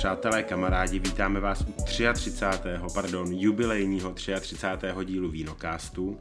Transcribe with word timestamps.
Přátelé, 0.00 0.42
kamarádi, 0.42 0.98
vítáme 0.98 1.40
vás 1.40 1.60
u 1.60 1.72
33. 1.84 2.30
pardon, 2.94 3.32
jubilejního 3.32 4.12
33. 4.12 4.86
dílu 5.04 5.30
Vínokástu. 5.30 6.18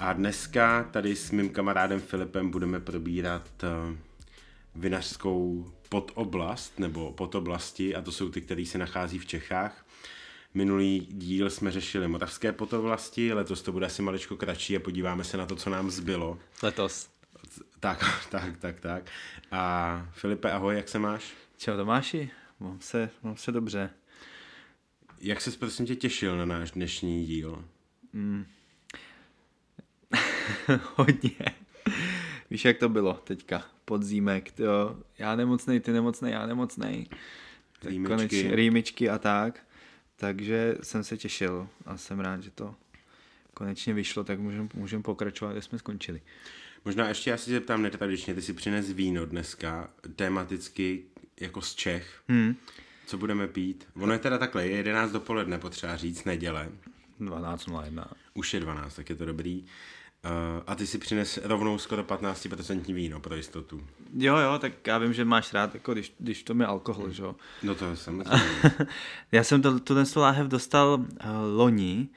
A 0.00 0.12
dneska 0.12 0.88
tady 0.90 1.16
s 1.16 1.30
mým 1.30 1.50
kamarádem 1.50 2.00
Filipem 2.00 2.50
budeme 2.50 2.80
probírat 2.80 3.48
uh, 3.62 3.96
vinařskou 4.74 5.72
podoblast 5.88 6.78
nebo 6.78 7.12
podoblasti 7.12 7.94
a 7.94 8.02
to 8.02 8.12
jsou 8.12 8.28
ty, 8.28 8.40
které 8.40 8.66
se 8.66 8.78
nachází 8.78 9.18
v 9.18 9.26
Čechách. 9.26 9.86
Minulý 10.54 11.00
díl 11.10 11.50
jsme 11.50 11.70
řešili 11.70 12.08
moravské 12.08 12.52
podoblasti, 12.52 13.32
letos 13.32 13.62
to 13.62 13.72
bude 13.72 13.86
asi 13.86 14.02
maličko 14.02 14.36
kratší 14.36 14.76
a 14.76 14.80
podíváme 14.80 15.24
se 15.24 15.36
na 15.36 15.46
to, 15.46 15.56
co 15.56 15.70
nám 15.70 15.90
zbylo. 15.90 16.38
Letos. 16.62 17.08
Tak, 17.80 18.26
tak, 18.30 18.56
tak, 18.56 18.80
tak. 18.80 19.10
A 19.52 20.06
Filipe, 20.12 20.52
ahoj, 20.52 20.76
jak 20.76 20.88
se 20.88 20.98
máš? 20.98 21.32
Čau 21.58 21.76
Tomáši, 21.76 22.30
mám 22.62 22.80
se, 22.80 23.10
mám 23.22 23.36
se 23.36 23.52
dobře. 23.52 23.90
Jak 25.20 25.40
ses 25.40 25.56
prosím 25.56 25.86
tě 25.86 25.96
těšil 25.96 26.36
na 26.36 26.44
náš 26.44 26.70
dnešní 26.70 27.26
díl? 27.26 27.64
Mm. 28.12 28.44
Hodně. 30.94 31.38
Víš, 32.50 32.64
jak 32.64 32.78
to 32.78 32.88
bylo 32.88 33.14
teďka? 33.14 33.64
Podzímek, 33.84 34.58
jo. 34.58 34.96
Já 35.18 35.36
nemocnej, 35.36 35.80
ty 35.80 35.92
nemocnej, 35.92 36.32
já 36.32 36.46
nemocnej. 36.46 37.06
Rýmičky. 37.84 38.14
Konečně, 38.14 38.56
rýmičky 38.56 39.10
a 39.10 39.18
tak. 39.18 39.66
Takže 40.16 40.74
jsem 40.82 41.04
se 41.04 41.16
těšil 41.16 41.68
a 41.86 41.96
jsem 41.96 42.20
rád, 42.20 42.42
že 42.42 42.50
to 42.50 42.74
konečně 43.54 43.94
vyšlo, 43.94 44.24
tak 44.24 44.38
můžeme 44.38 44.68
můžem 44.74 45.02
pokračovat, 45.02 45.52
kde 45.52 45.62
jsme 45.62 45.78
skončili. 45.78 46.22
Možná 46.84 47.08
ještě 47.08 47.30
já 47.30 47.36
si 47.36 47.44
tě 47.44 47.50
zeptám 47.50 47.82
netradičně, 47.82 48.34
ty 48.34 48.42
si 48.42 48.52
přines 48.52 48.90
víno 48.90 49.26
dneska, 49.26 49.90
tematicky 50.16 51.04
jako 51.42 51.60
z 51.60 51.74
Čech. 51.74 52.22
Hmm. 52.28 52.56
Co 53.06 53.18
budeme 53.18 53.48
pít? 53.48 53.88
Ono 53.96 54.12
je 54.12 54.18
teda 54.18 54.38
takhle, 54.38 54.66
je 54.66 54.76
11 54.76 55.10
dopoledne, 55.10 55.58
potřeba 55.58 55.96
říct, 55.96 56.24
neděle. 56.24 56.68
12.01. 57.20 58.04
Už 58.34 58.54
je 58.54 58.60
12, 58.60 58.94
tak 58.94 59.10
je 59.10 59.16
to 59.16 59.24
dobrý. 59.24 59.64
Uh, 60.24 60.62
a 60.66 60.74
ty 60.74 60.86
si 60.86 60.98
přines 60.98 61.40
rovnou 61.44 61.78
skoro 61.78 62.02
15% 62.02 62.94
víno 62.94 63.20
pro 63.20 63.34
jistotu. 63.34 63.86
Jo, 64.16 64.36
jo, 64.36 64.58
tak 64.58 64.86
já 64.86 64.98
vím, 64.98 65.12
že 65.12 65.24
máš 65.24 65.52
rád, 65.52 65.74
jako 65.74 65.92
když, 65.92 66.14
když 66.18 66.42
to 66.42 66.54
je 66.60 66.66
alkohol, 66.66 67.10
že 67.10 67.22
jo. 67.22 67.36
No 67.62 67.74
to 67.74 67.90
je 67.90 67.96
samozřejmě. 67.96 68.30
Já 69.32 69.44
jsem 69.44 69.62
to, 69.62 69.80
tu 69.80 69.94
ten 69.94 70.04
láhev 70.16 70.46
dostal 70.46 70.94
uh, 70.94 71.06
loni, 71.56 72.08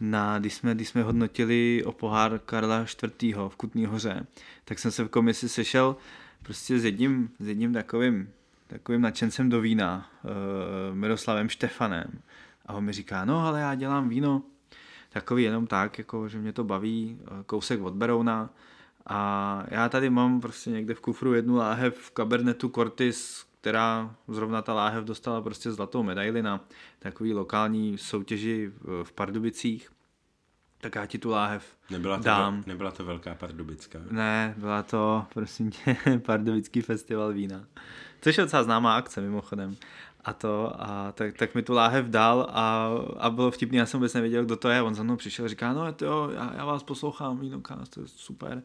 na, 0.00 0.38
když, 0.38 0.54
jsme, 0.54 0.74
když 0.74 0.88
jsme 0.88 1.02
hodnotili 1.02 1.84
o 1.84 1.92
pohár 1.92 2.38
Karla 2.38 2.86
IV. 3.22 3.36
v 3.48 3.56
Kutný 3.56 3.86
hoře, 3.86 4.26
tak 4.64 4.78
jsem 4.78 4.90
se 4.90 5.04
v 5.04 5.08
komisi 5.08 5.48
sešel 5.48 5.96
prostě 6.42 6.78
s 6.78 6.84
jedním, 6.84 7.30
s 7.38 7.48
jedním 7.48 7.72
takovým, 7.72 8.30
takovým 8.66 9.00
nadšencem 9.00 9.48
do 9.48 9.60
vína, 9.60 10.10
uh, 10.24 10.30
Miroslavem 10.96 11.48
Štefanem. 11.48 12.20
A 12.66 12.72
on 12.74 12.84
mi 12.84 12.92
říká, 12.92 13.24
no 13.24 13.46
ale 13.46 13.60
já 13.60 13.74
dělám 13.74 14.08
víno 14.08 14.42
takový 15.14 15.42
jenom 15.42 15.66
tak, 15.66 15.98
jako, 15.98 16.28
že 16.28 16.38
mě 16.38 16.52
to 16.52 16.64
baví, 16.64 17.18
eh, 17.20 17.30
kousek 17.46 17.80
od 17.80 17.94
Berouna. 17.94 18.50
A 19.06 19.62
já 19.68 19.88
tady 19.88 20.10
mám 20.10 20.40
prostě 20.40 20.70
někde 20.70 20.94
v 20.94 21.00
kufru 21.00 21.34
jednu 21.34 21.56
láhev 21.56 21.98
v 21.98 22.10
Cabernetu 22.10 22.68
Cortis, 22.68 23.46
která 23.60 24.14
zrovna 24.28 24.62
ta 24.62 24.74
láhev 24.74 25.04
dostala 25.04 25.40
prostě 25.40 25.72
zlatou 25.72 26.02
medaili 26.02 26.42
na 26.42 26.64
takový 26.98 27.34
lokální 27.34 27.98
soutěži 27.98 28.72
v 29.02 29.12
Pardubicích. 29.12 29.93
Tak 30.84 30.94
já 30.94 31.06
ti 31.06 31.18
tu 31.18 31.30
láhev 31.30 31.64
Nebyla 31.90 32.16
to, 32.16 32.22
dám. 32.22 32.54
vel- 32.60 32.62
nebyla 32.66 32.90
to 32.90 33.04
velká 33.04 33.34
pardubická. 33.34 33.98
Ne, 34.10 34.54
byla 34.56 34.82
to, 34.82 35.26
prosím 35.34 35.70
tě, 35.70 35.96
Pardubický 36.26 36.80
festival 36.80 37.32
vína. 37.32 37.64
Což 38.20 38.38
je 38.38 38.44
docela 38.44 38.62
známá 38.62 38.96
akce 38.96 39.20
mimochodem. 39.20 39.76
A 40.24 40.32
to, 40.32 40.72
a 40.78 41.12
tak, 41.12 41.36
tak 41.36 41.54
mi 41.54 41.62
tu 41.62 41.72
láhev 41.72 42.06
dal 42.06 42.46
a, 42.50 42.90
a 43.18 43.30
bylo 43.30 43.50
vtipný, 43.50 43.78
já 43.78 43.86
jsem 43.86 44.00
vůbec 44.00 44.14
nevěděl, 44.14 44.44
kdo 44.44 44.56
to 44.56 44.68
je. 44.68 44.82
On 44.82 44.94
za 44.94 45.02
mnou 45.02 45.16
přišel 45.16 45.44
a 45.44 45.48
říká, 45.48 45.72
no 45.72 45.92
to 45.92 46.04
jo, 46.04 46.30
já, 46.34 46.52
já 46.56 46.64
vás 46.64 46.82
poslouchám, 46.82 47.38
vínokás, 47.38 47.88
to 47.88 48.00
je 48.00 48.08
super. 48.08 48.62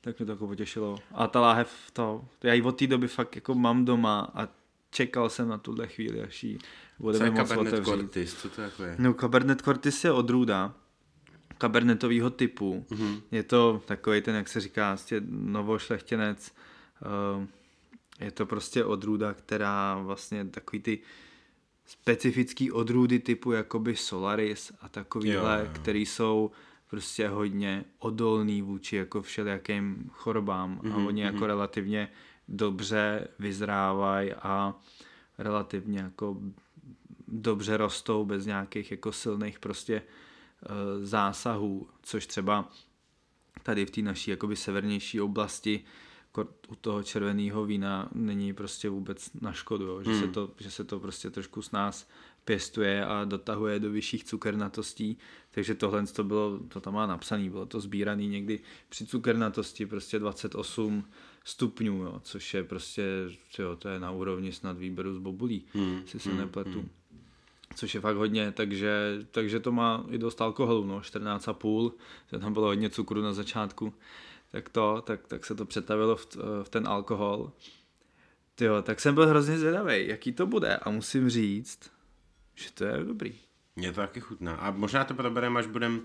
Tak 0.00 0.18
mě 0.18 0.26
to 0.26 0.32
jako 0.32 0.46
potěšilo. 0.46 0.98
A 1.14 1.26
ta 1.26 1.40
láhev, 1.40 1.70
to, 1.92 2.24
já 2.42 2.52
ji 2.54 2.62
od 2.62 2.78
té 2.78 2.86
doby 2.86 3.08
fakt 3.08 3.34
jako 3.36 3.54
mám 3.54 3.84
doma 3.84 4.30
a 4.34 4.48
čekal 4.90 5.28
jsem 5.28 5.48
na 5.48 5.58
tuhle 5.58 5.86
chvíli, 5.86 6.22
až 6.22 6.44
ji 6.44 6.58
Co 6.58 6.64
budeme 6.98 7.30
moc 7.30 7.48
Cabernet 7.48 7.72
otevřít. 7.72 7.90
Cortis? 7.90 8.34
Co 8.34 8.48
to 8.50 8.62
jako 8.62 8.82
je? 8.82 8.96
No, 8.98 9.14
Cabernet 9.14 9.60
Cortis 9.62 10.04
je 10.04 10.12
odrůda 10.12 10.74
kabernetového 11.58 12.30
typu. 12.30 12.86
Mhm. 12.90 13.20
Je 13.30 13.42
to 13.42 13.82
takový 13.86 14.20
ten, 14.22 14.34
jak 14.34 14.48
se 14.48 14.60
říká, 14.60 14.90
prostě 14.90 15.22
novošlechtěnec. 15.30 16.52
eh, 17.02 17.46
Je 18.24 18.30
to 18.30 18.46
prostě 18.46 18.84
odrůda, 18.84 19.34
která 19.34 19.98
vlastně 20.02 20.44
takový 20.44 20.82
ty 20.82 20.98
specifický 21.86 22.72
odrůdy 22.72 23.18
typu 23.18 23.52
jakoby 23.52 23.96
Solaris 23.96 24.72
a 24.80 24.88
takovýhle, 24.88 25.58
Jo, 25.58 25.64
jo, 25.64 25.70
který 25.74 26.06
jsou 26.06 26.50
prostě 26.90 27.28
hodně 27.28 27.84
odolný 27.98 28.62
vůči 28.62 28.96
jako 28.96 29.22
všelijakým 29.22 30.10
chorobám 30.12 30.80
a 30.84 30.86
Mhm, 30.96 31.06
oni 31.06 31.22
jako 31.22 31.36
mhm. 31.36 31.44
relativně 31.46 32.08
dobře 32.48 33.28
vyzrávají 33.38 34.32
a 34.32 34.74
relativně 35.38 35.98
jako 36.00 36.36
dobře 37.28 37.76
rostou 37.76 38.24
bez 38.24 38.46
nějakých 38.46 38.90
jako 38.90 39.12
silných 39.12 39.58
prostě 39.58 39.94
eh, 39.96 40.02
zásahů, 41.02 41.88
což 42.02 42.26
třeba 42.26 42.70
tady 43.62 43.86
v 43.86 43.90
té 43.90 44.02
naší 44.02 44.30
jakoby 44.30 44.56
severnější 44.56 45.20
oblasti 45.20 45.84
u 46.68 46.74
toho 46.74 47.02
červeného 47.02 47.64
vína 47.64 48.08
není 48.14 48.52
prostě 48.52 48.88
vůbec 48.88 49.30
na 49.40 49.52
škodu, 49.52 49.84
jo? 49.84 50.02
Že, 50.02 50.10
Hmm. 50.10 50.20
se 50.20 50.28
to, 50.28 50.50
že 50.58 50.70
se 50.70 50.84
to 50.84 51.00
prostě 51.00 51.30
trošku 51.30 51.62
s 51.62 51.70
nás 51.70 52.08
pěstuje 52.44 53.06
a 53.06 53.24
dotahuje 53.24 53.80
do 53.80 53.90
vyšších 53.90 54.24
cukernatostí, 54.24 55.18
takže 55.50 55.74
tohle 55.74 56.06
to 56.06 56.24
bylo, 56.24 56.58
to 56.68 56.80
tam 56.80 56.94
má 56.94 57.06
napsaný, 57.06 57.50
bylo 57.50 57.66
to 57.66 57.80
sbírané 57.80 58.26
někdy 58.26 58.60
při 58.88 59.06
cukernatosti 59.06 59.86
prostě 59.86 60.18
28 60.18 61.04
stupňů, 61.44 61.96
jo? 62.02 62.20
což 62.24 62.54
je 62.54 62.64
prostě, 62.64 63.04
jo, 63.58 63.76
to 63.76 63.88
je 63.88 64.00
na 64.00 64.10
úrovni 64.10 64.52
snad 64.52 64.78
výběru 64.78 65.14
z 65.14 65.18
bobulí, 65.18 65.64
Hmm, 65.72 66.02
si 66.06 66.18
se 66.18 66.28
hmm, 66.28 66.38
nepletu. 66.38 66.70
hmm. 66.70 66.88
Což 67.74 67.94
je 67.94 68.00
fakt 68.00 68.16
hodně, 68.16 68.52
takže, 68.52 69.18
takže 69.30 69.60
to 69.60 69.72
má 69.72 70.04
i 70.10 70.18
dost 70.18 70.40
alkoholu, 70.40 70.84
no, 70.84 71.00
14,5, 71.00 71.92
že 72.32 72.38
tam 72.38 72.52
bylo 72.52 72.66
hodně 72.66 72.90
cukru 72.90 73.22
na 73.22 73.32
začátku, 73.32 73.94
tak 74.52 74.68
to, 74.68 75.02
tak, 75.06 75.26
tak 75.26 75.46
se 75.46 75.54
to 75.54 75.64
přetavilo 75.64 76.16
v, 76.16 76.26
v 76.62 76.68
ten 76.68 76.88
alkohol. 76.88 77.52
Tyjo, 78.54 78.82
tak 78.82 79.00
jsem 79.00 79.14
byl 79.14 79.26
hrozně 79.26 79.58
zvědavý, 79.58 80.08
jaký 80.08 80.32
to 80.32 80.46
bude 80.46 80.76
a 80.76 80.90
musím 80.90 81.30
říct, 81.30 81.90
že 82.54 82.72
to 82.72 82.84
je 82.84 83.04
dobrý. 83.04 83.34
Mě 83.76 83.92
to 83.92 84.00
taky 84.00 84.20
chutná. 84.20 84.54
A 84.54 84.70
možná 84.70 85.04
to 85.04 85.14
probereme, 85.14 85.60
až 85.60 85.66
budeme 85.66 86.00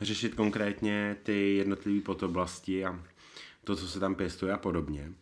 řešit 0.00 0.34
konkrétně 0.34 1.16
ty 1.22 1.56
jednotlivé 1.56 2.00
podoblasti 2.00 2.84
a 2.84 3.00
to, 3.64 3.76
co 3.76 3.88
se 3.88 4.00
tam 4.00 4.14
pěstuje 4.14 4.52
a 4.52 4.58
podobně. 4.58 5.12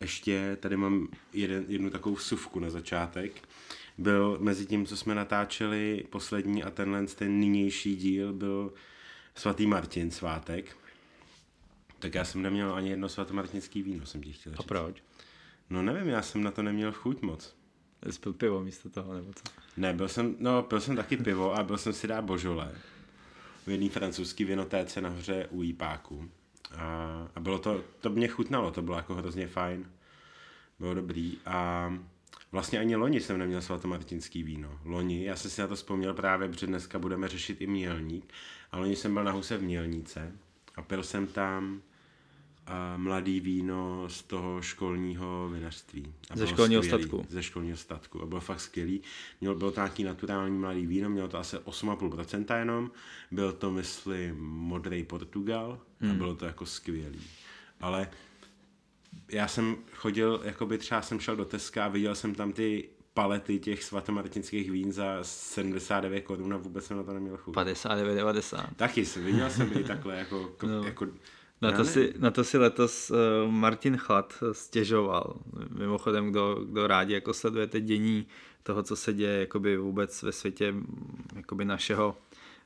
Ještě 0.00 0.56
tady 0.60 0.76
mám 0.76 1.08
jeden, 1.32 1.64
jednu 1.68 1.90
takovou 1.90 2.14
vsuvku 2.14 2.60
na 2.60 2.70
začátek. 2.70 3.48
Byl 3.98 4.38
mezi 4.40 4.66
tím, 4.66 4.86
co 4.86 4.96
jsme 4.96 5.14
natáčeli 5.14 6.04
poslední 6.10 6.64
a 6.64 6.70
tenhle 6.70 7.06
ten 7.06 7.40
nynější 7.40 7.96
díl 7.96 8.32
byl 8.32 8.72
svatý 9.34 9.66
Martin 9.66 10.10
svátek. 10.10 10.76
Tak 11.98 12.14
já 12.14 12.24
jsem 12.24 12.42
neměl 12.42 12.74
ani 12.74 12.90
jedno 12.90 13.08
svatomartinský 13.08 13.82
víno, 13.82 14.06
jsem 14.06 14.22
ti 14.22 14.32
chtěl 14.32 14.52
říct. 14.52 14.66
proč? 14.66 15.02
No 15.70 15.82
nevím, 15.82 16.08
já 16.08 16.22
jsem 16.22 16.42
na 16.42 16.50
to 16.50 16.62
neměl 16.62 16.92
chuť 16.92 17.22
moc. 17.22 17.56
Jsi 18.10 18.18
pil 18.18 18.32
pivo 18.32 18.60
místo 18.60 18.90
toho, 18.90 19.14
nebo 19.14 19.32
co? 19.32 19.42
Ne, 19.76 19.92
byl 19.92 20.08
jsem, 20.08 20.36
no, 20.38 20.62
pil 20.62 20.80
jsem 20.80 20.96
taky 20.96 21.16
pivo 21.16 21.54
a 21.54 21.62
byl 21.62 21.78
jsem 21.78 21.92
si 21.92 22.06
dát 22.06 22.24
božole 22.24 22.72
v 23.66 23.70
jedné 23.70 23.88
francouzské 23.88 24.44
vinotéce 24.44 25.00
nahoře 25.00 25.46
u 25.50 25.62
Jípáku. 25.62 26.30
A, 26.76 26.84
a 27.34 27.40
bylo 27.40 27.58
to, 27.58 27.84
to 28.00 28.10
mě 28.10 28.28
chutnalo, 28.28 28.70
to 28.70 28.82
bylo 28.82 28.96
jako 28.96 29.14
hrozně 29.14 29.46
fajn. 29.46 29.90
Bylo 30.78 30.94
dobrý 30.94 31.38
a 31.46 31.92
vlastně 32.52 32.78
ani 32.78 32.96
loni 32.96 33.20
jsem 33.20 33.38
neměl 33.38 33.62
svatomartinský 33.62 34.42
víno. 34.42 34.78
Loni, 34.84 35.24
já 35.24 35.36
jsem 35.36 35.50
si 35.50 35.60
na 35.60 35.66
to 35.68 35.74
vzpomněl 35.76 36.14
právě, 36.14 36.48
protože 36.48 36.66
dneska 36.66 36.98
budeme 36.98 37.28
řešit 37.28 37.60
i 37.60 37.66
Mělník. 37.66 38.32
A 38.72 38.78
loni 38.78 38.96
jsem 38.96 39.14
byl 39.14 39.24
na 39.24 39.30
huse 39.32 39.56
v 39.56 39.62
Mělnice 39.62 40.32
a 40.76 40.82
pil 40.82 41.02
jsem 41.02 41.26
tam 41.26 41.82
a 42.66 42.96
mladý 42.96 43.40
víno 43.40 44.08
z 44.08 44.22
toho 44.22 44.62
školního 44.62 45.50
vinařství. 45.52 46.12
A 46.30 46.36
Ze 46.36 46.46
školního 46.46 46.82
skvělý. 46.82 47.02
statku. 47.04 47.26
Ze 47.28 47.42
školního 47.42 47.76
statku. 47.76 48.22
A 48.22 48.26
bylo 48.26 48.40
fakt 48.40 48.60
skvělý. 48.60 49.00
Mělo, 49.40 49.54
bylo 49.56 49.70
to 49.70 49.80
nějaký 49.80 50.04
naturální 50.04 50.58
mladý 50.58 50.86
víno, 50.86 51.10
mělo 51.10 51.28
to 51.28 51.38
asi 51.38 51.56
8,5% 51.56 52.58
jenom. 52.58 52.90
Byl 53.30 53.52
to, 53.52 53.70
myslím, 53.70 54.36
modrý 54.44 55.04
Portugal 55.04 55.78
a 56.00 56.06
Hmm. 56.06 56.16
bylo 56.18 56.34
to 56.34 56.44
jako 56.44 56.66
skvělý. 56.66 57.20
Ale 57.80 58.10
já 59.32 59.48
jsem 59.48 59.76
chodil, 59.94 60.40
jakoby 60.44 60.78
třeba 60.78 61.02
jsem 61.02 61.20
šel 61.20 61.36
do 61.36 61.44
Teska 61.44 61.84
a 61.84 61.88
viděl 61.88 62.14
jsem 62.14 62.34
tam 62.34 62.52
ty 62.52 62.88
palety 63.14 63.58
těch 63.58 63.84
svatomartinských 63.84 64.70
vín 64.70 64.92
za 64.92 65.18
79 65.22 66.20
korun 66.20 66.54
a 66.54 66.56
vůbec 66.56 66.84
jsem 66.84 66.96
na 66.96 67.02
to 67.02 67.12
neměl 67.12 67.36
chuť. 67.36 67.54
59,90. 67.54 68.66
Taky 68.76 69.04
jsem, 69.04 69.24
viděl 69.24 69.50
jsem 69.50 69.70
i 69.78 69.84
takhle 69.86 70.16
jako, 70.16 70.52
No. 70.62 70.68
no. 70.68 70.84
jako 70.84 71.06
Na 71.60 71.72
to, 71.72 71.84
si, 71.84 72.14
na 72.18 72.30
to 72.30 72.44
si 72.44 72.58
letos 72.58 73.10
uh, 73.10 73.50
Martin 73.50 73.96
Chlad 73.96 74.34
stěžoval. 74.52 75.36
Mimochodem, 75.78 76.30
kdo, 76.30 76.54
kdo 76.54 76.86
rádi 76.86 77.14
jako 77.14 77.34
sledujete 77.34 77.80
dění 77.80 78.26
toho, 78.62 78.82
co 78.82 78.96
se 78.96 79.12
děje 79.12 79.40
jakoby 79.40 79.76
vůbec 79.76 80.22
ve 80.22 80.32
světě 80.32 80.74
jakoby 81.36 81.64
našeho 81.64 82.16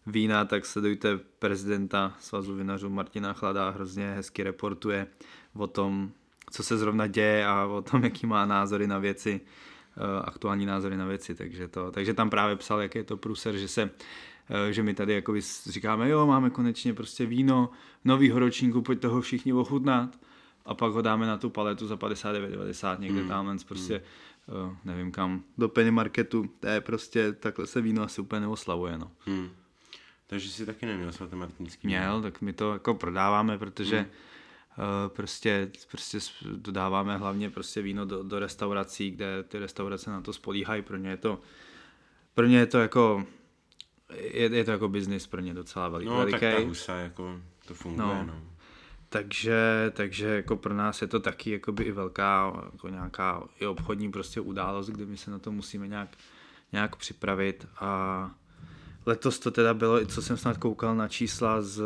vína, 0.07 0.45
tak 0.45 0.67
sledujte 0.67 1.19
prezidenta 1.39 2.17
Svazu 2.21 2.55
vinařů 2.55 2.91
Martina 2.91 3.33
Chlada, 3.33 3.71
hrozně 3.71 4.11
hezky 4.11 4.43
reportuje 4.43 5.07
o 5.55 5.67
tom, 5.67 6.13
co 6.51 6.63
se 6.63 6.79
zrovna 6.79 7.07
děje 7.07 7.47
a 7.47 7.65
o 7.65 7.83
tom, 7.83 8.05
jaký 8.05 8.27
má 8.27 8.47
názory 8.47 8.87
na 8.87 8.99
věci, 8.99 9.41
eh, 9.97 10.23
aktuální 10.25 10.67
názory 10.67 10.97
na 10.97 11.07
věci, 11.07 11.35
takže, 11.35 11.69
to, 11.69 11.91
takže 11.91 12.15
tam 12.15 12.31
právě 12.31 12.57
psal, 12.57 12.81
jak 12.81 12.95
je 12.95 13.05
to 13.05 13.17
průser, 13.17 13.57
že 13.57 13.69
se 13.69 13.91
eh, 14.51 14.73
že 14.73 14.83
my 14.83 14.95
tady 14.95 15.15
jako 15.15 15.35
říkáme, 15.67 16.09
jo, 16.09 16.27
máme 16.27 16.51
konečně 16.51 16.95
prostě 16.95 17.27
víno 17.27 17.71
novýho 18.05 18.39
ročníku, 18.39 18.83
pojď 18.83 19.01
toho 19.01 19.21
všichni 19.21 19.53
ochutnat 19.53 20.19
a 20.65 20.75
pak 20.75 20.93
ho 20.93 21.03
dáme 21.03 21.27
na 21.27 21.37
tu 21.37 21.51
paletu 21.51 21.87
za 21.87 21.97
59,90 21.97 23.01
někde 23.01 23.23
mm. 23.23 23.29
tam, 23.29 23.59
prostě 23.69 24.03
mm. 24.49 24.77
nevím 24.85 25.13
kam, 25.13 25.43
do 25.59 25.69
penny 25.69 25.91
marketu, 25.91 26.51
to 26.61 26.67
je 26.67 26.81
prostě, 26.81 27.33
takhle 27.33 27.67
se 27.67 27.81
víno 27.81 28.03
asi 28.03 28.21
úplně 28.21 28.41
neoslavuje, 28.41 28.99
no. 28.99 29.11
Mm. 29.27 29.49
Takže 30.27 30.51
jsi 30.51 30.67
taky 30.67 30.87
neměl 30.87 31.13
svatomartinský 31.13 31.87
Měl, 31.87 32.23
tak 32.23 32.41
my 32.41 32.53
to 32.53 32.73
jako 32.73 32.95
prodáváme, 32.95 33.59
protože 33.59 34.01
mm. 34.01 34.07
Uh, 34.79 35.15
prostě, 35.15 35.71
prostě 35.91 36.19
dodáváme 36.57 37.19
hlavně 37.19 37.51
prostě 37.51 37.83
víno 37.83 38.07
do, 38.07 38.23
do 38.23 38.39
restaurací, 38.39 39.11
kde 39.11 39.43
ty 39.43 39.59
restaurace 39.59 40.11
na 40.11 40.21
to 40.21 40.33
spolíhají, 40.33 40.83
pro 40.83 40.97
ně 40.97 41.11
je 41.11 41.17
to, 41.17 41.41
pro 42.35 42.47
ně 42.47 42.59
je 42.59 42.67
to 42.67 42.79
jako 42.79 43.27
je, 44.15 44.57
je 44.57 44.65
to 44.65 44.71
jako 44.71 44.89
biznis 44.89 45.27
pro 45.27 45.41
ně 45.41 45.55
docela 45.55 45.89
veliký. 45.89 46.11
No, 46.11 46.27
tak 46.31 46.41
ta 46.41 46.59
husa, 46.59 46.97
jako 46.97 47.41
to 47.67 47.75
funguje, 47.75 48.07
no. 48.07 48.25
no. 48.27 48.43
Takže, 49.09 49.93
takže 49.95 50.27
jako 50.27 50.57
pro 50.57 50.75
nás 50.75 51.03
je 51.03 51.09
to 51.09 51.21
taky 51.21 51.51
jakoby 51.51 51.85
i 51.85 51.93
velká 51.93 52.63
jako 52.73 52.89
nějaká 52.89 53.43
i 53.61 53.67
obchodní 53.67 54.13
prostě 54.13 54.41
událost, 54.41 54.87
kde 54.87 55.07
my 55.07 55.17
se 55.17 55.31
na 55.31 55.39
to 55.39 55.53
musíme 55.53 55.89
nějak, 55.89 56.09
nějak 56.73 56.97
připravit 56.97 57.67
a 57.77 58.31
Letos 59.07 59.39
to 59.39 59.51
teda 59.51 59.75
bylo, 59.75 60.07
co 60.07 60.23
jsem 60.23 60.37
snad 60.37 60.59
koukal 60.59 60.97
na 60.97 61.09
čísla 61.09 61.63
z 61.63 61.83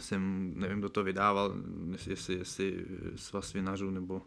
jsem, 0.00 0.52
nevím, 0.56 0.78
kdo 0.78 0.88
to 0.88 1.04
vydával, 1.04 1.54
jestli, 2.06 2.34
jestli 2.34 2.84
svaz 3.16 3.52
vinařů 3.52 3.90
nebo 3.90 4.22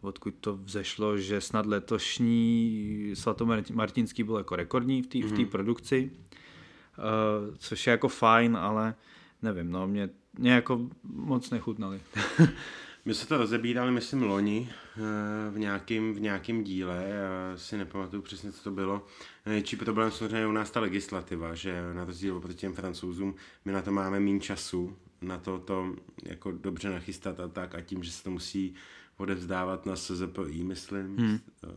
odkud 0.00 0.34
to 0.40 0.56
vzešlo, 0.56 1.18
že 1.18 1.40
snad 1.40 1.66
letošní 1.66 3.10
svatomartinský 3.14 4.22
byl 4.22 4.36
jako 4.36 4.56
rekordní 4.56 5.02
v 5.02 5.06
té 5.06 5.18
mm-hmm. 5.18 5.46
v 5.46 5.50
produkci, 5.50 6.10
uh, 6.10 7.54
což 7.58 7.86
je 7.86 7.90
jako 7.90 8.08
fajn, 8.08 8.56
ale 8.56 8.94
nevím, 9.42 9.70
no, 9.70 9.88
mě, 9.88 10.10
mě 10.38 10.52
jako 10.52 10.88
moc 11.02 11.50
nechutnali. 11.50 12.00
My 13.06 13.14
se 13.14 13.26
to 13.26 13.38
rozebírali, 13.38 13.90
myslím, 13.90 14.22
loni 14.22 14.70
eh, 14.96 15.50
v 15.50 15.58
nějakém 15.58 16.14
v 16.14 16.20
nějakým 16.20 16.64
díle, 16.64 17.04
já 17.08 17.56
si 17.56 17.76
nepamatuju 17.76 18.22
přesně, 18.22 18.52
co 18.52 18.64
to 18.64 18.70
bylo. 18.70 19.06
Největší 19.46 19.76
problém 19.76 20.10
samozřejmě 20.10 20.46
u 20.46 20.52
nás 20.52 20.70
ta 20.70 20.80
legislativa, 20.80 21.54
že 21.54 21.82
na 21.92 22.04
rozdíl 22.04 22.36
oproti 22.36 22.54
těm 22.54 22.74
francouzům, 22.74 23.34
my 23.64 23.72
na 23.72 23.82
to 23.82 23.92
máme 23.92 24.20
méně 24.20 24.40
času, 24.40 24.96
na 25.26 25.38
to 25.38 25.58
to 25.58 25.96
jako 26.22 26.52
dobře 26.52 26.90
nachystat 26.90 27.40
a 27.40 27.48
tak 27.48 27.74
a 27.74 27.80
tím, 27.80 28.02
že 28.02 28.10
se 28.10 28.24
to 28.24 28.30
musí 28.30 28.74
odevzdávat 29.16 29.86
na 29.86 29.96
SZPI, 29.96 30.64
myslím, 30.64 31.16
hmm. 31.16 31.38
Eh, 31.64 31.68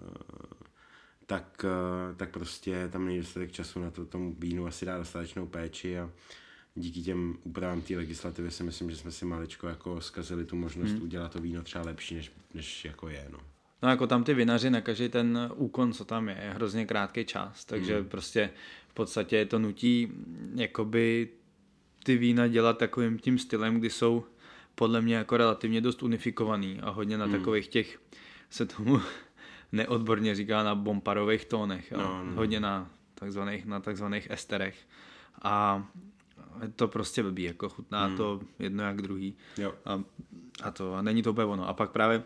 tak, 1.25 1.65
eh, 1.65 2.15
tak 2.15 2.29
prostě 2.29 2.89
tam 2.91 3.05
není 3.05 3.17
dostatek 3.17 3.51
času 3.51 3.79
na 3.79 3.91
to 3.91 4.05
tomu 4.05 4.35
vínu 4.39 4.67
asi 4.67 4.85
dá 4.85 4.97
dostatečnou 4.97 5.47
péči 5.47 5.99
a 5.99 6.09
díky 6.75 7.01
těm 7.01 7.37
úpravám 7.43 7.81
té 7.81 7.95
legislativy 7.95 8.51
si 8.51 8.63
myslím, 8.63 8.91
že 8.91 8.97
jsme 8.97 9.11
si 9.11 9.25
maličko 9.25 9.67
jako 9.67 10.01
zkazili 10.01 10.45
tu 10.45 10.55
možnost 10.55 10.91
hmm. 10.91 11.01
udělat 11.01 11.31
to 11.31 11.41
víno 11.41 11.63
třeba 11.63 11.85
lepší, 11.85 12.15
než, 12.15 12.31
než 12.53 12.85
jako 12.85 13.09
je. 13.09 13.27
No. 13.31 13.39
No 13.81 13.89
jako 13.89 14.07
tam 14.07 14.23
ty 14.23 14.33
vinaři 14.33 14.69
na 14.69 14.81
každý 14.81 15.09
ten 15.09 15.51
úkon, 15.55 15.93
co 15.93 16.05
tam 16.05 16.29
je, 16.29 16.37
je 16.43 16.49
hrozně 16.53 16.85
krátký 16.85 17.25
čas, 17.25 17.65
takže 17.65 17.97
hmm. 17.97 18.09
prostě 18.09 18.49
v 18.87 18.93
podstatě 18.93 19.37
je 19.37 19.45
to 19.45 19.59
nutí 19.59 20.11
jakoby 20.55 21.29
ty 22.07 22.17
vína 22.17 22.47
dělat 22.47 22.77
takovým 22.77 23.19
tím 23.19 23.39
stylem, 23.39 23.79
kdy 23.79 23.89
jsou 23.89 24.23
podle 24.75 25.01
mě 25.01 25.15
jako 25.15 25.37
relativně 25.37 25.81
dost 25.81 26.03
unifikovaný 26.03 26.79
a 26.81 26.89
hodně 26.89 27.17
na 27.17 27.25
hmm. 27.25 27.33
takových 27.37 27.67
těch, 27.67 27.99
se 28.49 28.65
tomu 28.65 29.01
neodborně 29.71 30.35
říká 30.35 30.63
na 30.63 30.75
bomparových 30.75 31.45
tónech, 31.45 31.91
no, 31.91 32.23
no. 32.23 32.35
hodně 32.35 32.59
na 32.59 32.89
takzvaných, 33.15 33.65
na 33.65 33.79
takzvaných 33.79 34.31
esterech. 34.31 34.87
A 35.41 35.85
to 36.75 36.87
prostě 36.87 37.23
blbý, 37.23 37.43
jako 37.43 37.69
chutná 37.69 38.05
hmm. 38.05 38.17
to 38.17 38.39
jedno 38.59 38.83
jak 38.83 39.01
druhý. 39.01 39.35
Jo. 39.57 39.73
A, 39.85 40.03
a 40.63 40.71
to, 40.71 40.93
a 40.93 41.01
není 41.01 41.23
to 41.23 41.31
úplně 41.31 41.45
ono. 41.45 41.67
A 41.67 41.73
pak 41.73 41.91
právě 41.91 42.23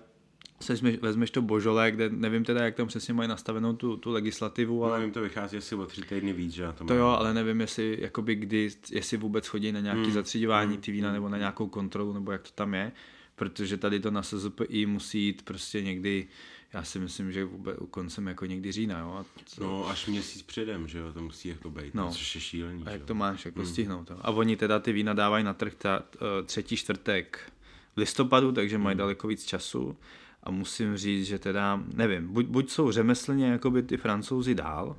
se 0.61 0.73
vezmeš 1.01 1.31
to 1.31 1.41
božole, 1.41 1.91
kde 1.91 2.09
nevím 2.09 2.43
teda, 2.43 2.65
jak 2.65 2.75
tam 2.75 2.87
přesně 2.87 3.13
mají 3.13 3.29
nastavenou 3.29 3.73
tu, 3.73 3.97
tu 3.97 4.11
legislativu, 4.11 4.79
no, 4.79 4.83
ale... 4.83 4.91
No, 4.91 4.97
nevím, 4.97 5.13
to 5.13 5.21
vychází 5.21 5.57
asi 5.57 5.75
o 5.75 5.85
tři 5.85 6.01
týdny 6.01 6.33
víc, 6.33 6.53
že? 6.53 6.67
To, 6.77 6.85
to 6.85 6.93
jo, 6.93 7.07
ale 7.07 7.33
nevím, 7.33 7.61
jestli, 7.61 7.97
jakoby 8.01 8.35
kdy, 8.35 8.69
jestli 8.91 9.17
vůbec 9.17 9.47
chodí 9.47 9.71
na 9.71 9.79
nějaký 9.79 10.03
hmm. 10.03 10.13
zatřídívání 10.13 10.73
hmm. 10.73 10.81
ty 10.81 10.91
vína, 10.91 11.11
nebo 11.11 11.29
na 11.29 11.37
nějakou 11.37 11.67
kontrolu, 11.67 12.13
nebo 12.13 12.31
jak 12.31 12.41
to 12.41 12.49
tam 12.55 12.73
je, 12.73 12.91
protože 13.35 13.77
tady 13.77 13.99
to 13.99 14.11
na 14.11 14.23
SZPI 14.23 14.85
musí 14.85 15.25
jít 15.25 15.41
prostě 15.41 15.81
někdy 15.81 16.27
já 16.73 16.83
si 16.83 16.99
myslím, 16.99 17.31
že 17.31 17.45
vůbec 17.45 17.77
koncem 17.89 18.27
jako 18.27 18.45
někdy 18.45 18.71
října, 18.71 18.99
jo. 18.99 19.15
A 19.19 19.25
co... 19.45 19.63
No 19.63 19.89
až 19.89 20.07
měsíc 20.07 20.41
předem, 20.41 20.87
že 20.87 20.97
jo, 20.97 21.13
to 21.13 21.21
musí 21.21 21.49
jako 21.49 21.69
být, 21.69 21.93
no. 21.93 22.11
což 22.11 22.35
je 22.35 22.41
šílený. 22.41 22.83
A 22.85 22.89
jak 22.89 23.05
to 23.05 23.15
máš 23.15 23.45
jako 23.45 23.59
hmm. 23.59 23.69
stihnout. 23.69 24.09
Jo? 24.09 24.17
A 24.21 24.31
oni 24.31 24.57
teda 24.57 24.79
ty 24.79 24.91
vína 24.91 25.13
dávají 25.13 25.43
na 25.43 25.53
trh 25.53 25.73
ta, 25.75 25.99
uh, 25.99 26.45
třetí 26.45 26.77
čtvrtek 26.77 27.51
v 27.95 27.97
listopadu, 27.97 28.51
takže 28.51 28.77
mají 28.77 28.93
hmm. 28.93 28.97
daleko 28.97 29.27
víc 29.27 29.45
času 29.45 29.97
a 30.43 30.51
musím 30.51 30.97
říct, 30.97 31.25
že 31.27 31.39
teda, 31.39 31.83
nevím, 31.93 32.27
buď, 32.27 32.45
buď 32.45 32.69
jsou 32.69 32.91
řemeslně 32.91 33.47
jakoby 33.47 33.83
ty 33.83 33.97
francouzi 33.97 34.55
dál, 34.55 34.95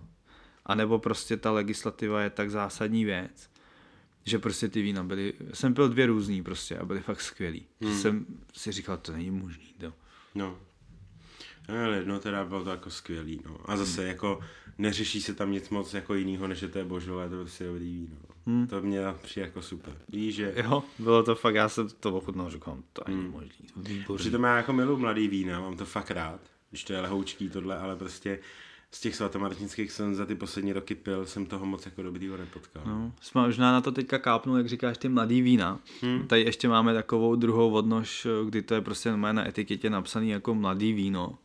anebo 0.67 0.99
prostě 0.99 1.37
ta 1.37 1.51
legislativa 1.51 2.23
je 2.23 2.31
tak 2.31 2.51
zásadní 2.51 3.05
věc, 3.05 3.51
že 4.25 4.39
prostě 4.39 4.69
ty 4.69 4.83
vína 4.83 5.05
byly, 5.05 5.33
jsem 5.55 5.75
pil 5.75 5.89
dvě 5.89 6.07
různý 6.07 6.43
prostě 6.43 6.79
a 6.79 6.85
byly 6.85 7.01
fakt 7.01 7.21
skvělý. 7.21 7.67
Hmm. 7.81 7.99
Jsem 7.99 8.27
si 8.53 8.73
říkal, 8.73 8.97
to 8.97 9.13
není 9.13 9.31
možný, 9.31 9.75
to. 9.81 9.93
No, 10.35 10.59
ale 11.69 12.03
no 12.05 12.19
teda 12.19 12.45
bylo 12.45 12.65
to 12.65 12.71
jako 12.71 12.91
skvělý, 12.91 13.41
no. 13.45 13.57
A 13.65 13.77
zase 13.77 14.01
hmm. 14.01 14.09
jako 14.09 14.41
neřeší 14.79 15.23
se 15.23 15.35
tam 15.35 15.53
nic 15.53 15.71
moc 15.71 15.95
jako 15.95 16.15
jiného, 16.15 16.47
než 16.47 16.63
je 16.63 16.69
to 16.69 16.79
je 16.79 16.85
božové, 16.85 17.29
to 17.29 17.37
prostě 17.37 17.65
dobrý 17.65 17.93
víno. 17.93 18.17
Hmm. 18.47 18.67
To 18.67 18.83
mě 18.83 19.01
přijde 19.23 19.47
jako 19.47 19.63
super. 19.63 19.95
Víš, 20.09 20.35
že... 20.35 20.55
Jo, 20.57 20.83
bylo 20.99 21.23
to 21.23 21.35
fakt, 21.35 21.55
já 21.55 21.69
jsem 21.69 21.89
to 22.01 22.17
ochutnal, 22.17 22.51
říkal, 22.51 22.79
to 22.93 23.03
není 23.09 23.21
hmm. 23.21 23.31
možný, 23.31 23.67
výborný. 23.77 24.19
Přitom 24.19 24.45
já 24.45 24.57
jako 24.57 24.73
milu 24.73 24.97
mladý 24.97 25.29
vína, 25.29 25.61
mám 25.61 25.77
to 25.77 25.85
fakt 25.85 26.11
rád, 26.11 26.41
když 26.71 26.85
to 26.85 26.93
je 26.93 27.01
lehoučký 27.01 27.49
tohle, 27.49 27.79
ale 27.79 27.97
prostě 27.97 28.39
z 28.91 29.01
těch 29.01 29.17
svatomartinských 29.17 29.93
jsem 29.93 30.15
za 30.15 30.27
ty 30.27 30.35
poslední 30.35 30.73
roky 30.73 30.95
pil, 30.95 31.27
jsem 31.27 31.47
toho 31.47 31.67
moc 31.67 31.87
jako 31.87 32.03
dobrýho 32.03 32.37
nepotkal. 32.37 32.83
No, 32.87 33.13
jsme 33.21 33.41
možná 33.41 33.73
na 33.73 33.81
to 33.81 33.93
teďka 33.93 34.19
kápnul, 34.19 34.57
jak 34.57 34.69
říkáš, 34.69 34.99
ty 34.99 35.09
mladý 35.09 35.43
vína. 35.43 35.81
Hmm. 36.03 36.27
Tady 36.27 36.43
ještě 36.43 36.69
máme 36.69 36.95
takovou 36.95 37.37
druhou 37.37 37.71
vodnož, 37.71 38.27
kdy 38.45 38.63
to 38.63 38.75
je 38.75 38.81
prostě 38.81 39.17
na 39.17 39.49
etiketě 39.49 39.91
napsaný 39.91 40.29
jako 40.29 40.55
mladý 40.55 40.93
víno 40.93 41.39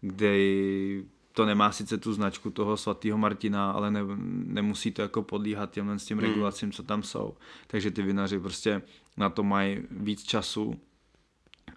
kde 0.00 0.38
to 1.32 1.46
nemá 1.46 1.72
sice 1.72 1.98
tu 1.98 2.12
značku 2.12 2.50
toho 2.50 2.76
svatého 2.76 3.18
Martina, 3.18 3.70
ale 3.70 3.90
ne, 3.90 4.00
nemusí 4.44 4.90
to 4.90 5.02
jako 5.02 5.22
podlíhat 5.22 5.70
těmhle 5.70 5.98
s 5.98 6.04
těm 6.04 6.18
hmm. 6.18 6.26
regulacím, 6.26 6.72
co 6.72 6.82
tam 6.82 7.02
jsou. 7.02 7.36
Takže 7.66 7.90
ty 7.90 8.02
vinaři 8.02 8.40
prostě 8.40 8.82
na 9.16 9.30
to 9.30 9.42
mají 9.42 9.78
víc 9.90 10.22
času 10.22 10.80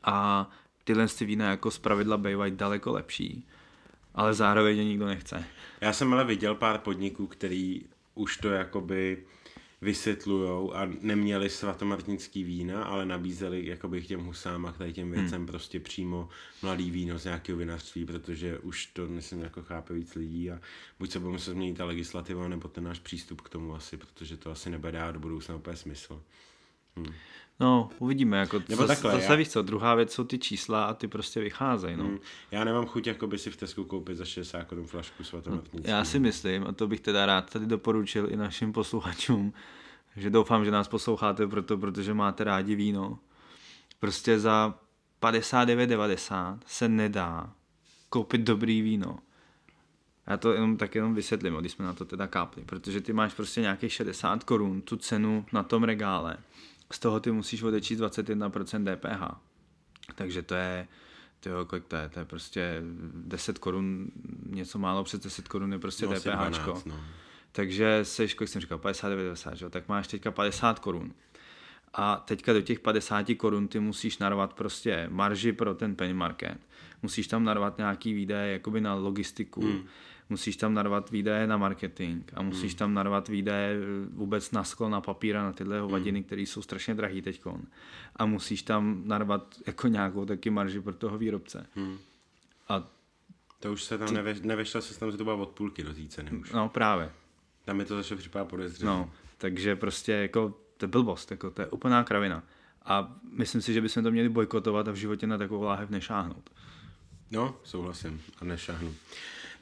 a 0.03 0.49
tyhle 0.83 1.07
ty 1.07 1.25
vína 1.25 1.49
jako 1.49 1.71
zpravidla 1.71 2.17
bývají 2.17 2.55
daleko 2.55 2.91
lepší, 2.91 3.47
ale 4.15 4.33
zároveň 4.33 4.77
je 4.77 4.83
nikdo 4.83 5.05
nechce. 5.05 5.45
Já 5.81 5.93
jsem 5.93 6.13
ale 6.13 6.25
viděl 6.25 6.55
pár 6.55 6.77
podniků, 6.77 7.27
který 7.27 7.81
už 8.15 8.37
to 8.37 8.49
jakoby 8.49 9.23
vysvětlujou 9.81 10.73
a 10.73 10.85
neměli 11.01 11.49
svatomartinský 11.49 12.43
vína, 12.43 12.83
ale 12.83 13.05
nabízeli 13.05 13.65
jakoby 13.65 14.01
k 14.01 14.07
těm 14.07 14.23
husám 14.23 14.65
a 14.65 14.71
k 14.71 14.77
tady 14.77 14.93
těm 14.93 15.11
věcem 15.11 15.37
hmm. 15.37 15.47
prostě 15.47 15.79
přímo 15.79 16.29
mladý 16.61 16.91
víno 16.91 17.19
z 17.19 17.23
nějakého 17.23 17.57
vinařství, 17.57 18.05
protože 18.05 18.59
už 18.59 18.85
to 18.85 19.07
myslím 19.07 19.39
jako 19.39 19.61
chápe 19.61 19.93
víc 19.93 20.15
lidí 20.15 20.51
a 20.51 20.61
buď 20.99 21.11
se 21.11 21.19
bude 21.19 21.31
muset 21.31 21.51
změnit 21.51 21.77
ta 21.77 21.85
legislativa 21.85 22.47
nebo 22.47 22.67
ten 22.67 22.83
náš 22.83 22.99
přístup 22.99 23.41
k 23.41 23.49
tomu 23.49 23.75
asi, 23.75 23.97
protože 23.97 24.37
to 24.37 24.51
asi 24.51 24.69
nebude 24.69 24.91
dát 24.91 25.11
do 25.11 25.19
budoucna 25.19 25.55
úplně 25.55 25.75
smysl. 25.75 26.23
Hmm. 26.95 27.13
No, 27.61 27.89
uvidíme, 27.99 28.37
jako 28.37 28.61
Nebo 28.69 28.87
takhle, 28.87 29.11
zase 29.11 29.25
já... 29.25 29.35
víš 29.35 29.49
co, 29.49 29.61
druhá 29.61 29.95
věc 29.95 30.13
jsou 30.13 30.23
ty 30.23 30.39
čísla 30.39 30.83
a 30.83 30.93
ty 30.93 31.07
prostě 31.07 31.39
vycházejí, 31.39 31.97
no. 31.97 32.03
Hmm. 32.03 32.19
Já 32.51 32.63
nemám 32.63 32.85
chuť 32.85 33.07
jakoby 33.07 33.37
si 33.37 33.51
v 33.51 33.57
Tesku 33.57 33.83
koupit 33.83 34.17
za 34.17 34.25
60 34.25 34.63
korun 34.63 34.87
flašku 34.87 35.23
svatomatnický. 35.23 35.91
Já 35.91 36.05
si 36.05 36.19
myslím, 36.19 36.67
a 36.67 36.71
to 36.71 36.87
bych 36.87 36.99
teda 36.99 37.25
rád 37.25 37.49
tady 37.53 37.65
doporučil 37.65 38.27
i 38.31 38.35
našim 38.35 38.73
posluchačům, 38.73 39.53
že 40.15 40.29
doufám, 40.29 40.65
že 40.65 40.71
nás 40.71 40.87
posloucháte 40.87 41.47
proto, 41.47 41.77
protože 41.77 42.13
máte 42.13 42.43
rádi 42.43 42.75
víno. 42.75 43.19
Prostě 43.99 44.39
za 44.39 44.79
59,90 45.21 46.59
se 46.65 46.89
nedá 46.89 47.53
koupit 48.09 48.41
dobrý 48.41 48.81
víno. 48.81 49.19
Já 50.27 50.37
to 50.37 50.53
jenom 50.53 50.77
tak 50.77 50.95
jenom 50.95 51.15
vysvětlím, 51.15 51.55
když 51.55 51.71
jsme 51.71 51.85
na 51.85 51.93
to 51.93 52.05
teda 52.05 52.27
kápli, 52.27 52.63
protože 52.65 53.01
ty 53.01 53.13
máš 53.13 53.33
prostě 53.33 53.61
nějakých 53.61 53.93
60 53.93 54.43
korun, 54.43 54.81
tu 54.81 54.97
cenu 54.97 55.45
na 55.53 55.63
tom 55.63 55.83
regále 55.83 56.37
z 56.93 56.99
toho 56.99 57.19
ty 57.19 57.31
musíš 57.31 57.63
odečíst 57.63 58.01
21% 58.01 58.95
DPH. 58.95 59.35
Takže 60.15 60.41
to 60.41 60.55
je, 60.55 60.87
to 61.39 61.49
je, 61.49 61.55
kolik 61.67 61.85
to 61.85 61.95
je, 61.95 62.09
to 62.09 62.19
je 62.19 62.25
prostě 62.25 62.81
10 63.13 63.57
korun, 63.57 64.11
něco 64.45 64.79
málo 64.79 65.03
přes 65.03 65.19
10 65.19 65.47
korun 65.47 65.73
je 65.73 65.79
prostě 65.79 66.05
No, 66.05 66.13
DPH. 66.13 66.23
12, 66.23 66.85
no. 66.85 66.99
Takže 67.51 67.99
seš, 68.03 68.33
kolik 68.33 68.49
jsem 68.49 68.61
říkal, 68.61 68.77
59, 68.77 69.23
90, 69.23 69.55
že? 69.55 69.69
tak 69.69 69.87
máš 69.87 70.07
teďka 70.07 70.31
50 70.31 70.79
korun. 70.79 71.13
A 71.93 72.15
teďka 72.15 72.53
do 72.53 72.61
těch 72.61 72.79
50 72.79 73.25
korun 73.37 73.67
ty 73.67 73.79
musíš 73.79 74.17
narvat 74.17 74.53
prostě 74.53 75.07
marži 75.09 75.53
pro 75.53 75.75
ten 75.75 75.95
penny 75.95 76.13
market. 76.13 76.57
Musíš 77.01 77.27
tam 77.27 77.43
narvat 77.43 77.77
nějaký 77.77 78.13
výdaje 78.13 78.53
jakoby 78.53 78.81
na 78.81 78.93
logistiku, 78.93 79.61
hmm. 79.61 79.87
Musíš 80.31 80.57
tam 80.57 80.73
narvat 80.73 81.11
výdaje 81.11 81.47
na 81.47 81.57
marketing 81.57 82.23
a 82.33 82.41
musíš 82.41 82.71
hmm. 82.71 82.77
tam 82.77 82.93
narvat 82.93 83.27
výdaje 83.27 83.75
eh, 83.75 84.07
vůbec 84.13 84.51
na 84.51 84.63
sklo, 84.63 84.89
na 84.89 85.01
papír 85.01 85.37
a 85.37 85.43
na 85.43 85.53
tyhle 85.53 85.79
hovadiny, 85.79 86.19
hmm. 86.19 86.23
které 86.23 86.41
jsou 86.41 86.61
strašně 86.61 86.95
drahý 86.95 87.21
teďkon. 87.21 87.61
A 88.15 88.25
musíš 88.25 88.61
tam 88.61 89.01
narvat 89.05 89.55
jako 89.67 89.87
nějakou 89.87 90.25
taky 90.25 90.49
marži 90.49 90.81
pro 90.81 90.93
toho 90.93 91.17
výrobce. 91.17 91.67
Hmm. 91.75 91.97
A 92.69 92.89
To 93.59 93.73
už 93.73 93.83
se 93.83 93.97
tam 93.97 94.13
neve, 94.13 94.35
nevešlo 94.41 94.81
se 94.81 94.99
tam 94.99 95.11
zhruba 95.11 95.33
od 95.33 95.49
půlky 95.49 95.83
do 95.83 95.93
té 95.93 96.07
ceny 96.07 96.31
už. 96.31 96.51
no 96.51 96.69
právě. 96.69 97.11
Tam 97.65 97.77
mi 97.77 97.85
to 97.85 97.95
začalo 97.95 98.17
připadat 98.17 98.47
podezřelé. 98.47 98.91
No, 98.91 99.11
takže 99.37 99.75
prostě 99.75 100.11
jako 100.11 100.57
to 100.77 100.85
je 100.85 100.87
blbost, 100.87 101.31
jako 101.31 101.51
to 101.51 101.61
je 101.61 101.67
úplná 101.67 102.03
kravina. 102.03 102.43
A 102.85 103.15
myslím 103.31 103.61
si, 103.61 103.73
že 103.73 103.81
bychom 103.81 104.03
to 104.03 104.11
měli 104.11 104.29
bojkotovat 104.29 104.87
a 104.87 104.91
v 104.91 104.95
životě 104.95 105.27
na 105.27 105.37
takovou 105.37 105.63
láhev 105.63 105.89
nešáhnout. 105.89 106.49
No, 107.31 107.55
souhlasím 107.63 108.21
a 108.41 108.45
nešahnu. 108.45 108.95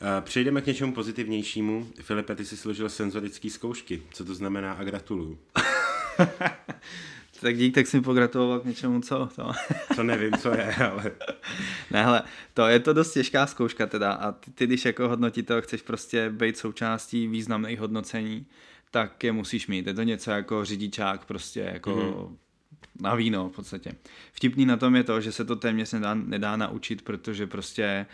Eh, 0.01 0.21
Přejdeme 0.21 0.61
k 0.61 0.65
něčemu 0.65 0.93
pozitivnějšímu. 0.93 1.87
Filipe, 2.01 2.35
ty 2.35 2.45
jsi 2.45 2.57
složil 2.57 2.89
senzorické 2.89 3.49
zkoušky. 3.49 4.03
Co 4.13 4.25
to 4.25 4.35
znamená 4.35 4.73
a 4.73 4.83
gratuluju. 4.83 5.39
Tak 7.41 7.57
dík, 7.57 7.75
tak 7.75 7.87
jsem 7.87 8.03
pogratuloval 8.03 8.59
k 8.59 8.65
něčemu, 8.65 9.01
co 9.01 9.29
to. 9.35 9.51
Co 9.95 10.03
nevím, 10.03 10.33
co 10.33 10.49
je, 10.53 10.75
ale... 10.75 11.11
ne, 11.91 12.03
hele, 12.03 12.23
to 12.53 12.67
je 12.67 12.79
to 12.79 12.93
dost 12.93 13.13
těžká 13.13 13.47
zkouška 13.47 13.87
teda 13.87 14.11
a 14.11 14.31
ty, 14.31 14.51
ty 14.51 14.67
když 14.67 14.85
jako 14.85 15.07
hodnotitel 15.07 15.61
chceš 15.61 15.81
prostě 15.81 16.29
být 16.29 16.57
součástí 16.57 17.27
významných 17.27 17.79
hodnocení, 17.79 18.45
tak 18.91 19.23
je 19.23 19.31
musíš 19.31 19.67
mít. 19.67 19.87
Je 19.87 19.93
to 19.93 20.03
něco 20.03 20.31
jako 20.31 20.65
řidičák 20.65 21.25
prostě 21.25 21.59
jako 21.59 21.91
mm-hmm. 21.91 22.35
na 23.01 23.15
víno 23.15 23.49
v 23.49 23.55
podstatě. 23.55 23.91
Vtipný 24.31 24.65
na 24.65 24.77
tom 24.77 24.95
je 24.95 25.03
to, 25.03 25.21
že 25.21 25.31
se 25.31 25.45
to 25.45 25.55
téměř 25.55 25.93
nedá, 25.93 26.13
nedá 26.13 26.55
naučit, 26.55 27.01
protože 27.01 27.47
prostě 27.47 27.83
eh, 27.83 28.05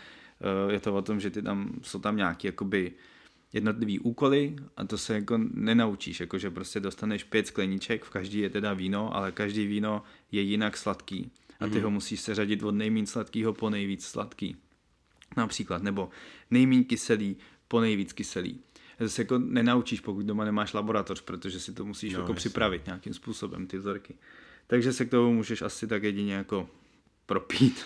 je 0.70 0.80
to 0.80 0.94
o 0.94 1.02
tom, 1.02 1.20
že 1.20 1.30
ty 1.30 1.42
tam, 1.42 1.72
jsou 1.82 1.98
tam 1.98 2.16
nějaký 2.16 2.46
jakoby 2.46 2.92
jednotlivý 3.52 3.98
úkoly 3.98 4.56
a 4.76 4.84
to 4.84 4.98
se 4.98 5.14
jako 5.14 5.38
nenaučíš, 5.54 6.20
jakože 6.20 6.50
prostě 6.50 6.80
dostaneš 6.80 7.24
pět 7.24 7.46
skleniček, 7.46 8.04
v 8.04 8.10
každý 8.10 8.38
je 8.38 8.50
teda 8.50 8.74
víno, 8.74 9.16
ale 9.16 9.32
každý 9.32 9.66
víno 9.66 10.02
je 10.32 10.42
jinak 10.42 10.76
sladký 10.76 11.30
a 11.60 11.66
ty 11.66 11.78
mm. 11.78 11.84
ho 11.84 11.90
musíš 11.90 12.20
seřadit 12.20 12.62
od 12.62 12.72
nejméně 12.72 13.06
sladkého 13.06 13.52
po 13.52 13.70
nejvíc 13.70 14.06
sladký. 14.06 14.56
Například, 15.36 15.82
nebo 15.82 16.08
nejméně 16.50 16.84
kyselý 16.84 17.36
po 17.68 17.80
nejvíc 17.80 18.12
kyselý. 18.12 18.60
To 18.98 19.08
se 19.08 19.22
jako 19.22 19.38
nenaučíš, 19.38 20.00
pokud 20.00 20.26
doma 20.26 20.44
nemáš 20.44 20.72
laboratoř, 20.72 21.20
protože 21.20 21.60
si 21.60 21.72
to 21.72 21.84
musíš 21.84 22.12
No, 22.12 22.18
jako 22.18 22.32
jasně. 22.32 22.38
připravit 22.38 22.86
nějakým 22.86 23.14
způsobem, 23.14 23.66
ty 23.66 23.78
vzorky. 23.78 24.14
Takže 24.66 24.92
se 24.92 25.04
k 25.04 25.10
tomu 25.10 25.34
můžeš 25.34 25.62
asi 25.62 25.86
tak 25.86 26.02
jedině 26.02 26.34
jako 26.34 26.68
propít. 27.26 27.84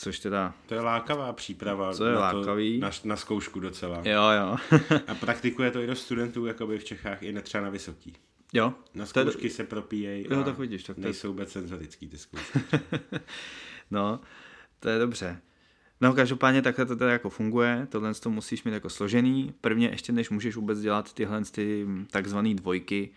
Což 0.00 0.18
teda, 0.18 0.54
To 0.66 0.74
je 0.74 0.80
lákavá 0.80 1.32
příprava. 1.32 1.92
Co 1.92 2.04
je 2.04 2.12
na 2.12 2.20
lákavý? 2.20 2.80
To, 2.80 2.86
na, 2.86 2.90
na 3.04 3.16
zkoušku 3.16 3.60
docela. 3.60 4.02
jo, 4.04 4.22
jo. 4.30 4.56
A 5.06 5.14
praktikuje 5.14 5.70
to 5.70 5.80
i 5.80 5.86
do 5.86 5.94
studentů, 5.94 6.46
jakoby 6.46 6.78
v 6.78 6.84
Čechách, 6.84 7.22
i 7.22 7.32
třeba 7.42 7.64
na 7.64 7.70
vysoký. 7.70 8.14
jo, 8.52 8.74
Na 8.94 9.04
To 9.06 9.10
zkoušky 9.10 9.50
se 9.50 9.64
propíjejí 9.64 10.26
Jo, 10.30 10.44
tak 10.44 10.58
vidíš, 10.58 10.82
tak 10.82 10.96
to 10.96 11.02
nejsou 11.02 11.28
vůbec 11.28 11.52
senzorický 11.52 12.08
ty 12.08 12.18
zkoušky. 12.18 12.58
No, 13.90 14.20
to 14.80 14.88
je 14.88 14.98
dobře. 14.98 15.40
No, 16.00 16.14
každopádně 16.14 16.62
takhle 16.62 16.86
to 16.86 16.96
teda 16.96 17.12
jako 17.12 17.30
funguje, 17.30 17.86
tohle 17.90 18.14
to 18.14 18.30
musíš 18.30 18.64
mít 18.64 18.72
jako 18.72 18.90
složený. 18.90 19.54
Prvně 19.60 19.88
ještě 19.88 20.12
než 20.12 20.30
můžeš 20.30 20.56
vůbec 20.56 20.80
dělat 20.80 21.12
tyhle 21.12 21.44
ty 21.44 21.86
takzvané 22.10 22.54
dvojky, 22.54 23.10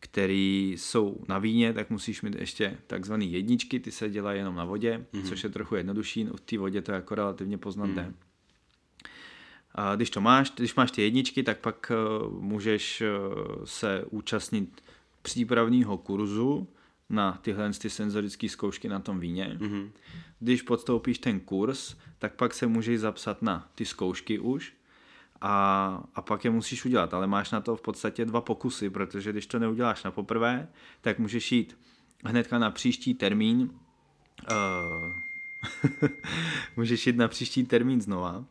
které 0.00 0.74
jsou 0.76 1.16
na 1.28 1.38
víně, 1.38 1.72
tak 1.72 1.90
musíš 1.90 2.22
mít 2.22 2.34
ještě 2.40 2.78
takzvané 2.86 3.24
jedničky, 3.24 3.80
ty 3.80 3.92
se 3.92 4.10
dělají 4.10 4.38
jenom 4.38 4.54
na 4.54 4.64
vodě, 4.64 5.06
mm-hmm. 5.12 5.28
což 5.28 5.44
je 5.44 5.50
trochu 5.50 5.76
jednodušší, 5.76 6.24
v 6.24 6.40
té 6.40 6.58
vodě 6.58 6.82
to 6.82 6.92
jako 6.92 7.14
relativně 7.14 7.58
poznat 7.58 7.90
jde. 7.90 8.12
A 9.74 9.96
když 9.96 10.10
to 10.10 10.20
máš, 10.20 10.52
když 10.56 10.74
máš 10.74 10.90
ty 10.90 11.02
jedničky, 11.02 11.42
tak 11.42 11.58
pak 11.58 11.92
eh, 11.94 12.28
můžeš 12.40 13.00
eh, 13.00 13.06
se 13.64 14.04
účastnit 14.10 14.82
přípravního 15.22 15.96
kurzu 15.96 16.68
na 17.10 17.38
tyhle 17.42 17.70
ty 17.72 17.90
senzorické 17.90 18.48
zkoušky 18.48 18.88
na 18.88 19.00
tom 19.00 19.20
víně. 19.20 19.56
Mm-hmm. 19.60 19.90
Když 20.40 20.62
podstoupíš 20.62 21.18
ten 21.18 21.40
kurz, 21.40 21.96
tak 22.18 22.34
pak 22.34 22.54
se 22.54 22.66
můžeš 22.66 23.00
zapsat 23.00 23.42
na 23.42 23.70
ty 23.74 23.84
zkoušky 23.84 24.38
už 24.38 24.75
a, 25.46 26.02
a 26.14 26.22
pak 26.22 26.44
je 26.44 26.50
musíš 26.50 26.84
udělat, 26.84 27.14
ale 27.14 27.26
máš 27.26 27.50
na 27.50 27.60
to 27.60 27.76
v 27.76 27.80
podstatě 27.80 28.24
dva 28.24 28.40
pokusy, 28.40 28.90
protože 28.90 29.32
když 29.32 29.46
to 29.46 29.58
neuděláš 29.58 30.04
na 30.04 30.10
poprvé, 30.10 30.68
tak 31.00 31.18
můžeš 31.18 31.52
jít 31.52 31.78
hnedka 32.24 32.58
na 32.58 32.70
příští 32.70 33.14
termín 33.14 33.70
uh, 34.50 35.12
můžeš 36.76 37.06
jít 37.06 37.16
na 37.16 37.28
příští 37.28 37.64
termín 37.64 38.00
znova 38.00 38.44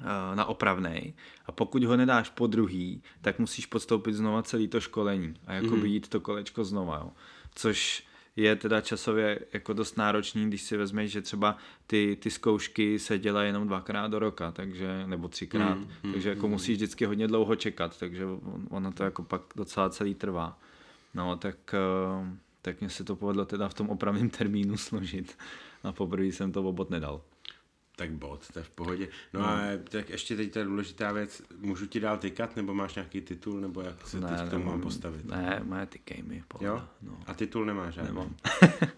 eh, 0.00 0.36
na 0.36 0.44
opravnej 0.44 1.14
a 1.46 1.52
pokud 1.52 1.84
ho 1.84 1.96
nedáš 1.96 2.30
po 2.30 2.46
druhý, 2.46 3.02
tak 3.20 3.38
musíš 3.38 3.66
podstoupit 3.66 4.14
znova 4.14 4.42
celý 4.42 4.68
to 4.68 4.80
školení 4.80 5.34
a 5.46 5.52
jako 5.52 5.76
mm. 5.76 5.84
jít 5.84 6.08
to 6.08 6.20
kolečko 6.20 6.64
znova, 6.64 6.96
jo. 6.96 7.10
což 7.54 8.04
je 8.42 8.56
teda 8.56 8.80
časově 8.80 9.38
jako 9.52 9.72
dost 9.72 9.96
náročný, 9.96 10.46
když 10.46 10.62
si 10.62 10.76
vezmeš, 10.76 11.10
že 11.12 11.22
třeba 11.22 11.56
ty, 11.86 12.16
ty 12.20 12.30
zkoušky 12.30 12.98
se 12.98 13.18
dělají 13.18 13.48
jenom 13.48 13.66
dvakrát 13.66 14.08
do 14.08 14.18
roka, 14.18 14.50
takže, 14.52 15.06
nebo 15.06 15.28
třikrát, 15.28 15.78
mm, 15.78 16.12
takže 16.12 16.28
jako 16.28 16.48
musíš 16.48 16.76
vždycky 16.76 17.04
hodně 17.04 17.28
dlouho 17.28 17.56
čekat, 17.56 17.98
takže 17.98 18.24
on- 18.26 18.66
ono 18.70 18.92
to 18.92 19.04
jako 19.04 19.22
pak 19.22 19.42
docela 19.56 19.90
celý 19.90 20.14
trvá. 20.14 20.58
No, 21.14 21.36
tak, 21.36 21.56
eh, 21.74 22.36
tak 22.62 22.80
mně 22.80 22.90
se 22.90 23.04
to 23.04 23.16
povedlo 23.16 23.44
teda 23.44 23.68
v 23.68 23.74
tom 23.74 23.90
opravném 23.90 24.30
termínu 24.30 24.76
složit 24.76 25.38
a 25.82 25.92
poprvé 25.92 26.24
jsem 26.26 26.52
to 26.52 26.62
obot 26.62 26.90
nedal. 26.90 27.20
Tak 27.98 28.10
bod, 28.10 28.48
to 28.52 28.58
je 28.58 28.62
v 28.62 28.70
pohodě. 28.70 29.08
No, 29.32 29.46
a 29.48 29.58
tak 29.90 30.10
ještě 30.10 30.36
teď 30.36 30.52
ta 30.52 30.64
důležitá 30.64 31.12
věc, 31.12 31.42
můžu 31.58 31.86
ti 31.86 32.00
dál 32.00 32.18
tykat, 32.18 32.56
nebo 32.56 32.74
máš 32.74 32.94
nějaký 32.94 33.20
titul, 33.20 33.60
nebo 33.60 33.80
jak 33.80 34.08
se 34.08 34.20
teď 34.20 34.30
k 34.46 34.50
tomu 34.50 34.64
mám 34.64 34.80
postavit? 34.80 35.24
Ne, 35.24 35.60
moje 35.64 35.86
ty 35.86 36.00
gamey, 36.14 36.42
pohoda. 36.48 36.68
Jo? 36.70 36.82
No, 37.02 37.18
A 37.26 37.34
titul 37.34 37.64
nemáš 37.64 37.94
žádný? 37.94 38.08
nemám. 38.14 38.34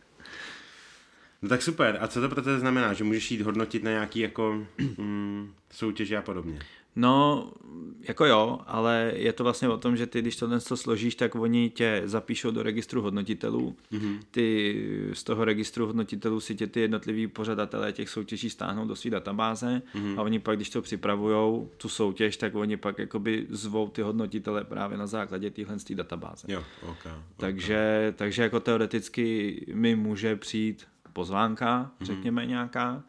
No 1.42 1.48
tak 1.48 1.62
super. 1.62 1.98
A 2.00 2.08
co 2.08 2.20
to 2.20 2.28
pro 2.28 2.42
tebe 2.42 2.58
znamená? 2.58 2.92
Že 2.92 3.04
můžeš 3.04 3.30
jít 3.30 3.40
hodnotit 3.40 3.84
na 3.84 3.90
nějaký 3.90 4.20
jako 4.20 4.66
mm, 4.98 5.54
soutěži 5.70 6.16
a 6.16 6.22
podobně? 6.22 6.58
No, 7.00 7.50
jako 8.08 8.24
jo, 8.24 8.60
ale 8.66 9.12
je 9.16 9.32
to 9.32 9.44
vlastně 9.44 9.68
o 9.68 9.78
tom, 9.78 9.96
že 9.96 10.06
ty, 10.06 10.22
když 10.22 10.36
tohle 10.36 10.60
to 10.60 10.76
složíš, 10.76 11.14
tak 11.14 11.34
oni 11.34 11.70
tě 11.70 12.02
zapíšou 12.04 12.50
do 12.50 12.62
registru 12.62 13.02
hodnotitelů. 13.02 13.76
Mm-hmm. 13.92 14.18
Ty 14.30 14.76
z 15.12 15.24
toho 15.24 15.44
registru 15.44 15.86
hodnotitelů 15.86 16.40
si 16.40 16.54
tě 16.54 16.66
ty 16.66 16.80
jednotliví 16.80 17.26
pořadatelé 17.26 17.92
těch 17.92 18.08
soutěží 18.08 18.50
stáhnou 18.50 18.86
do 18.86 18.96
své 18.96 19.10
databáze 19.10 19.82
mm-hmm. 19.94 20.18
a 20.18 20.22
oni 20.22 20.38
pak, 20.38 20.56
když 20.56 20.70
to 20.70 20.82
připravujou, 20.82 21.70
tu 21.76 21.88
soutěž, 21.88 22.36
tak 22.36 22.54
oni 22.54 22.76
pak 22.76 22.98
jakoby 22.98 23.46
zvou 23.50 23.88
ty 23.88 24.02
hodnotitele 24.02 24.64
právě 24.64 24.98
na 24.98 25.06
základě 25.06 25.50
téhle 25.50 25.78
z 25.78 25.84
té 25.84 25.94
databáze. 25.94 26.46
Jo, 26.48 26.64
ok. 26.82 27.06
Takže, 27.36 28.14
takže 28.16 28.42
jako 28.42 28.60
teoreticky 28.60 29.66
mi 29.74 29.96
může 29.96 30.36
přijít 30.36 30.86
pozvánka, 31.12 31.90
řekněme 32.00 32.46
nějaká, 32.46 33.02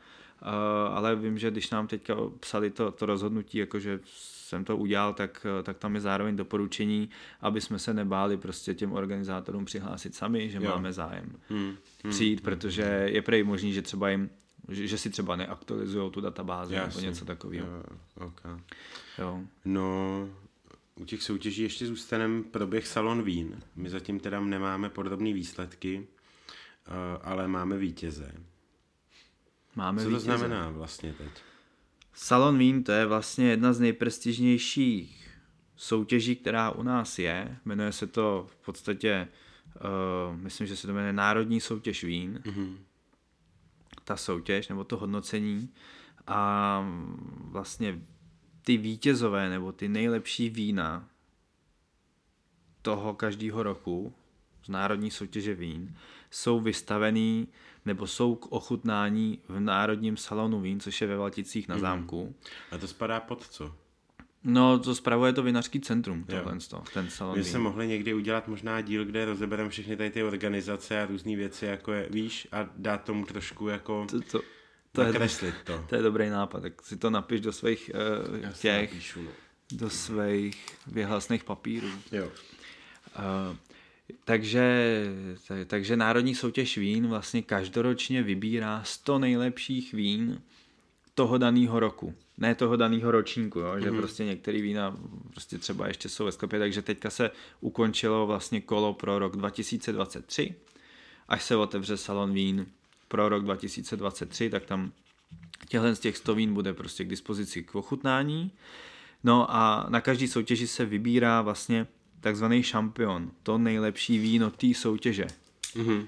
ale 0.92 1.16
vím, 1.16 1.38
že 1.38 1.52
když 1.52 1.70
nám 1.70 1.88
teďka 1.88 2.16
psali 2.40 2.70
to, 2.70 2.92
to 2.92 3.06
rozhodnutí, 3.06 3.58
jakože 3.58 4.00
jsem 4.06 4.66
to 4.66 4.78
udělal, 4.78 5.14
tak, 5.14 5.46
tak 5.64 5.78
tam 5.78 5.96
je 5.96 6.02
zároveň 6.02 6.36
doporučení, 6.36 7.10
aby 7.42 7.62
jsme 7.62 7.80
se 7.80 7.94
nebáli 7.94 8.38
prostě 8.38 8.74
těm 8.74 8.92
organizátorům 8.94 9.66
přihlásit 9.66 10.16
sami, 10.16 10.50
že 10.50 10.58
Jo. 10.58 10.70
máme 10.70 10.94
zájem 10.94 11.36
Hmm. 11.50 11.76
přijít, 12.10 12.42
protože 12.42 12.82
je 13.12 13.22
prej 13.22 13.44
možný, 13.44 13.74
že 13.74 13.82
třeba 13.82 14.10
jim 14.10 14.30
že, 14.70 14.88
že 14.88 14.98
si 14.98 15.10
třeba 15.10 15.36
neaktualizují 15.36 16.12
tu 16.12 16.22
databázi 16.22 16.76
nebo 16.76 17.00
něco 17.00 17.26
takového. 17.26 17.68
Jo, 17.68 17.84
ok. 18.28 18.42
Jo. 19.20 19.42
No, 19.66 20.30
u 20.96 21.06
těch 21.06 21.24
soutěží 21.24 21.64
ještě 21.64 21.86
zůstanem 21.86 22.44
proběh 22.44 22.88
Salon 22.88 23.24
Vín. 23.24 23.64
My 23.76 23.90
zatím 23.90 24.20
teda 24.20 24.40
nemáme 24.40 24.90
podobné 24.90 25.34
výsledky, 25.34 26.08
eh, 26.88 26.92
ale 27.24 27.48
máme 27.48 27.78
vítěze. 27.78 28.32
Máme 29.76 29.98
Co 30.04 30.04
to 30.04 30.10
vítěze. 30.10 30.38
znamená 30.38 30.70
vlastně 30.70 31.14
teď? 31.14 31.30
Salon 32.14 32.58
Vín 32.58 32.84
to 32.84 32.92
je 32.92 33.06
vlastně 33.06 33.50
jedna 33.50 33.74
z 33.74 33.80
nejprestižnějších 33.80 35.38
soutěží, 35.76 36.36
která 36.36 36.72
u 36.72 36.84
nás 36.84 37.20
je. 37.20 37.58
Jmenuje 37.66 37.92
se 37.92 38.08
to 38.08 38.48
v 38.52 38.66
podstatě, 38.66 39.28
uh, 39.76 40.38
myslím, 40.38 40.68
že 40.68 40.76
se 40.76 40.88
to 40.88 40.94
jmenuje 40.94 41.14
Národní 41.14 41.62
soutěž 41.62 42.04
vín. 42.04 42.42
Mhm. 42.46 42.78
Ta 44.04 44.18
soutěž 44.18 44.68
nebo 44.68 44.84
to 44.84 44.98
hodnocení. 44.98 45.70
A 46.28 46.86
vlastně 47.52 48.02
ty 48.62 48.78
vítězové 48.78 49.50
nebo 49.50 49.72
ty 49.72 49.90
nejlepší 49.90 50.50
vína 50.50 51.08
toho 52.82 53.14
každého 53.14 53.64
roku 53.64 54.14
z 54.64 54.70
Národní 54.70 55.12
soutěže 55.12 55.56
vín 55.56 55.98
jsou 56.32 56.60
vystavený 56.60 57.48
nebo 57.86 58.08
jsou 58.08 58.36
k 58.36 58.52
ochutnání 58.52 59.40
v 59.48 59.60
Národním 59.60 60.18
salonu 60.18 60.62
vín, 60.62 60.80
což 60.80 61.02
je 61.02 61.08
ve 61.08 61.18
Valticích 61.18 61.68
na 61.68 61.78
zámku. 61.78 62.36
A 62.72 62.78
to 62.78 62.88
spadá 62.88 63.20
pod 63.20 63.48
co? 63.48 63.76
No, 64.44 64.80
to 64.80 64.96
spravuje 64.96 65.34
to 65.34 65.44
vinařský 65.44 65.80
centrum, 65.80 66.24
tohle, 66.24 66.58
to, 66.70 66.84
ten 66.94 67.10
salon 67.10 67.38
My 67.38 67.44
jsme 67.44 67.60
mohli 67.60 67.88
někdy 67.88 68.14
udělat 68.14 68.48
možná 68.48 68.82
díl, 68.82 69.06
kde 69.06 69.26
rozebereme 69.26 69.70
všechny 69.70 69.98
tady 69.98 70.10
ty 70.10 70.24
organizace 70.24 71.02
a 71.02 71.06
různé 71.06 71.36
věci, 71.36 71.66
jako 71.66 71.94
je, 71.94 72.08
víš, 72.10 72.48
a 72.52 72.70
dát 72.78 73.04
tomu 73.04 73.26
trošku 73.26 73.68
jako 73.68 74.08
To, 74.10 74.22
to, 74.22 74.42
to, 74.92 75.02
je, 75.02 75.08
nakreslit 75.08 75.56
to. 75.64 75.86
to 75.90 75.96
je 75.96 76.02
dobrý 76.02 76.30
nápad, 76.30 76.62
tak 76.62 76.82
si 76.82 76.98
to 76.98 77.10
napiš 77.10 77.42
do 77.42 77.54
svých 77.54 77.92
uh, 78.42 78.52
těch, 78.54 78.92
napíšu, 78.92 79.22
no. 79.22 79.32
do 79.72 79.90
svých 79.90 80.78
vyhlasných 80.88 81.44
papírů. 81.44 81.90
Jo. 82.12 82.26
Uh, 82.26 83.56
takže, 84.26 85.06
tak- 85.48 85.68
takže 85.68 85.98
Národní 85.98 86.36
soutěž 86.36 86.78
vín 86.78 87.08
vlastně 87.08 87.42
každoročně 87.42 88.24
vybírá 88.24 88.82
100 88.86 89.20
nejlepších 89.20 89.94
vín 89.94 90.42
toho 91.16 91.38
daného 91.38 91.80
roku. 91.80 92.14
Ne 92.38 92.56
toho 92.56 92.76
daného 92.76 93.12
ročníku, 93.12 93.60
jo? 93.60 93.80
že 93.80 93.92
prostě 93.92 94.26
některé 94.26 94.62
vína 94.62 94.98
prostě 95.32 95.58
třeba 95.58 95.88
ještě 95.88 96.10
jsou 96.10 96.26
ve 96.26 96.32
sklepě, 96.32 96.60
takže 96.60 96.82
teďka 96.82 97.10
se 97.10 97.32
ukončilo 97.62 98.28
vlastně 98.28 98.62
kolo 98.62 98.94
pro 98.94 99.20
rok 99.20 99.36
2023. 99.36 100.56
Až 101.28 101.44
se 101.44 101.56
otevře 101.56 101.98
salon 101.98 102.34
vín 102.34 102.66
pro 103.08 103.30
rok 103.30 103.44
2023, 103.44 104.50
tak 104.50 104.66
tam 104.66 104.92
těchhle 105.68 105.96
z 105.96 106.00
těch 106.00 106.18
100 106.18 106.36
vín 106.36 106.54
bude 106.54 106.74
prostě 106.74 107.06
k 107.06 107.10
dispozici 107.10 107.64
k 107.64 107.76
ochutnání. 107.76 108.52
No 109.24 109.56
a 109.56 109.86
na 109.90 110.02
každý 110.02 110.28
soutěži 110.28 110.68
se 110.68 110.86
vybírá 110.86 111.42
vlastně 111.42 111.88
takzvaný 112.22 112.64
šampion, 112.64 113.32
to 113.44 113.58
nejlepší 113.58 114.18
víno 114.18 114.52
té 114.52 114.74
soutěže. 114.74 115.28
Mhm. 115.76 115.98
Uh, 115.98 116.08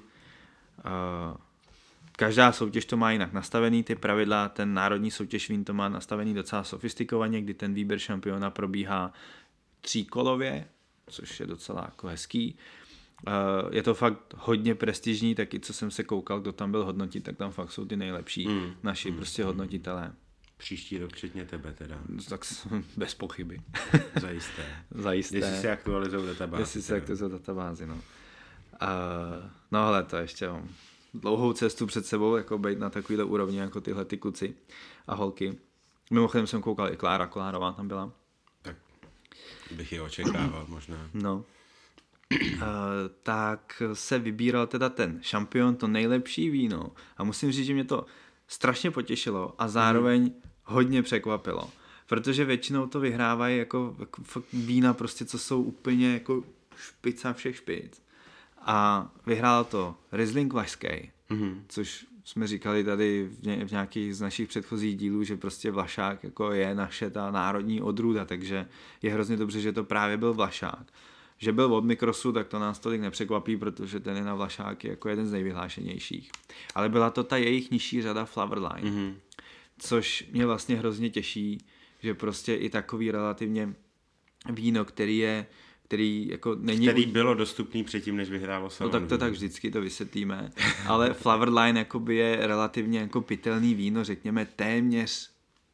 každá 2.11 2.51
soutěž 2.51 2.85
to 2.85 2.97
má 2.97 3.11
jinak 3.11 3.33
nastavený, 3.33 3.83
ty 3.83 3.95
pravidla, 3.95 4.49
ten 4.49 4.73
národní 4.73 5.11
soutěž 5.11 5.49
vín 5.49 5.63
to 5.63 5.73
má 5.73 5.89
nastavený 5.89 6.33
docela 6.33 6.63
sofistikovaně, 6.63 7.41
kdy 7.41 7.53
ten 7.53 7.73
výběr 7.73 7.99
šampiona 7.99 8.49
probíhá 8.49 9.13
tříkolově, 9.81 10.67
což 11.07 11.39
je 11.39 11.45
docela 11.45 11.81
jako 11.85 12.07
hezký. 12.07 12.55
Uh, 13.27 13.73
je 13.75 13.83
to 13.83 13.93
fakt 13.93 14.33
hodně 14.37 14.75
prestižní, 14.75 15.35
taky 15.35 15.59
co 15.59 15.73
jsem 15.73 15.91
se 15.91 16.03
koukal, 16.03 16.39
kdo 16.39 16.51
tam 16.51 16.71
byl 16.71 16.85
hodnotit, 16.85 17.23
tak 17.23 17.37
tam 17.37 17.51
fakt 17.51 17.71
jsou 17.71 17.85
ty 17.85 17.95
nejlepší 17.95 18.47
Mm, 18.47 18.73
naši 18.83 19.11
prostě 19.11 19.43
hodnotitelé. 19.43 20.13
Příští 20.63 20.97
rok 20.97 21.13
včetně 21.13 21.45
tebe 21.45 21.73
teda. 21.77 21.99
Tak 22.29 22.45
s- 22.45 22.67
bez 22.97 23.13
pochyby. 23.13 23.61
Zajisté. 24.21 24.65
Zajisté. 24.91 25.37
Jestli 25.37 25.61
se 25.61 25.71
aktualizují 25.71 26.27
databáze. 26.27 26.61
Jestli 26.61 26.81
se 26.81 27.17
jsou 27.17 27.29
databázi, 27.29 27.87
no. 27.87 27.93
Uh, 27.95 27.99
no 29.71 29.85
hele, 29.85 30.03
to 30.03 30.17
ještě 30.17 30.47
mám 30.47 30.69
dlouhou 31.13 31.53
cestu 31.53 31.85
před 31.85 32.05
sebou, 32.05 32.35
jako 32.35 32.57
být 32.57 32.79
na 32.79 32.89
takovýhle 32.89 33.23
úrovni, 33.25 33.57
jako 33.57 33.81
tyhle 33.81 34.05
ty 34.05 34.17
kluci 34.17 34.55
a 35.07 35.15
holky. 35.15 35.57
Mimochodem 36.11 36.47
jsem 36.47 36.61
koukal, 36.61 36.93
i 36.93 36.97
Klára 36.97 37.27
Kolárová 37.27 37.71
tam 37.71 37.87
byla. 37.87 38.11
Tak 38.61 38.75
bych 39.71 39.91
je 39.91 40.01
očekával 40.01 40.65
možná. 40.69 41.09
No. 41.13 41.45
Uh, 42.55 42.59
tak 43.23 43.81
se 43.93 44.19
vybíral 44.19 44.67
teda 44.67 44.89
ten 44.89 45.19
šampion, 45.21 45.75
to 45.75 45.87
nejlepší 45.87 46.49
víno. 46.49 46.91
A 47.17 47.23
musím 47.23 47.51
říct, 47.51 47.65
že 47.65 47.73
mě 47.73 47.83
to 47.85 48.05
strašně 48.47 48.91
potěšilo 48.91 49.55
a 49.61 49.67
zároveň 49.67 50.31
hodně 50.65 51.03
překvapilo. 51.03 51.69
Protože 52.07 52.45
většinou 52.45 52.87
to 52.87 52.99
vyhrávají 52.99 53.57
jako, 53.57 53.95
jako 53.99 54.23
fakt 54.23 54.45
vína 54.53 54.93
prostě, 54.93 55.25
co 55.25 55.39
jsou 55.39 55.63
úplně 55.63 56.13
jako 56.13 56.43
špica 56.77 57.33
všech 57.33 57.55
špic. 57.55 58.01
A 58.65 59.09
vyhrál 59.25 59.63
to 59.63 59.95
Riesling 60.11 60.53
Vlašský, 60.53 61.11
Mhm. 61.29 61.63
což 61.67 62.05
jsme 62.25 62.47
říkali 62.47 62.83
tady 62.83 63.29
v, 63.39 63.43
ně, 63.47 63.65
v 63.65 63.71
nějakých 63.71 64.15
z 64.15 64.21
našich 64.21 64.47
předchozích 64.49 64.97
dílů, 64.97 65.23
že 65.23 65.37
prostě 65.37 65.71
Vlašák 65.71 66.23
jako 66.23 66.51
je 66.51 66.75
naše 66.75 67.09
ta 67.09 67.31
národní 67.31 67.81
odrůda, 67.81 68.25
takže 68.25 68.67
je 69.01 69.13
hrozně 69.13 69.37
dobře, 69.37 69.61
že 69.61 69.73
to 69.73 69.83
právě 69.83 70.17
byl 70.17 70.33
Vlašák. 70.33 70.83
Že 71.37 71.51
byl 71.51 71.73
od 71.73 71.85
Mikrosu, 71.85 72.31
tak 72.31 72.47
to 72.47 72.59
nás 72.59 72.79
tolik 72.79 73.01
nepřekvapí, 73.01 73.57
protože 73.57 73.99
ten 73.99 74.17
je 74.17 74.23
na 74.23 74.35
Vlašáky 74.35 74.87
jako 74.87 75.09
jeden 75.09 75.27
z 75.27 75.31
nejvyhlášenějších. 75.31 76.31
Ale 76.75 76.89
byla 76.89 77.09
to 77.09 77.23
ta 77.23 77.37
jejich 77.37 77.71
nižší 77.71 78.01
řada 78.01 78.25
Flowerline, 78.25 78.91
Mhm. 78.91 79.15
Což 79.77 80.25
mě 80.31 80.45
vlastně 80.45 80.75
hrozně 80.75 81.09
těší, 81.09 81.57
že 82.03 82.13
prostě 82.13 82.55
i 82.55 82.69
takový 82.69 83.11
relativně 83.11 83.73
víno, 84.49 84.85
který 84.85 85.17
je 85.17 85.45
který 85.87 86.27
jako 86.27 86.55
není... 86.55 86.87
Který 86.87 87.05
bylo 87.05 87.33
dostupný 87.33 87.83
předtím, 87.83 88.15
než 88.15 88.29
vyhrálo 88.29 88.63
No 88.63 88.69
salon. 88.69 88.91
tak 88.91 89.07
to 89.07 89.17
tak 89.17 89.31
vždycky 89.31 89.71
to 89.71 89.81
vysvětlíme. 89.81 90.51
Ale 90.87 91.13
Flowerline 91.13 91.79
jakoby 91.79 92.15
je 92.15 92.47
relativně 92.47 92.99
jako 92.99 93.21
pitelný 93.21 93.73
víno, 93.75 94.03
řekněme 94.03 94.45
téměř 94.45 95.29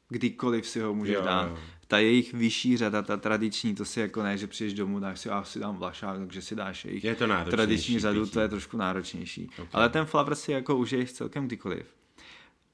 kdykoliv 0.10 0.68
si 0.68 0.80
ho 0.80 0.94
můžeš 0.94 1.16
Jo, 1.16 1.22
dát. 1.22 1.50
jo. 1.50 1.58
Ta 1.88 2.00
jejich 2.00 2.34
vyšší 2.34 2.78
řada, 2.78 3.02
ta 3.02 3.18
tradiční, 3.18 3.76
to 3.76 3.86
si 3.86 4.00
jako 4.00 4.24
ne, 4.24 4.38
že 4.38 4.48
přijdeš 4.48 4.74
domů, 4.74 5.00
dáš 5.00 5.20
si, 5.20 5.28
já 5.28 5.44
si 5.44 5.60
dám 5.60 5.78
vlašák, 5.78 6.18
takže 6.20 6.42
si 6.42 6.56
dáš 6.56 6.86
jejich 6.86 7.04
Je 7.04 7.16
to 7.16 7.26
tradiční 7.50 8.00
řadu, 8.00 8.22
pití. 8.22 8.34
to 8.34 8.40
je 8.40 8.48
trošku 8.48 8.78
náročnější. 8.78 9.50
Ok. 9.62 9.68
Ale 9.74 9.90
ten 9.90 10.06
Flower 10.06 10.36
si 10.36 10.52
jako 10.52 10.78
užiješ 10.78 11.12
celkem 11.12 11.48
kdykoliv. 11.48 11.86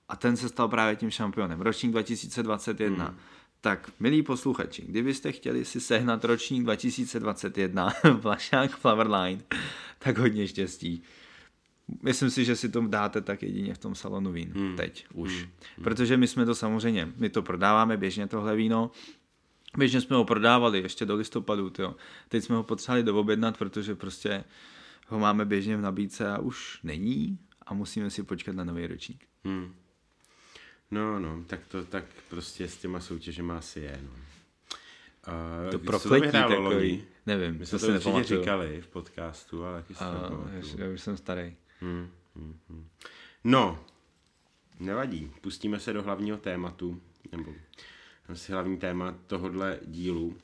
A 0.10 0.16
ten 0.16 0.38
se 0.38 0.50
stal 0.50 0.68
právě 0.68 0.96
tím 0.96 1.12
šampionem. 1.12 1.62
Ročník 1.62 1.92
2021. 1.92 3.06
Hmm. 3.06 3.18
Tak, 3.62 3.92
milí 4.00 4.24
posluchači, 4.24 4.82
kdybyste 4.88 5.32
chtěli 5.32 5.66
si 5.66 5.82
sehnat 5.82 6.26
ročník 6.26 6.64
2021 6.64 7.94
Vlašák 8.14 8.72
Flowerline, 8.72 9.42
tak 10.00 10.18
hodně 10.18 10.48
štěstí. 10.48 11.04
Myslím 12.02 12.30
si, 12.30 12.46
že 12.46 12.56
si 12.56 12.70
to 12.70 12.82
dáte 12.82 13.22
tak 13.22 13.44
jedině 13.44 13.74
v 13.74 13.78
tom 13.78 13.96
salonu 13.96 14.32
vín. 14.32 14.52
Hmm. 14.56 14.76
Teď 14.76 15.06
už. 15.14 15.48
Protože 15.84 16.18
my 16.18 16.28
jsme 16.28 16.46
to 16.46 16.56
samozřejmě, 16.56 17.14
my 17.18 17.30
to 17.30 17.44
prodáváme 17.44 17.98
běžně 17.98 18.28
tohle 18.28 18.56
víno, 18.56 18.92
Běžně 19.78 20.02
jsme 20.02 20.16
ho 20.16 20.26
prodávali 20.26 20.80
ještě 20.80 21.06
do 21.06 21.16
listopadu, 21.16 21.70
tyjo. 21.70 21.96
Teď 22.30 22.44
jsme 22.44 22.56
ho 22.56 22.64
potřebovali 22.64 23.04
doobjednat, 23.04 23.58
protože 23.58 23.96
prostě 23.96 24.44
ho 25.08 25.20
máme 25.20 25.46
běžně 25.46 25.78
v 25.78 25.82
nabídce 25.82 26.32
a 26.32 26.40
už 26.40 26.80
není 26.84 27.40
a 27.66 27.74
musíme 27.74 28.10
si 28.10 28.24
počkat 28.24 28.56
na 28.56 28.64
nový 28.64 28.88
ročník. 28.88 29.26
Hmm. 29.46 29.74
No, 30.92 31.20
no, 31.20 31.44
tak 31.48 31.60
to 31.68 31.86
tak 31.86 32.06
prostě 32.30 32.68
s 32.68 32.78
těma 32.78 33.00
soutěžema 33.00 33.58
asi 33.58 33.80
je, 33.80 34.00
no. 34.04 34.10
Uh, 35.28 36.00
To 36.00 36.10
vyhrálo 36.10 36.50
takový. 36.50 36.64
loni? 36.76 37.04
Nevím, 37.26 37.54
My 37.54 37.60
to 37.60 37.66
jsme 37.66 37.80
si 37.80 37.86
to 37.86 37.92
určitě 37.92 38.10
nepamatuju. 38.10 38.40
říkali 38.42 38.82
v 38.82 38.88
podcastu, 38.88 39.66
ale 39.66 39.82
taky 39.82 39.94
si 39.94 40.00
to 40.00 40.48
já, 40.80 40.86
já 40.86 40.94
už 40.94 41.02
jsem 41.02 41.18
starý. 41.18 41.56
Hmm, 41.80 42.10
hmm, 42.36 42.60
hmm. 42.70 42.88
No, 43.44 43.80
nevadí. 44.80 45.32
Pustíme 45.42 45.80
se 45.80 45.94
do 45.94 46.04
hlavního 46.04 46.38
tématu, 46.38 47.02
nebo 47.32 47.54
asi 48.30 48.52
hlavní 48.52 48.78
téma 48.78 49.16
tohohle 49.28 49.80
dílu. 49.86 50.38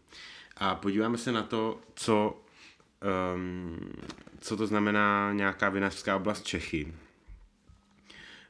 A 0.58 0.76
podíváme 0.76 1.18
se 1.18 1.32
na 1.32 1.44
to, 1.44 1.80
co, 1.96 2.42
um, 3.36 3.92
co 4.40 4.58
to 4.58 4.68
znamená 4.68 5.34
nějaká 5.34 5.70
vinařská 5.70 6.16
oblast 6.16 6.46
Čechy. 6.46 6.94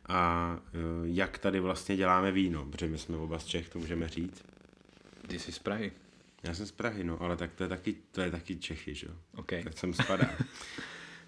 A 0.08 0.58
uh, 0.58 1.08
jak 1.08 1.38
tady 1.38 1.60
vlastně 1.60 1.98
děláme 1.98 2.32
víno, 2.32 2.66
protože 2.66 2.88
my 2.88 2.98
jsme 2.98 3.18
oba 3.18 3.40
z 3.40 3.46
Čech, 3.46 3.70
to 3.70 3.80
můžeme 3.80 4.08
říct. 4.08 4.44
Ty 5.28 5.40
jsi 5.40 5.52
z 5.52 5.60
Prahy. 5.60 5.92
Já 6.44 6.54
jsem 6.54 6.66
z 6.66 6.72
Prahy, 6.72 7.04
no, 7.04 7.22
ale 7.22 7.38
tak 7.38 7.54
to 7.54 7.64
je 7.64 7.70
taky, 7.70 7.96
to 8.12 8.22
je 8.22 8.32
taky 8.32 8.56
Čechy, 8.56 8.96
že 8.96 9.08
jo? 9.08 9.14
OK. 9.36 9.52
Tak 9.64 9.78
sem 9.78 9.94
spadá. 9.94 10.30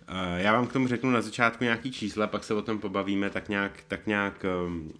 Eh, 0.08 0.42
Já 0.44 0.54
vám 0.54 0.68
k 0.68 0.74
tomu 0.74 0.88
řeknu 0.88 1.12
na 1.12 1.22
začátku 1.22 1.64
nějaký 1.64 1.92
čísla, 1.92 2.28
pak 2.28 2.44
se 2.44 2.54
o 2.54 2.62
tom 2.62 2.80
pobavíme 2.80 3.30
tak 3.30 3.50
nějak, 3.50 3.84
tak 3.88 4.08
nějak 4.08 4.46
um, 4.66 4.94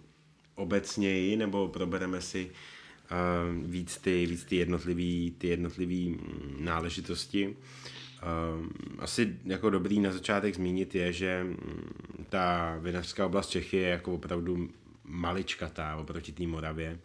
obecněji, 0.54 1.36
nebo 1.36 1.68
probereme 1.68 2.20
si 2.20 2.50
um, 2.50 3.70
víc 3.70 3.98
ty, 3.98 4.26
víc 4.26 4.44
ty 4.44 4.56
jednotlivý, 4.56 5.34
ty 5.38 5.48
jednotlivý 5.48 6.08
mm, 6.08 6.56
náležitosti. 6.60 7.46
Um, 7.46 7.56
asi 8.98 9.36
jako 9.44 9.70
dobrý 9.70 10.00
na 10.00 10.12
začátek 10.12 10.54
zmínit 10.54 10.94
je, 10.94 11.12
že 11.12 11.44
mm, 11.44 11.94
ta 12.28 12.76
vinařská 12.80 13.26
oblast 13.26 13.48
Čechy 13.48 13.76
je 13.76 13.88
jako 13.88 14.14
opravdu 14.14 14.68
maličkatá 15.04 15.96
oproti 15.96 16.32
té 16.32 16.46
Moravě. 16.46 16.98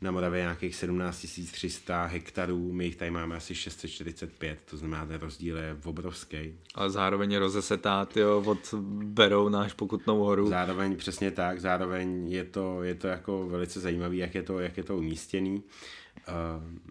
Na 0.00 0.10
Moravě 0.10 0.40
je 0.40 0.42
nějakých 0.42 0.74
17 0.74 1.26
300 1.52 2.04
hektarů, 2.04 2.72
my 2.72 2.84
jich 2.84 2.96
tady 2.96 3.10
máme 3.10 3.36
asi 3.36 3.54
645, 3.54 4.58
to 4.70 4.76
znamená, 4.76 5.06
ten 5.06 5.20
rozdíl 5.20 5.56
je 5.56 5.76
obrovský. 5.84 6.54
Ale 6.74 6.90
zároveň 6.90 7.32
je 7.32 7.38
rozesetá, 7.38 8.04
tyjo, 8.04 8.42
od 8.46 8.74
Berou 9.04 9.48
náš 9.48 9.72
pokutnou 9.72 10.18
horu. 10.18 10.48
Zároveň 10.48 10.96
přesně 10.96 11.30
tak, 11.30 11.60
zároveň 11.60 12.32
je 12.32 12.44
to, 12.44 12.82
je 12.82 12.94
to 12.94 13.06
jako 13.06 13.48
velice 13.48 13.80
zajímavé, 13.80 14.16
jak 14.16 14.34
je 14.34 14.42
to, 14.42 14.58
jak 14.58 14.76
je 14.76 14.84
to 14.84 14.96
umístěný. 14.96 15.54
Uh, 15.56 15.62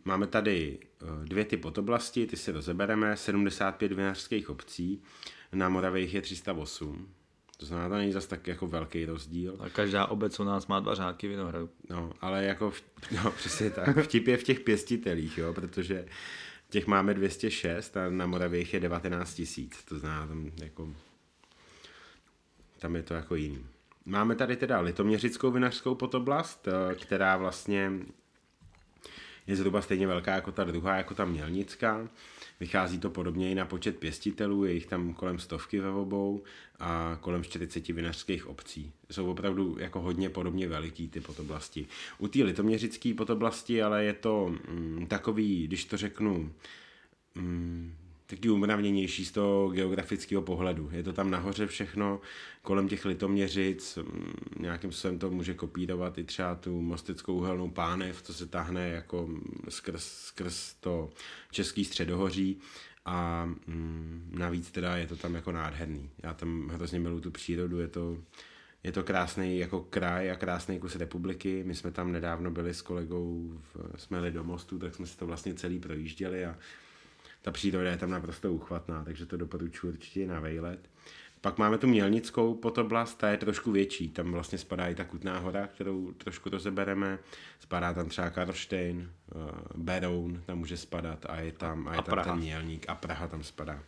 máme 0.06 0.28
tady 0.28 0.78
dvě 1.24 1.46
ty 1.46 1.58
podoblasti, 1.58 2.28
ty 2.28 2.38
si 2.38 2.52
rozebereme, 2.52 3.18
75 3.18 3.92
vinařských 3.92 4.50
obcí, 4.50 5.02
na 5.54 5.70
Moravě 5.70 6.02
jich 6.02 6.14
je 6.14 6.22
308. 6.22 7.08
To 7.58 7.66
znamená, 7.66 7.90
to 7.90 7.96
není 7.96 8.12
zase 8.12 8.28
tak 8.28 8.48
jako 8.48 8.68
velký 8.68 9.06
rozdíl. 9.06 9.58
A 9.60 9.70
každá 9.70 10.06
obec 10.06 10.40
u 10.40 10.44
nás 10.44 10.68
má 10.68 10.80
dva 10.80 10.96
řádky 10.96 11.28
vinohradu. 11.28 11.70
No, 11.90 12.14
ale 12.22 12.44
jako, 12.44 12.72
v, 12.72 12.84
no, 13.12 13.32
přesně 13.38 13.70
tak, 13.70 13.98
vtip 13.98 14.28
je 14.28 14.38
v 14.38 14.44
těch 14.44 14.60
pěstitelích, 14.60 15.38
jo, 15.38 15.54
protože 15.54 16.06
těch 16.70 16.88
máme 16.88 17.14
206 17.14 17.98
a 17.98 18.10
na 18.10 18.26
Moravě 18.26 18.60
jich 18.60 18.74
je 18.74 18.80
19 18.80 19.34
tisíc, 19.34 19.84
to 19.84 20.00
znamená 20.00 20.28
tam 20.28 20.52
jako 20.62 20.94
tam 22.80 22.96
je 22.96 23.04
to 23.04 23.14
jako 23.14 23.36
jiný. 23.36 23.66
Máme 24.06 24.36
tady 24.36 24.56
teda 24.56 24.80
litoměřickou 24.80 25.52
vinařskou 25.52 25.96
podoblast, 25.96 26.68
eh, 26.68 26.96
která 26.96 27.38
vlastně 27.38 27.92
je 29.48 29.56
zhruba 29.56 29.82
stejně 29.82 30.08
velká 30.08 30.36
jako 30.36 30.52
ta 30.52 30.64
druhá, 30.64 30.98
jako 30.98 31.14
ta 31.14 31.26
mělnická. 31.26 32.10
Vychází 32.60 33.00
to 33.00 33.10
podobně 33.10 33.52
i 33.52 33.56
na 33.56 33.66
počet 33.66 33.98
pěstitelů, 33.98 34.66
je 34.66 34.74
jich 34.74 34.86
tam 34.86 35.14
kolem 35.14 35.40
stovky 35.40 35.80
ve 35.80 35.90
obou 35.90 36.44
a 36.80 37.18
kolem 37.22 37.44
40 37.44 37.88
vinařských 37.88 38.48
obcí. 38.48 38.92
Jsou 39.12 39.32
opravdu 39.32 39.78
jako 39.80 40.02
hodně 40.02 40.30
podobně 40.30 40.68
veliký 40.68 41.08
ty 41.10 41.22
podoblasti. 41.22 41.88
U 42.18 42.28
té 42.28 42.44
litoměřické 42.44 43.14
podoblasti 43.14 43.84
ale 43.84 44.04
je 44.04 44.14
to 44.14 44.56
mm, 44.70 45.06
takový, 45.08 45.68
když 45.68 45.86
to 45.86 45.98
řeknu, 45.98 46.52
mm, 47.36 47.96
taky 48.28 48.50
umravněnější 48.50 49.26
z 49.26 49.32
toho 49.32 49.70
geografického 49.70 50.42
pohledu. 50.42 50.90
Je 50.92 51.04
to 51.04 51.14
tam 51.14 51.32
nahoře 51.32 51.68
všechno, 51.68 52.22
kolem 52.62 52.88
těch 52.88 53.06
litoměřic, 53.06 53.98
mm, 53.98 54.34
nějakým 54.60 54.92
způsobem 54.92 55.20
to 55.20 55.30
může 55.32 55.54
kopírovat 55.54 56.18
i 56.18 56.24
třeba 56.24 56.56
tu 56.56 56.82
mosteckou 56.82 57.34
uhelnou 57.34 57.70
pánev, 57.70 58.22
co 58.22 58.34
se 58.34 58.46
tahne 58.46 58.90
jako 58.90 59.30
skrz, 59.70 60.04
skrz 60.04 60.74
to 60.74 61.10
český 61.52 61.86
středohoří 61.86 62.60
a 63.06 63.46
mm, 63.46 64.30
navíc 64.38 64.72
teda 64.72 64.98
je 64.98 65.08
to 65.08 65.16
tam 65.16 65.36
jako 65.36 65.52
nádherný. 65.52 66.10
Já 66.24 66.34
tam 66.34 66.70
hrozně 66.70 67.00
miluji 67.00 67.22
tu 67.22 67.32
přírodu, 67.32 67.80
je 67.80 67.88
to, 67.88 68.18
je 68.84 68.92
to 68.92 69.04
krásný 69.04 69.60
jako 69.60 69.82
kraj 69.82 70.32
a 70.32 70.36
krásný 70.36 70.80
kus 70.80 70.96
republiky. 70.96 71.64
My 71.66 71.76
jsme 71.76 71.92
tam 71.92 72.12
nedávno 72.12 72.52
byli 72.52 72.74
s 72.74 72.82
kolegou, 72.82 73.60
v, 73.74 74.00
jsme 74.00 74.18
jeli 74.18 74.32
do 74.32 74.44
mostu, 74.44 74.80
tak 74.80 74.96
jsme 74.96 75.08
si 75.08 75.18
to 75.18 75.26
vlastně 75.26 75.54
celý 75.54 75.80
projížděli 75.80 76.46
a 76.46 76.56
ta 77.48 77.52
příroda 77.52 77.92
je 77.92 77.98
tam 77.98 78.10
naprosto 78.10 78.54
uchvatná, 78.54 79.04
takže 79.04 79.26
to 79.26 79.38
doporučuji 79.38 79.88
určitě 79.88 80.28
na 80.28 80.40
vejlet. 80.40 80.90
Pak 81.42 81.58
máme 81.58 81.78
tu 81.78 81.88
Mělnickou 81.88 82.56
podoblast, 82.56 83.18
ta 83.18 83.30
je 83.30 83.38
trošku 83.38 83.72
větší, 83.72 84.10
tam 84.10 84.32
vlastně 84.32 84.58
spadá 84.58 84.88
i 84.88 84.96
ta 84.96 85.04
Kutná 85.04 85.40
hora, 85.40 85.68
kterou 85.68 86.12
trošku 86.12 86.50
rozebereme, 86.50 87.20
spadá 87.60 87.94
tam 87.94 88.10
třeba 88.10 88.30
Karlštejn, 88.30 89.12
uh, 89.36 89.50
Beroun, 89.76 90.44
tam 90.46 90.58
může 90.58 90.78
spadat 90.78 91.26
a 91.30 91.40
je 91.40 91.52
tam, 91.52 91.88
a 91.88 91.94
je 91.94 92.00
A 92.00 92.02
tam 92.02 92.12
Praha. 92.12 92.32
ten 92.32 92.40
Mělník 92.40 92.86
a 92.90 92.96
Praha 92.96 93.28
tam 93.28 93.44
spadá. 93.44 93.84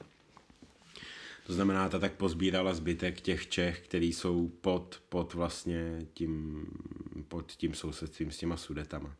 To 1.47 1.53
znamená, 1.53 1.89
ta 1.89 1.99
tak 1.99 2.13
pozbírala 2.13 2.73
zbytek 2.73 3.21
těch 3.21 3.47
Čech, 3.47 3.79
který 3.79 4.13
jsou 4.13 4.47
pod, 4.47 5.01
pod 5.09 5.33
vlastně 5.33 6.05
tím, 6.13 6.65
pod 7.27 7.51
tím 7.51 7.73
sousedstvím 7.73 8.31
s 8.31 8.37
těma 8.37 8.57
sudetama. 8.57 9.15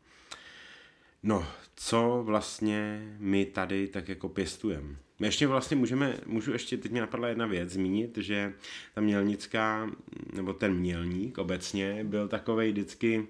No, 1.22 1.46
co 1.76 2.22
vlastně 2.26 3.14
my 3.18 3.44
tady 3.46 3.88
tak 3.88 4.08
jako 4.08 4.28
pěstujeme? 4.28 4.96
My 5.18 5.26
ještě 5.26 5.46
vlastně 5.46 5.76
můžeme, 5.76 6.16
můžu 6.26 6.52
ještě, 6.52 6.76
teď 6.76 6.92
mě 6.92 7.00
napadla 7.00 7.28
jedna 7.28 7.46
věc, 7.46 7.70
zmínit, 7.70 8.18
že 8.18 8.54
ta 8.94 9.00
mělnická, 9.00 9.90
nebo 10.32 10.52
ten 10.52 10.74
mělník 10.74 11.38
obecně 11.38 12.04
byl 12.04 12.28
takovej 12.28 12.72
vždycky 12.72 13.26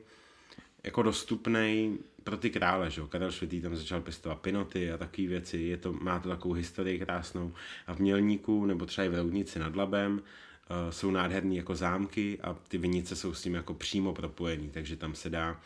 jako 0.85 1.03
dostupný 1.03 1.99
pro 2.25 2.37
ty 2.37 2.51
krále, 2.51 2.91
že 2.91 3.01
jo? 3.01 3.07
Karel 3.07 3.31
IV. 3.43 3.63
tam 3.63 3.77
začal 3.77 4.01
pěstovat 4.01 4.41
pinoty 4.41 4.93
a 4.93 4.99
takové 4.99 5.29
věci, 5.29 5.59
je 5.59 5.77
to, 5.77 5.93
má 5.93 6.21
to 6.21 6.29
takovou 6.29 6.55
historii 6.55 6.99
krásnou. 6.99 7.53
A 7.87 7.95
v 7.95 7.99
Mělníku, 7.99 8.67
nebo 8.67 8.87
třeba 8.87 9.05
i 9.05 9.09
v 9.09 9.15
Roudnici 9.15 9.59
nad 9.59 9.77
Labem, 9.77 10.13
uh, 10.13 10.91
jsou 10.91 11.11
nádherné 11.11 11.55
jako 11.55 11.75
zámky 11.75 12.39
a 12.43 12.55
ty 12.69 12.79
vinice 12.79 13.17
jsou 13.17 13.35
s 13.35 13.43
tím 13.43 13.55
jako 13.55 13.75
přímo 13.75 14.13
propojený, 14.13 14.71
takže 14.71 14.97
tam 14.97 15.15
se 15.15 15.31
dá, 15.31 15.61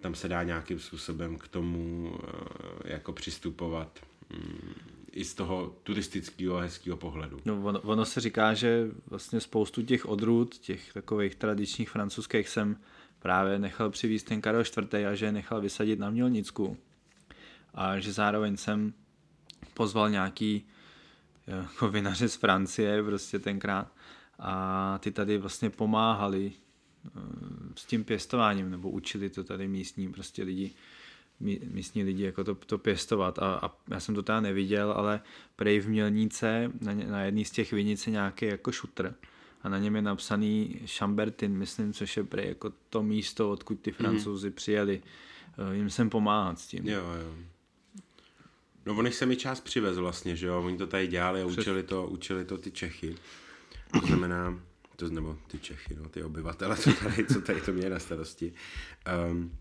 tam 0.00 0.14
se 0.14 0.28
dá 0.28 0.42
nějakým 0.42 0.78
způsobem 0.80 1.38
k 1.38 1.48
tomu 1.48 2.10
uh, 2.10 2.18
jako 2.84 3.12
přistupovat 3.12 4.00
um, 4.34 4.74
i 5.12 5.24
z 5.24 5.34
toho 5.34 5.76
turistického 5.82 6.56
hezkého 6.56 6.96
pohledu. 6.96 7.40
No, 7.44 7.62
ono, 7.62 7.80
ono 7.80 8.04
se 8.04 8.20
říká, 8.20 8.54
že 8.54 8.88
vlastně 9.06 9.40
spoustu 9.40 9.82
těch 9.82 10.06
odrůd, 10.06 10.58
těch 10.58 10.92
takových 10.92 11.34
tradičních 11.34 11.90
francouzských 11.90 12.48
jsem 12.48 12.76
právě 13.18 13.58
nechal 13.58 13.90
přivízt 13.90 14.26
ten 14.26 14.40
Karel 14.40 14.60
IV. 14.60 14.94
a 14.94 15.14
že 15.14 15.26
je 15.26 15.32
nechal 15.32 15.60
vysadit 15.60 15.98
na 15.98 16.10
Mělnicku. 16.10 16.76
A 17.74 17.98
že 17.98 18.12
zároveň 18.12 18.56
jsem 18.56 18.92
pozval 19.74 20.10
nějaký 20.10 20.66
eh, 21.48 21.56
jako 21.56 21.88
vinaře 21.90 22.28
z 22.28 22.34
Francie 22.34 23.02
prostě 23.02 23.38
tenkrát 23.38 23.92
a 24.38 24.98
ty 24.98 25.10
tady 25.10 25.38
vlastně 25.38 25.70
pomáhali 25.70 26.52
eh, 26.52 26.63
s 27.76 27.84
tím 27.84 28.04
pěstováním 28.04 28.70
nebo 28.70 28.90
učili 28.90 29.30
to 29.30 29.44
tady 29.44 29.68
místní 29.68 30.12
prostě 30.12 30.42
lidi 30.42 30.70
mí- 31.40 31.60
místní 31.70 32.02
lidi 32.02 32.22
jako 32.24 32.44
to, 32.44 32.54
to 32.54 32.78
pěstovat 32.78 33.38
a, 33.38 33.54
a 33.54 33.70
já 33.90 34.00
jsem 34.00 34.14
to 34.14 34.22
teda 34.22 34.40
neviděl, 34.40 34.92
ale 34.92 35.20
prej 35.56 35.80
v 35.80 35.88
Mělnice 35.88 36.70
na, 36.80 36.94
na 36.94 37.22
jedný 37.22 37.44
z 37.44 37.50
těch 37.50 37.72
vinic 37.72 38.06
je 38.06 38.10
nějaký 38.12 38.46
jako 38.46 38.72
šutr 38.72 39.14
a 39.62 39.68
na 39.68 39.78
něm 39.78 39.96
je 39.96 40.02
napsaný 40.02 40.80
Chambertin, 40.86 41.52
myslím, 41.52 41.92
což 41.92 42.16
je 42.16 42.24
prej 42.24 42.48
jako 42.48 42.72
to 42.90 43.02
místo, 43.02 43.50
odkud 43.50 43.80
ty 43.80 43.92
francouzi 43.92 44.50
přijeli 44.50 45.02
eh, 45.72 45.76
jim 45.76 45.90
sem 45.90 46.10
pomáhat 46.10 46.58
s 46.60 46.66
tím. 46.66 46.88
Jo, 46.88 47.00
jo. 47.20 47.34
No 48.86 48.94
on 48.96 49.06
jich 49.06 49.14
se 49.14 49.26
mi 49.26 49.36
část 49.36 49.60
přivez 49.60 49.98
vlastně, 49.98 50.36
že 50.36 50.46
jo, 50.46 50.62
oni 50.62 50.78
to 50.78 50.86
tady 50.86 51.06
dělali 51.06 51.42
a 51.42 51.46
Přes- 51.46 51.58
učili 51.58 51.82
to, 51.82 52.06
učili 52.06 52.44
to 52.44 52.58
ty 52.58 52.70
Čechy. 52.70 53.14
To 54.00 54.06
znamená, 54.06 54.60
to 55.08 55.14
nebo 55.14 55.36
ty 55.46 55.58
Čechy, 55.58 55.96
no, 56.02 56.08
ty 56.08 56.22
obyvatele, 56.22 56.76
co 56.76 56.92
tady, 56.92 57.26
co 57.26 57.40
tady 57.40 57.60
to 57.60 57.72
měli 57.72 57.90
na 57.90 57.98
starosti. 57.98 58.52
Um, 59.30 59.52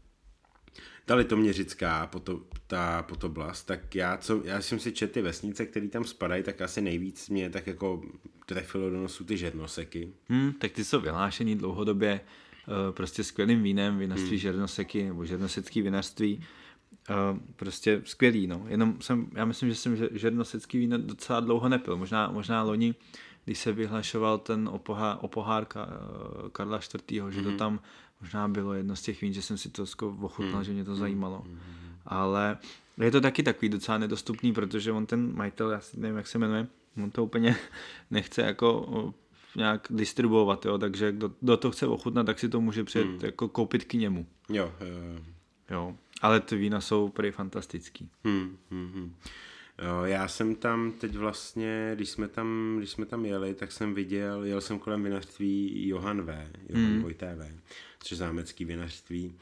ta 1.06 1.16
litoměřická 1.16 2.08
poto, 2.08 2.42
ta 2.68 3.04
podoblast, 3.04 3.68
tak 3.68 3.96
já, 3.96 4.18
co, 4.18 4.42
já 4.44 4.62
jsem 4.62 4.80
si 4.80 4.92
četl 4.92 5.14
ty 5.14 5.22
vesnice, 5.22 5.66
které 5.66 5.88
tam 5.88 6.04
spadají, 6.04 6.44
tak 6.44 6.62
asi 6.62 6.82
nejvíc 6.82 7.30
mě 7.30 7.50
tak 7.50 7.68
jako 7.68 8.02
trefilo 8.46 8.90
do 8.90 8.98
nosu 8.98 9.24
ty 9.24 9.38
žernoseky. 9.38 10.14
Hmm, 10.30 10.54
tak 10.54 10.72
ty 10.72 10.84
jsou 10.84 11.02
vyhlášený 11.02 11.56
dlouhodobě 11.56 12.22
eh, 12.22 12.92
prostě 12.92 13.24
skvělým 13.24 13.64
vínem, 13.64 13.98
vinařství 13.98 14.30
hmm. 14.30 14.38
žernoseky 14.38 15.04
nebo 15.04 15.26
žernosecký 15.26 15.82
vinařství. 15.82 16.44
Eh, 17.10 17.40
prostě 17.56 18.02
skvělý, 18.06 18.48
no. 18.48 18.66
Jenom 18.68 19.02
jsem, 19.02 19.28
já 19.36 19.46
myslím, 19.46 19.70
že 19.70 19.76
jsem 19.76 19.96
že- 19.96 20.10
žernosecký 20.12 20.78
víno 20.78 20.98
docela 20.98 21.40
dlouho 21.40 21.70
nepil. 21.70 21.98
Možná, 21.98 22.32
možná 22.32 22.64
loni, 22.64 22.96
když 23.46 23.60
se 23.60 23.72
vyhlašoval 23.72 24.38
ten 24.38 24.70
opohár, 24.70 25.18
opohár 25.22 25.68
eh, 25.76 25.80
Karla 26.52 26.78
IV., 26.78 27.24
že 27.30 27.42
to 27.42 27.52
tam 27.52 27.80
možná 28.22 28.48
bylo 28.48 28.74
jedno 28.74 28.96
z 28.96 29.02
těch 29.02 29.22
vín, 29.22 29.34
že 29.34 29.42
jsem 29.42 29.58
si 29.58 29.70
to 29.70 29.86
ochutnal, 30.22 30.64
že 30.64 30.74
mě 30.74 30.84
to 30.84 30.96
zajímalo. 30.96 31.46
Ale 32.06 32.58
je 32.98 33.12
to 33.12 33.22
taky 33.22 33.44
takový 33.44 33.70
docela 33.70 33.98
nedostupný, 33.98 34.54
protože 34.54 34.92
on 34.92 35.06
ten 35.06 35.36
majitel, 35.36 35.70
já 35.70 35.80
si 35.80 36.00
nevím, 36.00 36.18
jak 36.18 36.28
se 36.28 36.38
jmenuje, 36.38 36.68
on 37.04 37.12
to 37.12 37.24
úplně 37.24 37.56
nechce 38.12 38.42
jako 38.42 39.14
nějak 39.56 39.88
distribuovat, 39.90 40.66
jo, 40.66 40.78
takže 40.78 41.12
kdo, 41.12 41.32
kdo 41.42 41.58
to 41.58 41.72
chce 41.72 41.88
ochutnat, 41.88 42.26
tak 42.26 42.40
si 42.40 42.50
to 42.50 42.62
může 42.62 42.84
přijet 42.84 43.08
hmm. 43.08 43.20
jako 43.22 43.48
koupit 43.48 43.86
k 43.86 43.94
němu. 43.94 44.26
Jo, 44.50 44.74
jo, 44.80 44.88
jo. 44.88 45.24
Jo. 45.72 45.96
Ale 46.22 46.40
ty 46.40 46.58
vína 46.58 46.82
jsou 46.82 47.10
prý 47.10 47.32
fantastický. 47.32 48.10
Hmm, 48.24 48.58
hmm, 48.72 48.92
hmm. 48.94 49.16
Já 50.06 50.28
jsem 50.28 50.56
tam 50.56 50.92
teď 50.92 51.16
vlastně, 51.16 51.92
když 51.96 52.10
jsme 52.10 52.28
tam, 52.28 52.76
když 52.78 52.90
jsme 52.90 53.06
tam 53.06 53.26
jeli, 53.26 53.54
tak 53.54 53.72
jsem 53.72 53.94
viděl, 53.94 54.44
jel 54.44 54.62
jsem 54.62 54.80
kolem 54.80 55.04
vinařství 55.04 55.88
Johan 55.88 56.22
V, 56.22 56.50
Johan 56.70 56.92
hmm. 56.92 57.02
Vojté 57.02 57.36
V, 57.36 57.60
což 58.00 58.12
je 58.12 58.18
zámecký 58.18 58.66
vinařství, 58.66 59.36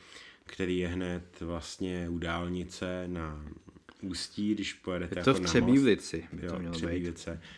který 0.46 0.80
je 0.80 0.88
hned 0.88 1.42
vlastně 1.42 2.10
u 2.10 2.18
dálnice 2.18 3.04
na 3.08 3.46
Ústí, 4.02 4.54
když 4.56 4.74
pojedete 4.74 5.20
Je 5.20 5.24
to 5.24 5.30
jako 5.30 5.40
v 5.40 5.62
most. 5.62 6.24
by 6.34 6.48
to 6.48 6.54
Jo, 6.54 6.60
mělo 6.60 6.74
být. 6.80 7.04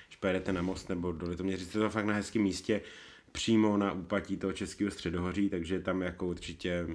Když 0.08 0.18
pojedete 0.20 0.54
na 0.54 0.62
most 0.62 0.90
nebo 0.90 1.12
do 1.12 1.30
Litoměřice, 1.30 1.72
to 1.72 1.84
je 1.84 1.90
fakt 1.90 2.06
na 2.06 2.14
hezkém 2.14 2.42
místě, 2.42 2.82
přímo 3.34 3.78
na 3.78 3.92
úpatí 3.92 4.38
toho 4.38 4.54
českého 4.54 4.92
středohoří, 4.92 5.50
takže 5.50 5.80
tam 5.80 6.02
jako 6.02 6.28
určitě 6.28 6.88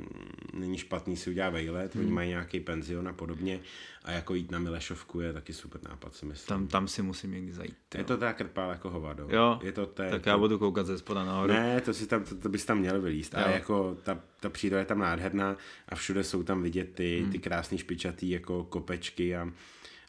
není 0.55 0.79
špatný 0.79 1.16
si 1.16 1.31
udělat 1.31 1.51
vejlet, 1.51 1.94
Hmm. 1.94 2.05
oni 2.05 2.12
mají 2.14 2.29
nějaký 2.29 2.61
penzion 2.61 3.09
a 3.09 3.12
podobně 3.12 3.61
a 4.05 4.11
jako 4.12 4.35
jít 4.35 4.51
na 4.51 4.59
Milešovku 4.59 5.20
je 5.20 5.33
taky 5.33 5.53
super 5.53 5.81
nápad, 5.88 6.14
si 6.14 6.27
myslím. 6.27 6.48
Tam, 6.48 6.66
tam 6.66 6.88
si 6.88 7.03
musím 7.03 7.31
někdy 7.33 7.53
zajít. 7.53 7.74
je 7.98 8.05
to 8.05 8.16
ta 8.16 8.33
krpál 8.33 8.70
jako 8.70 8.90
hovado. 8.90 9.27
Jo, 9.31 9.59
je 9.62 9.72
to 9.72 9.87
té, 9.87 10.11
tak 10.11 10.22
to, 10.22 10.29
já 10.31 10.38
budu 10.38 10.59
koukat 10.59 10.87
ze 10.87 10.98
spoda 10.98 11.24
nahoru. 11.24 11.53
Ne, 11.53 11.81
to, 11.81 11.94
si 11.94 12.07
tam, 12.07 12.24
to, 12.24 12.35
to 12.37 12.48
bys 12.48 12.64
tam 12.64 12.79
měl 12.79 13.01
vylíst. 13.01 13.35
A 13.35 13.40
Jo. 13.40 13.55
jako 13.55 13.96
ta, 14.03 14.20
ta 14.40 14.48
příroda 14.48 14.79
je 14.81 14.87
tam 14.87 14.98
nádherná 14.98 15.57
a 15.88 15.94
všude 15.94 16.24
jsou 16.24 16.42
tam 16.42 16.62
vidět 16.62 16.94
ty, 16.94 17.20
Hmm. 17.22 17.33
ty 17.33 17.38
krásný 17.38 17.79
špičatý 17.79 18.31
jako 18.31 18.64
kopečky 18.64 19.37
a, 19.37 19.53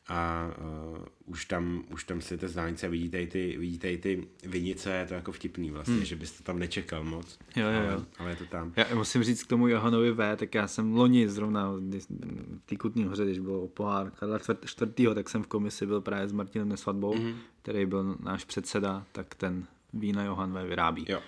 a 0.10 0.50
uh, 0.92 0.98
už 1.26 1.46
tam, 1.46 1.84
už 1.94 2.04
tam 2.04 2.22
si 2.22 2.38
z 2.42 2.54
dálnice 2.54 2.88
a 2.88 2.90
vidíte 2.90 3.22
i 3.22 3.28
ty, 3.28 3.56
vidíte 3.60 3.92
i 3.92 3.98
ty 3.98 4.28
vinice, 4.46 4.92
je 4.94 5.06
to 5.06 5.14
jako 5.14 5.32
vtipný 5.32 5.72
vlastně, 5.72 5.96
hmm. 5.96 6.06
že 6.06 6.16
byste 6.16 6.44
tam 6.44 6.60
nečekal 6.60 7.04
moc. 7.04 7.40
Jo, 7.56 7.68
jo, 7.68 7.82
jo. 7.82 7.90
Ale, 7.92 8.06
ale 8.20 8.30
je 8.30 8.36
to 8.36 8.46
tam. 8.46 8.74
Já 8.76 8.96
musím 8.96 9.24
říct 9.24 9.44
k 9.44 9.48
tomu 9.48 9.68
Johanovi 9.68 10.12
V, 10.12 10.36
tak 10.36 10.56
já 10.56 10.68
jsem 10.68 10.94
loni 10.96 11.30
zrovna 11.30 11.72
v 11.72 12.66
té 12.66 12.76
Kutní 12.76 13.04
hoře, 13.06 13.26
když 13.26 13.40
byl 13.40 13.56
o 13.56 13.68
pohár 13.68 14.12
Karla 14.12 14.40
čtvrtýho, 14.66 15.16
tak 15.16 15.30
jsem 15.30 15.44
v 15.44 15.48
komisi 15.48 15.86
byl 15.86 16.02
právě 16.02 16.28
s 16.28 16.32
Martinem 16.32 16.70
Nesvadbou, 16.70 17.16
Mhm. 17.16 17.26
mm-hmm. 17.28 17.36
který 17.62 17.86
byl 17.86 18.16
náš 18.20 18.46
předseda, 18.46 19.06
tak 19.12 19.36
ten 19.36 19.66
vína 19.94 20.24
Johan 20.24 20.54
V 20.54 20.68
vyrábí. 20.68 21.06
Jo. 21.10 21.20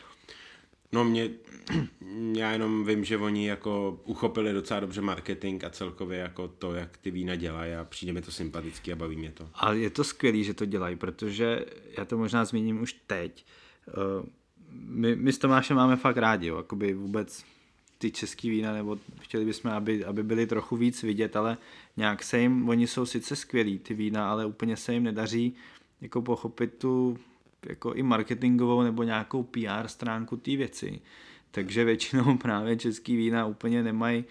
No 0.92 1.04
mě, 1.04 1.30
já 2.36 2.52
jenom 2.52 2.86
vím, 2.86 3.04
že 3.04 3.18
oni 3.18 3.48
jako 3.48 4.00
uchopili 4.06 4.54
docela 4.54 4.80
dobře 4.80 5.02
marketing 5.02 5.64
a 5.64 5.70
celkově 5.70 6.20
jako 6.20 6.48
to, 6.48 6.74
jak 6.74 6.98
ty 6.98 7.12
vína 7.12 7.36
dělají 7.36 7.74
a 7.74 7.84
přijde 7.84 8.14
mi 8.14 8.22
to 8.22 8.32
sympatický 8.32 8.94
a 8.94 8.96
baví 8.96 9.16
mě 9.16 9.32
to. 9.32 9.50
Ale 9.54 9.78
je 9.78 9.90
to 9.90 10.04
skvělý, 10.04 10.44
že 10.44 10.54
to 10.54 10.66
dělají, 10.66 10.96
protože 10.96 11.66
já 11.98 12.06
to 12.06 12.18
možná 12.18 12.46
zmíním 12.46 12.82
už 12.82 12.94
teď. 13.08 13.46
Eh, 13.88 13.92
my, 14.72 15.16
my 15.16 15.34
s 15.34 15.38
Tomášem 15.38 15.78
máme 15.78 15.96
fakt 15.96 16.18
rádi, 16.18 16.48
jo, 16.48 16.58
jakoby 16.58 16.94
vůbec 16.94 17.46
ty 17.98 18.12
český 18.12 18.50
vína, 18.50 18.74
nebo 18.74 18.98
chtěli 19.20 19.46
bychom, 19.46 19.72
aby, 19.72 20.06
aby 20.06 20.24
byly 20.24 20.48
trochu 20.48 20.76
víc 20.78 21.04
vidět, 21.04 21.36
ale 21.36 21.58
nějak 21.98 22.24
se 22.24 22.40
jim, 22.40 22.70
oni 22.70 22.88
jsou 22.88 23.06
sice 23.06 23.36
skvělí, 23.36 23.80
ty 23.80 23.94
vína, 23.94 24.32
ale 24.32 24.46
úplně 24.46 24.78
se 24.78 24.94
jim 24.94 25.04
nedaří 25.04 25.56
jako 26.02 26.22
pochopit 26.22 26.74
tu 26.74 27.18
jako 27.70 27.94
i 27.94 28.04
marketingovou 28.04 28.82
nebo 28.82 29.04
nějakou 29.04 29.44
PR 29.44 29.88
stránku 29.88 30.38
té 30.38 30.58
věci. 30.58 31.02
Takže 31.52 31.86
většinou 31.86 32.38
právě 32.42 32.76
český 32.76 33.16
vína 33.16 33.46
úplně 33.46 33.84
nemají 33.84 34.26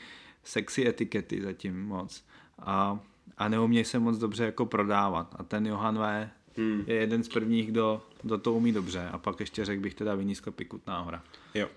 sexy 0.44 0.88
etikety 0.88 1.42
zatím 1.42 1.86
moc. 1.86 2.24
A, 2.58 3.00
a 3.38 3.48
neumějí 3.48 3.84
se 3.84 3.98
moc 3.98 4.18
dobře 4.18 4.44
jako 4.44 4.66
prodávat. 4.66 5.34
A 5.38 5.42
ten 5.42 5.66
Johan 5.66 5.98
V. 5.98 6.30
Hmm. 6.56 6.84
je 6.86 6.94
jeden 6.94 7.22
z 7.22 7.28
prvních, 7.28 7.70
kdo, 7.70 8.02
kdo 8.22 8.38
to 8.38 8.52
umí 8.52 8.72
dobře. 8.72 9.08
A 9.12 9.18
pak 9.18 9.40
ještě 9.40 9.64
řekl 9.64 9.82
bych 9.82 9.94
teda 9.94 10.14
viní 10.14 10.34
sklepy 10.34 10.64
Kutná 10.64 11.00
hora. 11.00 11.22
Jo. 11.54 11.68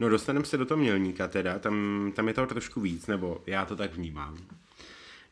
No 0.00 0.08
dostaneme 0.08 0.44
se 0.44 0.56
do 0.56 0.66
toho 0.66 0.78
mělníka 0.78 1.28
teda, 1.28 1.58
tam, 1.58 2.12
tam 2.14 2.28
je 2.28 2.34
toho 2.34 2.46
trošku 2.46 2.80
víc, 2.80 3.06
nebo 3.06 3.42
já 3.46 3.64
to 3.64 3.76
tak 3.76 3.94
vnímám. 3.94 4.36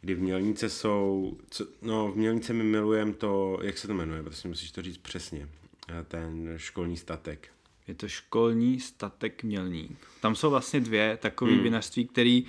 Kdy 0.03 0.15
v 0.15 0.23
Mělnice 0.23 0.69
jsou, 0.69 1.37
co, 1.51 1.67
no 1.83 2.13
v 2.13 2.17
Mělnice 2.17 2.53
my 2.53 2.65
milujeme 2.65 3.13
to, 3.13 3.59
jak 3.63 3.79
se 3.79 3.87
to 3.87 3.95
jmenuje, 3.95 4.23
prostě 4.23 4.49
musíš 4.49 4.71
to 4.71 4.83
říct 4.83 4.99
přesně, 4.99 5.49
ten 6.09 6.55
školní 6.57 6.97
statek. 6.97 7.49
Je 7.89 7.95
to 7.95 8.09
školní 8.09 8.81
statek 8.81 9.43
Mělník. 9.43 9.99
Tam 10.21 10.35
jsou 10.35 10.51
vlastně 10.51 10.81
dvě 10.81 11.19
takové 11.23 11.53
hmm. 11.53 11.63
vinařství, 11.63 12.07
který 12.07 12.47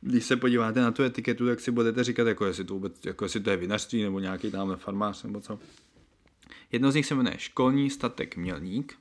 když 0.00 0.24
se 0.24 0.36
podíváte 0.36 0.80
na 0.80 0.90
tu 0.90 1.02
etiketu, 1.02 1.46
tak 1.46 1.60
si 1.60 1.70
budete 1.70 2.04
říkat, 2.04 2.26
jako 2.26 2.46
jestli 2.46 2.64
to, 2.64 2.74
vůbec, 2.74 3.04
jako 3.04 3.24
jestli 3.24 3.40
to 3.40 3.50
je 3.50 3.56
vinařství 3.56 4.02
nebo 4.02 4.20
nějaký 4.20 4.50
tamhle 4.50 4.76
farmář 4.76 5.22
nebo 5.22 5.40
co. 5.40 5.58
Jedno 6.72 6.92
z 6.92 6.94
nich 6.94 7.06
se 7.06 7.14
jmenuje 7.14 7.34
Školní 7.38 7.90
statek 7.90 8.36
Mělník 8.36 8.98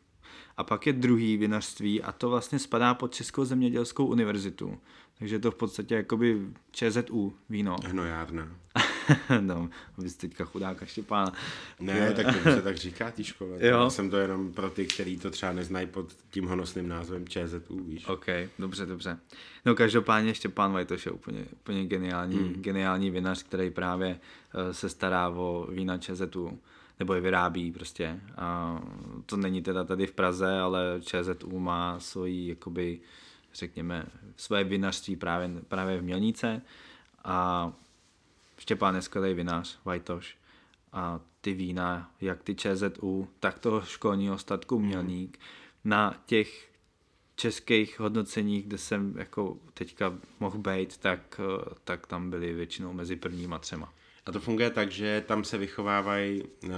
a 0.57 0.63
pak 0.63 0.87
je 0.87 0.93
druhý 0.93 1.37
vinařství 1.37 2.01
a 2.01 2.11
to 2.11 2.29
vlastně 2.29 2.59
spadá 2.59 2.93
pod 2.93 3.13
Českou 3.13 3.45
zemědělskou 3.45 4.05
univerzitu. 4.05 4.77
Takže 5.19 5.35
je 5.35 5.39
to 5.39 5.51
v 5.51 5.55
podstatě 5.55 5.95
jakoby 5.95 6.41
ČZU 6.71 7.33
víno. 7.49 7.75
Hnojárna. 7.85 8.47
no, 9.39 9.69
vy 9.97 10.09
jste 10.09 10.27
teďka 10.27 10.45
chudáka 10.45 10.85
Štěpána. 10.85 11.33
Ne, 11.79 12.13
tak 12.13 12.43
to 12.43 12.51
se 12.51 12.61
tak 12.61 12.77
říká 12.77 13.11
té 13.11 13.23
škole. 13.23 13.51
Jo. 13.59 13.79
Já 13.83 13.89
jsem 13.89 14.09
to 14.09 14.17
jenom 14.17 14.53
pro 14.53 14.69
ty, 14.69 14.85
kteří 14.85 15.17
to 15.17 15.31
třeba 15.31 15.51
neznají 15.51 15.87
pod 15.87 16.15
tím 16.29 16.47
honosným 16.47 16.87
názvem 16.87 17.27
ČZU, 17.27 17.83
víš. 17.83 18.07
OK, 18.07 18.25
dobře, 18.59 18.85
dobře. 18.85 19.17
No 19.65 19.75
každopádně 19.75 20.33
Štěpán 20.33 20.73
Vajtoš 20.73 21.05
je 21.05 21.11
úplně, 21.11 21.45
úplně 21.53 21.85
geniální, 21.85 22.37
hmm. 22.37 22.53
geniální 22.53 23.11
vinař, 23.11 23.43
který 23.43 23.69
právě 23.69 24.19
uh, 24.53 24.71
se 24.71 24.89
stará 24.89 25.29
o 25.29 25.67
vína 25.71 25.97
ČZU 25.97 26.59
nebo 27.01 27.13
je 27.13 27.21
vyrábí 27.21 27.71
prostě. 27.71 28.19
A 28.37 28.79
to 29.25 29.37
není 29.37 29.61
teda 29.61 29.83
tady 29.83 30.07
v 30.07 30.11
Praze, 30.11 30.59
ale 30.59 31.01
ČZU 31.01 31.59
má 31.59 31.99
svoji, 31.99 32.47
jakoby, 32.47 32.99
řekněme, 33.53 34.05
své 34.35 34.63
vinařství 34.63 35.15
právě, 35.15 35.49
právě 35.67 35.97
v 35.97 36.03
Mělnice 36.03 36.61
a 37.23 37.71
Štěpán 38.57 38.95
je 38.95 39.01
skvělý 39.01 39.33
vinař, 39.33 39.79
Vajtoš. 39.85 40.37
A 40.93 41.19
ty 41.41 41.53
vína, 41.53 42.11
jak 42.21 42.43
ty 42.43 42.55
ČZU, 42.55 43.27
tak 43.39 43.59
toho 43.59 43.81
školního 43.81 44.37
statku 44.37 44.79
Mělník, 44.79 45.39
na 45.83 46.21
těch 46.25 46.71
českých 47.35 47.99
hodnoceních, 47.99 48.67
kde 48.67 48.77
jsem 48.77 49.17
jako 49.17 49.57
teďka 49.73 50.13
mohl 50.39 50.57
být, 50.57 50.97
tak, 50.97 51.41
tak 51.83 52.07
tam 52.07 52.29
byly 52.29 52.53
většinou 52.53 52.93
mezi 52.93 53.15
prvníma 53.15 53.59
třema. 53.59 53.93
A 54.25 54.31
to 54.31 54.39
funguje 54.39 54.69
tak, 54.69 54.91
že 54.91 55.23
tam 55.27 55.43
se 55.43 55.57
vychovávají 55.57 56.43
uh, 56.43 56.69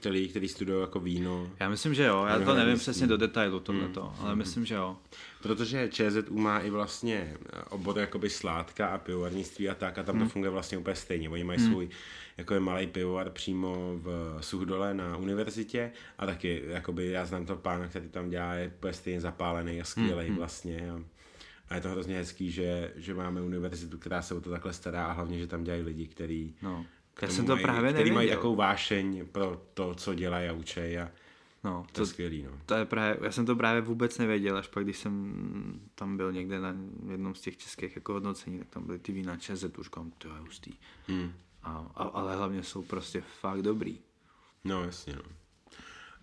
ty 0.00 0.08
lidi, 0.08 0.28
kteří 0.28 0.48
studují 0.48 0.80
jako 0.80 1.00
víno. 1.00 1.50
Já 1.60 1.68
myslím, 1.68 1.94
že 1.94 2.04
jo. 2.04 2.24
Já 2.28 2.40
to 2.40 2.54
nevím 2.54 2.78
přesně 2.78 3.06
do 3.06 3.16
detailu 3.16 3.60
tohleto, 3.60 4.02
mm. 4.02 4.24
ale 4.24 4.32
mm. 4.32 4.38
myslím, 4.38 4.66
že 4.66 4.74
jo. 4.74 4.96
Protože 5.42 5.88
ČZU 5.88 6.38
má 6.38 6.58
i 6.58 6.70
vlastně 6.70 7.36
eh, 7.52 7.62
obor 7.62 7.98
jakoby 7.98 8.30
sládka 8.30 8.86
a 8.86 8.98
pivovarnictví 8.98 9.68
a 9.68 9.74
tak 9.74 9.98
a 9.98 10.02
tam 10.02 10.14
mm. 10.14 10.20
to 10.20 10.24
hmm. 10.24 10.30
funguje 10.30 10.50
vlastně 10.50 10.78
úplně 10.78 10.96
stejně. 10.96 11.28
Oni 11.28 11.44
mají 11.44 11.60
mm. 11.60 11.66
svůj 11.66 11.88
jako 12.36 12.54
je 12.54 12.60
malý 12.60 12.86
pivovar 12.86 13.30
přímo 13.30 13.76
v 13.96 14.38
Suchdole 14.40 14.94
na 14.94 15.16
univerzitě 15.16 15.92
a 16.18 16.26
taky 16.26 16.62
jakoby 16.66 17.06
já 17.06 17.26
znám 17.26 17.46
to 17.46 17.56
pána, 17.56 17.88
který 17.88 18.08
tam 18.08 18.30
dělá, 18.30 18.54
je 18.54 18.72
úplně 18.76 18.92
stejně 18.92 19.20
zapálený 19.20 19.80
a 19.80 19.84
skvělý 19.84 20.30
mm. 20.30 20.36
vlastně. 20.36 20.90
A, 20.90 21.15
a 21.68 21.74
je 21.74 21.80
to 21.80 21.88
hrozně 21.88 22.16
hezký, 22.16 22.50
že, 22.50 22.92
že 22.96 23.14
máme 23.14 23.42
univerzitu, 23.42 23.98
která 23.98 24.22
se 24.22 24.34
o 24.34 24.40
to 24.40 24.50
takhle 24.50 24.72
stará 24.72 25.06
a 25.06 25.12
hlavně, 25.12 25.38
že 25.38 25.46
tam 25.46 25.64
dělají 25.64 25.82
lidi, 25.82 26.06
kteří 26.06 26.54
no. 26.62 26.86
Já 27.22 27.28
jsem 27.28 27.46
to 27.46 27.52
mají, 27.52 27.62
právě 27.62 27.92
který 27.92 28.10
mají 28.10 28.28
takovou 28.28 28.56
vášeň 28.56 29.26
pro 29.32 29.62
to, 29.74 29.94
co 29.94 30.14
dělají 30.14 30.48
a 30.48 30.52
učej 30.52 31.00
a 31.00 31.10
no, 31.64 31.84
to, 31.86 31.92
to 31.92 32.02
je 32.02 32.06
skvělý. 32.06 32.42
No. 32.42 32.50
To 32.66 32.74
je 32.74 32.84
právě, 32.84 33.18
já 33.22 33.32
jsem 33.32 33.46
to 33.46 33.56
právě 33.56 33.80
vůbec 33.80 34.18
nevěděl, 34.18 34.56
až 34.56 34.68
pak 34.68 34.84
když 34.84 34.98
jsem 34.98 35.80
tam 35.94 36.16
byl 36.16 36.32
někde 36.32 36.60
na 36.60 36.74
jednom 37.10 37.34
z 37.34 37.40
těch 37.40 37.56
českých 37.56 37.96
jako 37.96 38.12
hodnocení, 38.12 38.58
tak 38.58 38.68
tam 38.68 38.86
byly 38.86 38.98
ty 38.98 39.12
vína 39.12 39.36
ČZ, 39.36 39.78
už 39.78 39.86
říkám, 39.86 40.12
to 40.18 40.28
je 40.28 40.34
hustý. 40.38 40.72
Hmm. 41.08 41.32
A, 41.62 41.90
a, 41.94 42.02
ale 42.04 42.36
hlavně 42.36 42.62
jsou 42.62 42.82
prostě 42.82 43.22
fakt 43.40 43.62
dobrý. 43.62 43.98
No 44.64 44.84
jasně, 44.84 45.12
no. 45.16 45.22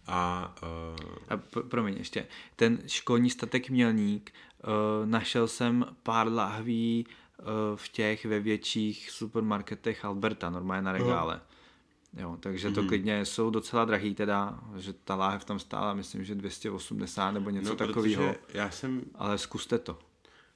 A, 0.08 0.56
uh... 0.64 1.08
a 1.30 1.38
pro, 1.38 1.64
promiň 1.64 1.96
ještě, 1.98 2.28
ten 2.56 2.80
školní 2.88 3.30
statek 3.30 3.70
Mělník, 3.70 4.34
uh, 4.64 5.10
našel 5.10 5.48
jsem 5.48 5.86
pár 6.04 6.28
lahví 6.28 7.06
uh, 7.06 7.46
v 7.76 7.90
těch 7.90 8.26
ve 8.26 8.40
větších 8.40 9.12
supermarketech 9.12 10.06
Alberta, 10.06 10.50
normálně 10.50 10.82
na 10.82 10.92
regále. 10.92 11.36
Uh. 11.36 11.42
Jo, 12.18 12.38
takže 12.40 12.72
to 12.72 12.82
mm-hmm. 12.82 12.88
klidně 12.88 13.26
jsou 13.26 13.50
docela 13.50 13.86
drahý 13.86 14.16
teda, 14.16 14.60
že 14.78 14.94
ta 14.94 15.16
láhev 15.16 15.46
tam 15.46 15.60
stála, 15.60 15.94
myslím, 15.94 16.24
že 16.24 16.36
280 16.36 17.32
nebo 17.32 17.50
něco 17.50 17.70
no, 17.70 17.76
takového. 17.76 18.36
Já 18.54 18.70
jsem... 18.70 19.02
Ale 19.16 19.38
zkuste 19.38 19.80
to. 19.80 20.00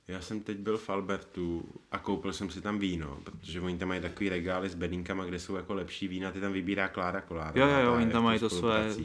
Já 0.07 0.21
jsem 0.21 0.39
teď 0.41 0.57
byl 0.57 0.77
v 0.77 0.89
Albertu 0.89 1.65
a 1.91 1.99
koupil 1.99 2.33
jsem 2.33 2.49
si 2.49 2.61
tam 2.61 2.79
víno, 2.79 3.19
protože 3.23 3.61
oni 3.61 3.77
tam 3.77 3.87
mají 3.87 4.01
takový 4.01 4.29
regály 4.29 4.69
s 4.69 4.75
bedínkama, 4.75 5.25
kde 5.25 5.39
jsou 5.39 5.55
jako 5.55 5.73
lepší 5.73 6.07
vína, 6.07 6.31
ty 6.31 6.41
tam 6.41 6.53
vybírá 6.53 6.87
Klára 6.87 7.21
Kolára. 7.21 7.53
Jo, 7.55 7.67
jo, 7.67 7.79
jo, 7.79 7.93
oni 7.93 8.11
tam 8.11 8.23
mají 8.23 8.39
to 8.39 8.49
své... 8.49 8.95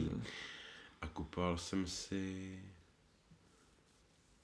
A 1.01 1.07
kupoval 1.07 1.57
jsem 1.57 1.87
si 1.87 2.59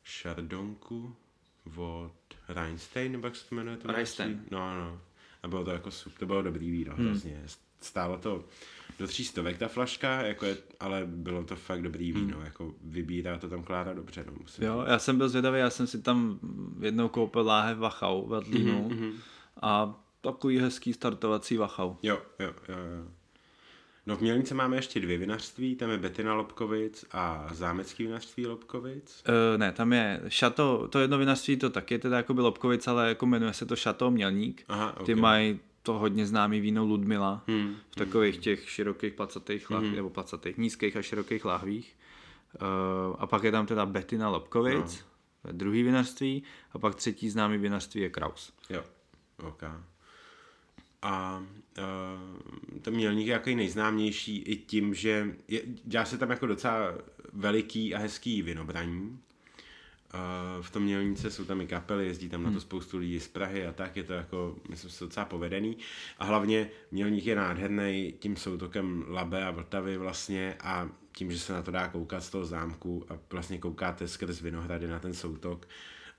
šardonku 0.04 1.16
od 1.76 2.14
Reinstein, 2.48 3.12
nebo 3.12 3.28
jak 3.28 3.36
se 3.36 3.50
to 3.50 3.56
jmenuje? 3.56 3.78
To 3.78 3.92
Reinstein. 3.92 4.46
No, 4.52 4.80
no. 4.80 5.02
A 5.44 5.48
bylo 5.48 5.66
to 5.66 5.72
jako 5.72 5.92
super, 5.92 6.20
to 6.20 6.26
bylo 6.26 6.42
dobrý 6.42 6.72
víno, 6.72 6.96
hmm. 6.96 7.06
hrozně. 7.06 7.44
Stálo 7.82 8.18
to 8.18 8.46
do 9.00 9.08
tří 9.08 9.26
stovek 9.26 9.58
ta 9.58 9.68
flaška, 9.68 10.22
jako 10.22 10.46
je, 10.46 10.58
ale 10.80 11.04
bylo 11.06 11.44
to 11.44 11.56
fakt 11.56 11.82
dobrý 11.82 12.12
víno, 12.12 12.38
hmm. 12.38 12.46
jako 12.46 12.74
vybírá 12.84 13.38
to 13.38 13.50
tam 13.50 13.64
Klára 13.64 13.94
dobře. 13.94 14.24
No, 14.28 14.34
musím 14.42 14.64
jo, 14.64 14.86
já 14.88 15.00
jsem 15.00 15.18
byl 15.18 15.30
zvědavý, 15.30 15.60
já 15.60 15.70
jsem 15.70 15.88
si 15.88 16.02
tam 16.02 16.40
jednou 16.80 17.10
koupil 17.10 17.46
láhev 17.46 17.78
Wachau 17.78 18.28
v 18.28 18.36
Adlínu 18.36 18.90
mm-hmm. 18.90 19.12
a 19.62 20.02
takový 20.22 20.60
hezký 20.60 20.94
startovací 20.94 21.58
Wachau. 21.58 21.96
Jo, 22.04 22.22
jo, 22.40 22.54
jo, 22.70 22.76
jo. 22.76 23.06
No 24.06 24.16
v 24.16 24.22
Mělnice 24.22 24.56
máme 24.56 24.76
ještě 24.76 25.00
dvě 25.00 25.18
vinařství, 25.18 25.76
tam 25.76 25.90
je 25.90 25.98
Betina 25.98 26.34
Lobkovic 26.34 27.06
a 27.12 27.48
Zámecký 27.52 28.04
vinařství 28.04 28.48
Lobkovic. 28.48 29.24
Uh, 29.28 29.58
ne, 29.58 29.72
tam 29.72 29.94
je 29.94 30.22
šato, 30.28 30.88
to 30.88 31.00
jedno 31.00 31.18
vinařství 31.18 31.58
to 31.58 31.70
taky 31.70 31.94
je 31.94 32.00
teda 32.00 32.18
jako 32.18 32.34
by 32.34 32.42
Lobkovic, 32.42 32.88
ale 32.88 33.08
jako 33.08 33.26
jmenuje 33.26 33.54
se 33.54 33.66
to 33.66 33.76
Šato 33.76 34.12
Mělník. 34.12 34.64
Aha, 34.68 34.94
okay. 34.94 35.06
Ty 35.06 35.16
mají 35.16 35.60
to 35.90 36.00
hodně 36.00 36.26
známý 36.26 36.60
víno 36.60 36.86
Ludmila 36.86 37.44
hmm. 37.48 37.76
v 37.92 37.96
takových 37.96 38.38
těch 38.38 38.70
širokých 38.70 39.14
placatých 39.14 39.70
lahvích, 39.70 39.90
hmm. 39.90 39.96
nebo 39.96 40.10
placatých, 40.10 40.58
nízkých 40.58 40.98
a 40.98 41.02
širokých 41.02 41.46
lahvích. 41.46 41.98
Uh, 42.62 43.16
a 43.20 43.28
pak 43.28 43.44
je 43.44 43.52
tam 43.52 43.66
teda 43.66 43.86
Betina 43.86 44.30
Lobkovic, 44.30 45.06
no. 45.44 45.52
druhý 45.52 45.84
vinařství, 45.84 46.44
a 46.72 46.80
pak 46.80 46.96
třetí 46.96 47.30
známý 47.30 47.58
vinařství 47.58 48.02
je 48.02 48.10
Kraus. 48.10 48.54
Jo, 48.70 48.84
ok. 49.44 49.64
A 51.02 51.44
uh, 51.78 52.82
ten 52.82 52.94
mělník 52.94 53.28
je 53.28 53.34
jaký 53.34 53.56
nejznámější 53.56 54.38
i 54.38 54.56
tím, 54.56 54.94
že 54.94 55.36
je, 55.48 55.62
dělá 55.66 56.06
se 56.06 56.18
tam 56.18 56.30
jako 56.30 56.48
docela 56.48 56.94
veliký 57.34 57.96
a 57.96 58.00
hezký 58.00 58.42
vinobraní. 58.42 59.20
Uh, 60.14 60.64
v 60.64 60.72
tom 60.72 60.84
mělnice 60.84 61.32
jsou 61.32 61.46
tam 61.46 61.62
i 61.62 61.68
kapely, 61.68 62.08
jezdí 62.08 62.30
tam 62.30 62.44
na 62.44 62.50
to 62.50 62.52
hmm. 62.52 62.62
spoustu 62.62 62.98
lidí 62.98 63.20
z 63.20 63.28
Prahy 63.28 63.68
a 63.68 63.72
tak, 63.72 63.98
je 63.98 64.04
to 64.04 64.14
jako, 64.14 64.56
myslím 64.70 64.92
si, 64.92 65.04
docela 65.04 65.26
povedený. 65.26 65.78
A 66.18 66.26
hlavně 66.26 66.70
mělník 66.92 67.26
je 67.26 67.36
nádherný 67.36 68.14
tím 68.20 68.36
soutokem 68.36 69.06
Labe 69.08 69.46
a 69.46 69.52
Vltavy 69.52 69.98
vlastně 69.98 70.56
a 70.60 70.90
tím, 71.12 71.32
že 71.32 71.40
se 71.40 71.54
na 71.54 71.62
to 71.62 71.72
dá 71.72 71.88
koukat 71.88 72.24
z 72.24 72.30
toho 72.30 72.46
zámku 72.46 73.06
a 73.10 73.18
vlastně 73.32 73.58
koukáte 73.58 74.08
skrz 74.08 74.42
Vinohrady 74.42 74.88
na 74.88 75.00
ten 75.00 75.14
soutok 75.14 75.68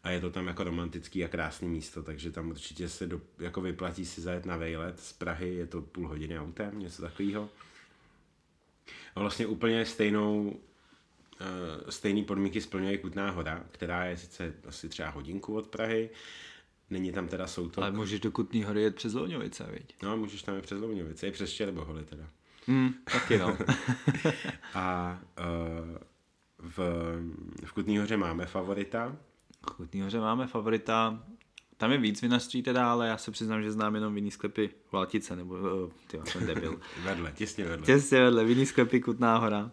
a 0.03 0.11
je 0.11 0.20
to 0.20 0.31
tam 0.31 0.46
jako 0.46 0.64
romantický 0.64 1.24
a 1.24 1.29
krásný 1.29 1.68
místo, 1.68 2.03
takže 2.03 2.31
tam 2.31 2.48
určitě 2.48 2.88
se 2.88 3.07
do, 3.07 3.20
jako 3.38 3.61
vyplatí 3.61 4.07
si 4.07 4.20
zajet 4.20 4.46
na 4.46 4.57
vejlet 4.57 5.00
z 5.00 5.12
Prahy, 5.12 5.55
je 5.55 5.66
to 5.66 5.83
půl 5.83 6.09
hodiny 6.09 6.38
autem, 6.38 6.79
něco 6.79 7.03
takového. 7.03 7.48
A 9.14 9.20
vlastně 9.20 9.46
úplně 9.46 9.87
stejnou 9.87 10.61
stejné 11.88 12.22
podmínky 12.22 12.61
splňuje 12.61 12.98
Kutná 12.98 13.31
hora, 13.31 13.64
která 13.70 14.05
je 14.05 14.16
sice 14.16 14.55
asi 14.66 14.88
třeba 14.88 15.11
hodinku 15.11 15.57
od 15.57 15.68
Prahy, 15.68 16.11
Není 16.90 17.12
tam 17.12 17.29
teda 17.29 17.46
soutok. 17.46 17.79
Ale 17.79 17.92
můžeš 17.92 18.20
do 18.20 18.31
Kutní 18.31 18.62
hory 18.62 18.83
jet 18.83 18.94
přes 18.94 19.14
Louňovice, 19.14 19.68
viď? 19.72 19.94
No, 20.03 20.16
můžeš 20.16 20.42
tam 20.42 20.55
jet 20.55 20.64
přes 20.64 20.81
Louňovice, 20.81 21.26
i 21.26 21.31
přes 21.31 21.53
Čerboholy 21.53 22.05
teda. 22.05 22.24
Hmm, 22.66 22.94
taky 23.12 23.38
no. 23.38 23.59
a 24.74 25.18
uh, 25.38 25.98
v, 26.59 26.79
v 27.64 27.72
Kutní 27.72 27.98
hoře 27.98 28.16
máme 28.16 28.46
favorita. 28.46 29.16
V 29.66 29.74
Kutní 29.76 30.00
hoře 30.00 30.20
máme 30.20 30.46
favorita. 30.46 31.24
Tam 31.76 31.92
je 31.92 31.98
víc 31.98 32.22
vinařství 32.22 32.62
teda, 32.62 32.92
ale 32.92 33.09
já 33.09 33.16
se 33.16 33.31
přiznám, 33.31 33.62
že 33.62 33.72
znám 33.72 33.94
jenom 33.94 34.14
vinný 34.14 34.31
sklepy 34.31 34.70
Valtice, 34.92 35.37
nebo 35.37 35.55
uh, 35.55 35.90
ty 36.07 36.20
jsem 36.24 36.46
debil. 36.46 36.81
vedle, 37.05 37.33
těsně 37.33 37.64
vedle. 37.64 37.87
Těsně 37.87 38.20
vedle, 38.20 38.44
vinný 38.44 38.66
sklepy 38.66 39.00
Kutná 39.00 39.37
hora. 39.37 39.70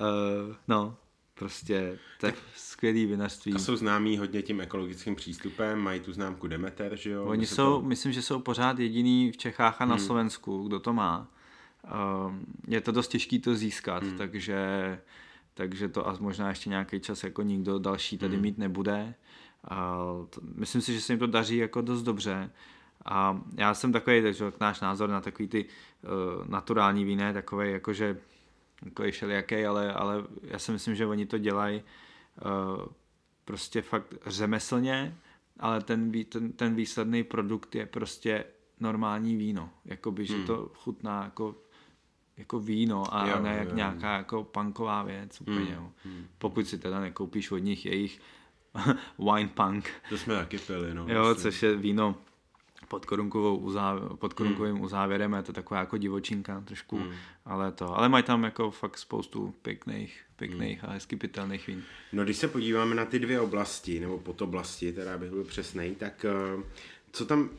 Uh, 0.00 0.54
no, 0.68 0.96
prostě 1.34 1.98
to 2.20 2.26
je 2.26 2.34
skvělý 2.54 3.06
vinařství. 3.06 3.52
A 3.52 3.58
jsou 3.58 3.76
známí 3.76 4.18
hodně 4.18 4.42
tím 4.42 4.60
ekologickým 4.60 5.16
přístupem, 5.16 5.78
mají 5.78 6.00
tu 6.00 6.12
známku 6.12 6.46
Demeter, 6.46 6.96
že 6.96 7.10
jo? 7.10 7.24
Oni 7.24 7.46
jsou, 7.46 7.80
to... 7.80 7.82
myslím, 7.82 8.12
že 8.12 8.22
jsou 8.22 8.40
pořád 8.40 8.78
jediný 8.78 9.32
v 9.32 9.36
Čechách 9.36 9.82
a 9.82 9.84
na 9.84 9.94
hmm. 9.94 10.04
Slovensku, 10.04 10.68
kdo 10.68 10.80
to 10.80 10.92
má. 10.92 11.28
Uh, 11.84 12.34
je 12.68 12.80
to 12.80 12.92
dost 12.92 13.08
těžký 13.08 13.38
to 13.38 13.54
získat, 13.54 14.02
hmm. 14.02 14.18
takže, 14.18 15.00
takže 15.54 15.88
to 15.88 16.08
a 16.08 16.16
možná 16.20 16.48
ještě 16.48 16.70
nějaký 16.70 17.00
čas 17.00 17.24
jako 17.24 17.42
nikdo 17.42 17.78
další 17.78 18.18
tady 18.18 18.34
hmm. 18.34 18.42
mít 18.42 18.58
nebude. 18.58 19.14
Uh, 19.70 20.26
to, 20.26 20.40
myslím 20.54 20.82
si, 20.82 20.92
že 20.92 21.00
se 21.00 21.12
jim 21.12 21.18
to 21.18 21.26
daří 21.26 21.56
jako 21.56 21.80
dost 21.80 22.02
dobře. 22.02 22.50
A 23.04 23.40
já 23.56 23.74
jsem 23.74 23.92
takový, 23.92 24.22
takže 24.22 24.52
náš 24.60 24.80
názor 24.80 25.10
na 25.10 25.20
takový 25.20 25.48
ty 25.48 25.64
uh, 25.64 26.48
naturální 26.48 27.04
víny, 27.04 27.32
takový 27.32 27.70
jakože 27.70 28.18
takový 28.84 29.10
všelijaký, 29.10 29.64
ale, 29.64 29.92
ale 29.92 30.24
já 30.42 30.58
si 30.58 30.72
myslím, 30.72 30.94
že 30.94 31.06
oni 31.06 31.26
to 31.26 31.38
dělají 31.38 31.82
uh, 32.44 32.86
prostě 33.44 33.82
fakt 33.82 34.14
řemeslně, 34.26 35.16
ale 35.60 35.82
ten, 35.82 36.12
ten, 36.24 36.52
ten 36.52 36.74
výsledný 36.74 37.24
produkt 37.24 37.74
je 37.74 37.86
prostě 37.86 38.44
normální 38.80 39.36
víno. 39.36 39.70
Jakoby, 39.84 40.26
hmm. 40.26 40.40
že 40.40 40.46
to 40.46 40.70
chutná 40.74 41.24
jako, 41.24 41.54
jako 42.36 42.60
víno 42.60 43.14
a 43.14 43.28
jo, 43.28 43.42
ne 43.42 43.56
jak 43.56 43.68
jo, 43.68 43.74
nějaká 43.74 44.16
jako 44.16 44.44
punková 44.44 45.02
věc 45.02 45.40
úplně. 45.40 45.76
Hmm. 45.76 45.92
Hmm. 46.04 46.26
Pokud 46.38 46.68
si 46.68 46.78
teda 46.78 47.00
nekoupíš 47.00 47.50
od 47.50 47.58
nich 47.58 47.86
jejich 47.86 48.20
wine 49.32 49.48
punk. 49.48 49.90
To 50.08 50.18
jsme 50.18 50.34
taky 50.34 50.58
pili, 50.58 50.94
no. 50.94 51.06
Jo, 51.08 51.22
vlastně. 51.22 51.42
což 51.42 51.62
je 51.62 51.76
víno 51.76 52.14
pod, 52.88 53.06
korunkovou 53.06 53.56
uzáv, 53.56 54.00
pod 54.18 54.34
korunkovým 54.34 54.74
hmm. 54.74 54.84
uzávěrem, 54.84 55.32
je 55.32 55.42
to 55.42 55.52
taková 55.52 55.80
jako 55.80 55.98
divočinka 55.98 56.60
trošku, 56.60 56.96
hmm. 56.96 57.12
ale 57.44 57.72
to, 57.72 57.98
ale 57.98 58.08
mají 58.08 58.24
tam 58.24 58.44
jako 58.44 58.70
fakt 58.70 58.98
spoustu 58.98 59.54
pěkných, 59.62 60.20
pěkných 60.36 60.82
hmm. 60.82 60.90
a 60.90 60.92
hezky 60.92 61.16
pitelných 61.16 61.66
vín. 61.66 61.82
No 62.12 62.24
když 62.24 62.36
se 62.36 62.48
podíváme 62.48 62.94
na 62.94 63.04
ty 63.04 63.18
dvě 63.18 63.40
oblasti, 63.40 64.00
nebo 64.00 64.18
podoblasti, 64.18 64.92
teda 64.92 65.18
bych 65.18 65.30
byl 65.30 65.44
přesnej, 65.44 65.94
tak 65.94 66.24
eh, 66.24 66.62
co 67.12 67.26
tam, 67.26 67.50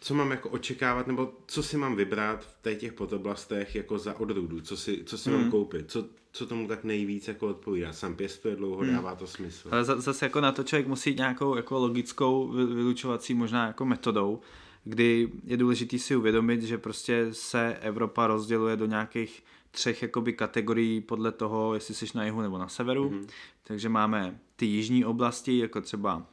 co 0.00 0.14
mám 0.14 0.30
jako 0.30 0.48
očekávat, 0.48 1.06
nebo 1.06 1.32
co 1.46 1.62
si 1.62 1.76
mám 1.76 1.96
vybrat 1.96 2.46
v 2.64 2.74
těch 2.74 2.92
podoblastech 2.92 3.74
jako 3.74 3.98
za 3.98 4.20
odrůdu, 4.20 4.60
co 4.60 4.76
si, 4.76 5.02
co 5.04 5.18
si 5.18 5.30
hmm. 5.30 5.40
mám 5.40 5.50
koupit, 5.50 5.90
co, 5.90 6.04
co 6.32 6.46
tomu 6.46 6.68
tak 6.68 6.84
nejvíc 6.84 7.28
jako 7.28 7.48
odpovídá. 7.48 7.92
Sam 7.92 8.14
pěstuje 8.14 8.56
dlouho, 8.56 8.82
hmm. 8.82 8.92
dává 8.92 9.14
to 9.14 9.26
smysl. 9.26 9.68
Ale 9.72 9.84
zase 9.84 10.26
jako 10.26 10.40
na 10.40 10.52
to 10.52 10.62
člověk 10.62 10.86
musí 10.86 11.14
nějakou 11.14 11.56
jako 11.56 11.78
logickou 11.78 12.48
vylučovací 12.48 13.34
možná 13.34 13.66
jako 13.66 13.84
metodou, 13.84 14.40
kdy 14.88 15.28
je 15.44 15.56
důležité 15.56 15.98
si 15.98 16.16
uvědomit, 16.16 16.62
že 16.62 16.78
prostě 16.78 17.28
se 17.32 17.74
Evropa 17.80 18.26
rozděluje 18.26 18.76
do 18.76 18.86
nějakých 18.86 19.44
třech 19.70 20.02
jakoby 20.02 20.32
kategorií 20.32 21.00
podle 21.00 21.32
toho, 21.32 21.74
jestli 21.74 21.94
jsi 21.94 22.06
na 22.14 22.24
jihu 22.24 22.40
nebo 22.40 22.58
na 22.58 22.68
severu. 22.68 23.10
Mm-hmm. 23.10 23.28
Takže 23.62 23.88
máme 23.88 24.38
ty 24.56 24.66
jižní 24.66 25.04
oblasti, 25.04 25.58
jako 25.58 25.80
třeba 25.80 26.26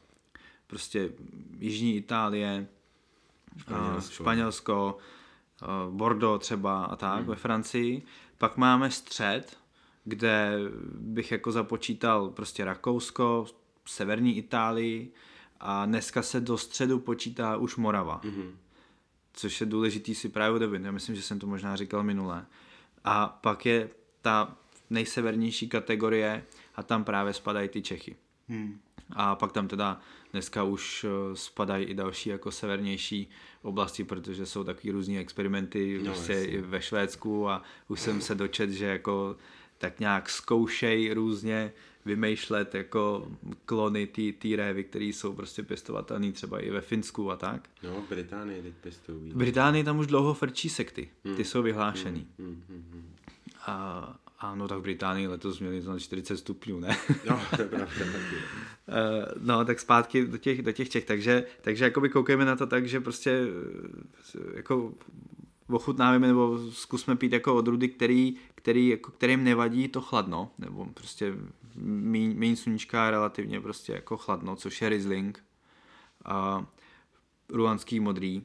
prostě 0.66 1.10
jižní 1.58 1.96
Itálie, 1.96 2.66
Španělsko, 3.58 4.12
Španělsko 4.14 4.98
Bordeaux 5.90 6.44
třeba 6.44 6.84
a 6.84 6.96
tak 6.96 7.20
mm. 7.20 7.26
ve 7.26 7.36
Francii. 7.36 8.02
Pak 8.38 8.56
máme 8.56 8.90
střed, 8.90 9.56
kde 10.04 10.58
bych 10.94 11.32
jako 11.32 11.52
započítal 11.52 12.28
prostě 12.28 12.64
Rakousko, 12.64 13.46
severní 13.86 14.36
Itálii, 14.36 15.12
a 15.60 15.86
dneska 15.86 16.22
se 16.22 16.40
do 16.40 16.58
středu 16.58 16.98
počítá 16.98 17.56
už 17.56 17.76
Morava. 17.76 18.20
Mm-hmm. 18.20 18.50
Což 19.32 19.60
je 19.60 19.66
důležitý 19.66 20.14
si 20.14 20.28
právě 20.28 20.50
uvědomit. 20.50 20.84
Já 20.84 20.92
myslím, 20.92 21.16
že 21.16 21.22
jsem 21.22 21.38
to 21.38 21.46
možná 21.46 21.76
říkal 21.76 22.02
minule. 22.02 22.46
A 23.04 23.28
pak 23.28 23.66
je 23.66 23.90
ta 24.22 24.56
nejsevernější 24.90 25.68
kategorie 25.68 26.44
a 26.74 26.82
tam 26.82 27.04
právě 27.04 27.32
spadají 27.32 27.68
ty 27.68 27.82
Čechy. 27.82 28.16
Hmm. 28.48 28.80
A 29.10 29.34
pak 29.34 29.52
tam 29.52 29.68
teda 29.68 30.00
dneska 30.32 30.62
už 30.62 31.04
eh, 31.04 31.36
spadají 31.36 31.86
i 31.86 31.94
další 31.94 32.30
jako 32.30 32.50
severnější 32.50 33.30
oblasti, 33.62 34.04
protože 34.04 34.46
jsou 34.46 34.64
takový 34.64 34.90
různý 34.90 35.18
experimenty 35.18 35.98
no, 35.98 36.04
vlastně 36.04 36.44
i 36.44 36.60
ve 36.60 36.82
Švédsku 36.82 37.48
a 37.48 37.62
už 37.88 38.00
jsem 38.00 38.20
se 38.20 38.34
dočet, 38.34 38.70
že 38.70 38.86
jako 38.86 39.36
tak 39.78 40.00
nějak 40.00 40.30
zkoušej 40.30 41.14
různě 41.14 41.72
vymýšlet 42.04 42.74
jako 42.74 43.28
klony 43.64 44.06
té 44.38 44.56
révy, 44.56 44.84
které 44.84 45.04
jsou 45.04 45.32
prostě 45.32 45.62
pěstovatelné 45.62 46.32
třeba 46.32 46.60
i 46.60 46.70
ve 46.70 46.80
Finsku 46.80 47.30
a 47.30 47.36
tak. 47.36 47.68
No, 47.82 48.02
v 48.02 48.08
Británii 48.08 48.62
teď 48.62 48.74
pěstují. 48.80 49.30
V 49.30 49.36
Británii 49.36 49.84
tam 49.84 49.98
už 49.98 50.06
dlouho 50.06 50.34
frčí 50.34 50.68
sekty, 50.68 51.08
ty 51.22 51.28
hmm. 51.28 51.44
jsou 51.44 51.62
vyhlášený. 51.62 52.26
Hmm, 52.38 52.48
hmm, 52.48 52.62
hmm, 52.68 52.84
hmm. 52.92 53.14
A, 53.66 54.16
a 54.38 54.54
no 54.54 54.68
tak 54.68 54.78
v 54.78 54.82
Británii 54.82 55.26
letos 55.26 55.60
měli 55.60 55.82
na 55.82 55.98
40 55.98 56.36
stupňů, 56.36 56.80
ne? 56.80 56.96
No, 57.30 57.40
to 57.56 57.62
je 57.62 57.68
pravda. 57.68 57.88
Eh, 58.88 59.26
no, 59.40 59.64
tak 59.64 59.80
zpátky 59.80 60.26
do 60.26 60.38
těch, 60.38 60.62
do 60.62 60.72
těch 60.72 60.88
Čech. 60.88 61.04
Takže, 61.04 61.44
takže 61.60 61.84
jakoby 61.84 62.08
koukejme 62.08 62.44
na 62.44 62.56
to 62.56 62.66
tak, 62.66 62.88
že 62.88 63.00
prostě 63.00 63.46
eh, 64.34 64.56
jako 64.56 64.94
ochutnáme 65.68 66.26
nebo 66.26 66.58
zkusme 66.70 67.16
pít 67.16 67.32
jako 67.32 67.54
odrudy, 67.54 67.88
který, 67.88 68.36
který, 68.54 68.88
jako, 68.88 69.10
kterým 69.10 69.44
nevadí 69.44 69.88
to 69.88 70.00
chladno, 70.00 70.50
nebo 70.58 70.86
prostě 70.94 71.34
méně 71.74 72.56
sluníčka 72.56 73.10
relativně 73.10 73.60
prostě 73.60 73.92
jako 73.92 74.16
chladno, 74.16 74.56
což 74.56 74.82
je 74.82 74.88
Riesling 74.88 75.44
a 76.24 76.66
ruanský 77.48 78.00
modrý. 78.00 78.42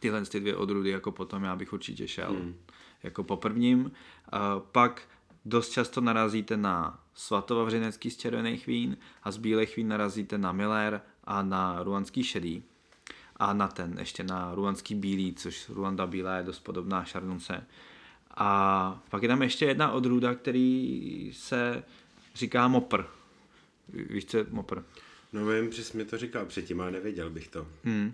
Tyhle 0.00 0.26
ty 0.26 0.40
dvě 0.40 0.56
odrudy 0.56 0.90
jako 0.90 1.12
potom 1.12 1.44
já 1.44 1.56
bych 1.56 1.72
určitě 1.72 2.08
šel. 2.08 2.30
Hmm. 2.30 2.54
Jako 3.02 3.24
po 3.24 3.36
prvním. 3.36 3.92
A 4.32 4.58
pak 4.58 5.02
dost 5.44 5.70
často 5.70 6.00
narazíte 6.00 6.56
na 6.56 7.00
svatovavřenecký 7.14 8.10
z 8.10 8.16
červených 8.16 8.66
vín 8.66 8.96
a 9.22 9.30
z 9.30 9.36
bílých 9.36 9.76
vín 9.76 9.88
narazíte 9.88 10.38
na 10.38 10.52
Miller 10.52 11.00
a 11.24 11.42
na 11.42 11.82
ruanský 11.82 12.24
šedý 12.24 12.62
a 13.36 13.52
na 13.52 13.68
ten, 13.68 13.96
ještě 13.98 14.24
na 14.24 14.54
ruanský 14.54 14.94
bílý, 14.94 15.34
což 15.34 15.68
Ruanda 15.68 16.06
bílá 16.06 16.36
je 16.36 16.42
dost 16.42 16.58
podobná 16.60 17.04
šarnunce. 17.04 17.66
A 18.36 19.02
pak 19.10 19.22
je 19.22 19.28
tam 19.28 19.42
ještě 19.42 19.64
jedna 19.64 19.92
odrůda, 19.92 20.34
který 20.34 21.30
se 21.34 21.82
říká 22.34 22.68
mopr. 22.68 23.04
Víš, 23.88 24.24
co 24.24 24.38
je 24.38 24.46
mopr? 24.50 24.82
No 25.32 25.46
vím, 25.46 25.72
že 25.72 25.84
jsi 25.84 25.96
mi 25.96 26.04
to 26.04 26.18
říkal 26.18 26.46
předtím, 26.46 26.80
ale 26.80 26.90
nevěděl 26.90 27.30
bych 27.30 27.48
to. 27.48 27.66
Hmm. 27.84 28.12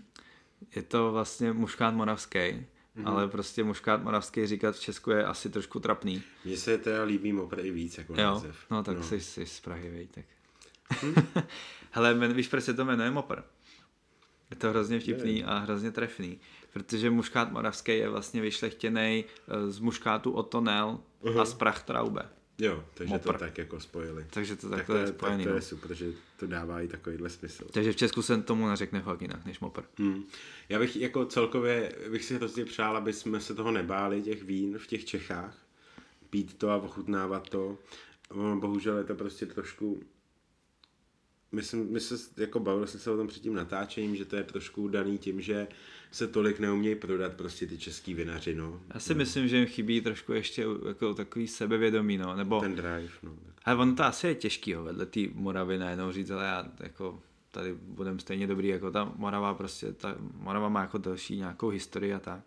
Je 0.76 0.82
to 0.82 1.12
vlastně 1.12 1.52
muškát 1.52 1.94
moravský, 1.94 2.38
mm-hmm. 2.38 2.64
ale 3.04 3.28
prostě 3.28 3.64
muškát 3.64 4.02
moravský 4.02 4.46
říkat 4.46 4.76
v 4.76 4.80
Česku 4.80 5.10
je 5.10 5.24
asi 5.24 5.50
trošku 5.50 5.80
trapný. 5.80 6.22
Mně 6.44 6.56
se 6.56 6.78
teda 6.78 7.02
líbí 7.02 7.32
mopr 7.32 7.60
i 7.60 7.70
víc 7.70 7.98
jako 7.98 8.12
jo, 8.12 8.18
název. 8.18 8.56
No 8.70 8.82
tak 8.82 8.96
no. 8.96 9.02
Jsi, 9.02 9.20
jsi 9.20 9.46
z 9.46 9.60
Prahy, 9.60 9.90
vej, 9.90 10.06
tak. 10.06 10.24
Hmm. 11.02 11.14
Hele, 11.90 12.28
víš, 12.28 12.48
proč 12.48 12.64
se 12.64 12.74
to 12.74 12.84
jmenuje 12.84 13.10
mopr? 13.10 13.42
Je 14.50 14.56
to 14.56 14.68
hrozně 14.68 15.00
vtipný 15.00 15.44
a 15.44 15.58
hrozně 15.58 15.90
trefný, 15.90 16.40
protože 16.72 17.10
muškát 17.10 17.52
moravský 17.52 17.92
je 17.92 18.08
vlastně 18.08 18.40
vyšlechtěný 18.40 19.24
eh, 19.24 19.70
z 19.70 19.78
muškátu 19.78 20.32
Otonel 20.32 21.00
uh-huh. 21.22 21.40
a 21.40 21.44
z 21.44 21.54
Prachtraube. 21.54 22.28
Jo, 22.58 22.84
takže 22.94 23.14
Mopr. 23.14 23.32
to 23.32 23.38
tak 23.38 23.58
jako 23.58 23.80
spojili. 23.80 24.26
Takže 24.30 24.56
to 24.56 24.68
takhle 24.68 24.96
tak 24.98 25.06
je 25.06 25.12
spojený. 25.12 25.44
Tak 25.44 25.52
to 25.52 25.56
je 25.56 25.60
no. 25.60 25.66
super, 25.66 25.94
že 25.94 26.12
to 26.36 26.46
dává 26.46 26.80
i 26.80 26.88
takovýhle 26.88 27.30
smysl. 27.30 27.64
Takže 27.72 27.92
v 27.92 27.96
Česku 27.96 28.22
se 28.22 28.42
tomu 28.42 28.68
neřekne 28.68 29.00
fakt 29.00 29.22
jinak 29.22 29.44
než 29.46 29.60
mopr. 29.60 29.82
Hmm. 29.98 30.24
Já 30.68 30.78
bych 30.78 30.96
jako 30.96 31.26
celkově, 31.26 31.92
bych 32.10 32.24
si 32.24 32.34
hrozně 32.34 32.64
přál, 32.64 32.96
aby 32.96 33.12
jsme 33.12 33.40
se 33.40 33.54
toho 33.54 33.72
nebáli, 33.72 34.22
těch 34.22 34.42
vín 34.42 34.78
v 34.78 34.86
těch 34.86 35.04
Čechách. 35.04 35.58
Pít 36.30 36.58
to 36.58 36.70
a 36.70 36.76
ochutnávat 36.76 37.48
to. 37.48 37.78
Bohužel 38.54 38.98
je 38.98 39.04
to 39.04 39.14
prostě 39.14 39.46
trošku 39.46 40.02
my, 41.52 41.62
jsme, 41.62 41.84
my 41.84 42.00
se 42.00 42.14
jako 42.36 42.60
bavili 42.60 42.86
jsme 42.86 43.00
se 43.00 43.10
o 43.10 43.16
tom 43.16 43.26
před 43.26 43.42
tím 43.42 43.54
natáčením, 43.54 44.16
že 44.16 44.24
to 44.24 44.36
je 44.36 44.44
trošku 44.44 44.88
daný 44.88 45.18
tím, 45.18 45.40
že 45.40 45.68
se 46.10 46.28
tolik 46.28 46.58
neumějí 46.58 46.94
prodat 46.94 47.32
prostě 47.32 47.66
ty 47.66 47.78
český 47.78 48.14
vinaři, 48.14 48.54
no. 48.54 48.80
Já 48.94 49.00
si 49.00 49.14
no. 49.14 49.18
myslím, 49.18 49.48
že 49.48 49.56
jim 49.56 49.66
chybí 49.66 50.00
trošku 50.00 50.32
ještě 50.32 50.64
jako 50.88 51.14
takový 51.14 51.48
sebevědomí, 51.48 52.18
no, 52.18 52.36
nebo... 52.36 52.60
Ten 52.60 52.74
drive, 52.74 53.10
no. 53.22 53.36
Ale 53.64 53.76
ono 53.76 53.94
to 53.94 54.04
asi 54.04 54.26
je 54.26 54.34
těžký, 54.34 54.70
jo, 54.70 54.84
vedle 54.84 55.06
té 55.06 55.20
Moravy 55.34 55.78
najednou 55.78 56.12
říct, 56.12 56.30
ale 56.30 56.44
já 56.44 56.68
jako 56.80 57.20
tady 57.50 57.74
budeme 57.74 58.18
stejně 58.18 58.46
dobrý, 58.46 58.68
jako 58.68 58.90
ta 58.90 59.12
Morava 59.16 59.54
prostě, 59.54 59.92
ta 59.92 60.16
Morava 60.34 60.68
má 60.68 60.80
jako 60.80 60.98
další 60.98 61.36
nějakou 61.36 61.68
historii 61.68 62.14
a 62.14 62.20
tak. 62.20 62.40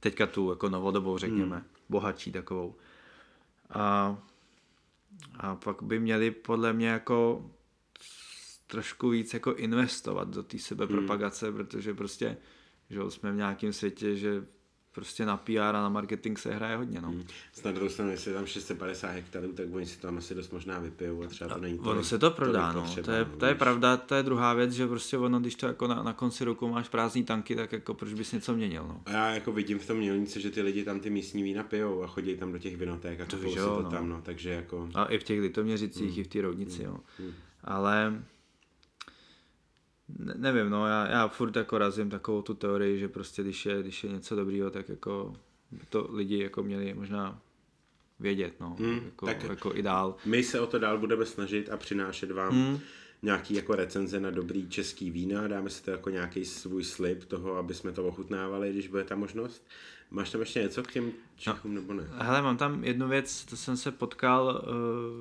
Teďka 0.00 0.26
tu 0.26 0.50
jako 0.50 0.68
novodobou, 0.68 1.18
řekněme, 1.18 1.56
hmm. 1.56 1.64
bohatší 1.88 2.32
takovou. 2.32 2.74
A 3.70 4.16
a 5.38 5.56
pak 5.56 5.82
by 5.82 6.00
měli 6.00 6.30
podle 6.30 6.72
mě 6.72 6.88
jako 6.88 7.50
trošku 8.70 9.08
víc 9.08 9.34
jako 9.34 9.54
investovat 9.54 10.28
do 10.28 10.42
té 10.42 10.58
sebepropagace, 10.58 11.46
hmm. 11.46 11.56
protože 11.56 11.94
prostě 11.94 12.36
že 12.90 13.00
jsme 13.08 13.32
v 13.32 13.36
nějakém 13.36 13.72
světě, 13.72 14.16
že 14.16 14.44
prostě 14.92 15.26
na 15.26 15.36
PR 15.36 15.58
a 15.58 15.72
na 15.72 15.88
marketing 15.88 16.38
se 16.38 16.54
hraje 16.54 16.76
hodně. 16.76 17.00
No. 17.00 17.08
Hmm. 17.08 17.24
Snad 17.52 17.74
stranu, 17.88 18.10
jestli 18.10 18.30
je 18.30 18.34
tam 18.34 18.46
650 18.46 19.08
hektarů, 19.08 19.52
tak 19.52 19.66
oni 19.72 19.86
si 19.86 19.98
tam 19.98 20.18
asi 20.18 20.34
dost 20.34 20.52
možná 20.52 20.78
vypijou 20.78 21.22
a 21.22 21.26
třeba 21.26 21.54
to 21.54 21.60
není 21.60 21.78
to. 21.78 21.90
Ono 21.90 22.04
se 22.04 22.18
to 22.18 22.30
prodá, 22.30 22.72
no. 22.72 22.82
Potřeba, 22.82 23.04
to, 23.06 23.12
je, 23.12 23.24
to 23.24 23.46
je 23.46 23.54
pravda, 23.54 23.96
to 23.96 24.14
je 24.14 24.22
druhá 24.22 24.54
věc, 24.54 24.72
že 24.72 24.86
prostě 24.86 25.18
ono, 25.18 25.40
když 25.40 25.54
to 25.54 25.66
jako 25.66 25.86
na, 25.86 26.02
na 26.02 26.12
konci 26.12 26.44
roku 26.44 26.68
máš 26.68 26.88
prázdní 26.88 27.24
tanky, 27.24 27.56
tak 27.56 27.72
jako 27.72 27.94
proč 27.94 28.12
bys 28.12 28.32
něco 28.32 28.54
měnil, 28.54 28.84
no. 28.88 29.02
A 29.06 29.10
já 29.10 29.30
jako 29.30 29.52
vidím 29.52 29.78
v 29.78 29.86
tom 29.86 29.96
mělnici, 29.96 30.40
že 30.40 30.50
ty 30.50 30.62
lidi 30.62 30.84
tam 30.84 31.00
ty 31.00 31.10
místní 31.10 31.42
vína 31.42 31.62
pijou 31.62 32.02
a 32.02 32.06
chodí 32.06 32.36
tam 32.36 32.52
do 32.52 32.58
těch 32.58 32.76
vinoték 32.76 33.20
a 33.20 33.26
to 33.26 33.36
si 33.36 33.54
to 33.54 33.82
no. 33.82 33.90
tam, 33.90 34.08
no, 34.08 34.22
takže 34.22 34.50
jako... 34.50 34.88
A 34.94 35.04
i 35.04 35.18
v 35.18 35.24
těch 35.24 35.40
litoměřicích, 35.40 36.10
hmm. 36.10 36.20
i 36.20 36.24
v 36.24 36.28
té 36.28 36.40
roudnici, 36.40 36.82
hmm. 36.82 36.92
jo. 36.92 37.00
Hmm. 37.18 37.32
Ale 37.64 38.22
ne, 40.18 40.34
nevím, 40.36 40.70
no, 40.70 40.86
já, 40.86 41.06
já 41.06 41.28
furt 41.28 41.56
jako 41.56 41.78
razím 41.78 42.10
takovou 42.10 42.42
tu 42.42 42.54
teorii, 42.54 42.98
že 42.98 43.08
prostě 43.08 43.42
když 43.42 43.66
je, 43.66 43.82
když 43.82 44.04
je 44.04 44.12
něco 44.12 44.36
dobrýho, 44.36 44.70
tak 44.70 44.88
jako 44.88 45.34
to 45.88 46.08
lidi 46.12 46.42
jako 46.42 46.62
měli 46.62 46.94
možná 46.94 47.38
vědět, 48.20 48.54
no, 48.60 48.76
hmm, 48.78 49.00
jako, 49.04 49.26
tak 49.26 49.42
jako 49.42 49.74
ideál. 49.74 50.16
My 50.24 50.42
se 50.42 50.60
o 50.60 50.66
to 50.66 50.78
dál 50.78 50.98
budeme 50.98 51.26
snažit 51.26 51.70
a 51.70 51.76
přinášet 51.76 52.30
vám 52.30 52.52
hmm. 52.52 52.80
Nějaký 53.22 53.54
jako 53.54 53.74
recenze 53.74 54.20
na 54.20 54.30
dobrý 54.30 54.68
český 54.68 55.10
vína, 55.10 55.48
dáme 55.48 55.70
si 55.70 55.82
to 55.82 55.90
jako 55.90 56.10
nějaký 56.10 56.44
svůj 56.44 56.84
slib 56.84 57.24
toho, 57.24 57.56
aby 57.56 57.74
jsme 57.74 57.92
to 57.92 58.06
ochutnávali, 58.06 58.72
když 58.72 58.88
bude 58.88 59.04
ta 59.04 59.16
možnost. 59.16 59.66
Máš 60.10 60.30
tam 60.30 60.40
ještě 60.40 60.62
něco 60.62 60.82
k 60.82 60.92
těm 60.92 61.12
Čechům 61.36 61.74
no, 61.74 61.80
nebo 61.80 61.94
ne? 61.94 62.04
Hele, 62.12 62.42
mám 62.42 62.56
tam 62.56 62.84
jednu 62.84 63.08
věc, 63.08 63.44
to 63.44 63.56
jsem 63.56 63.76
se 63.76 63.90
potkal, 63.90 64.62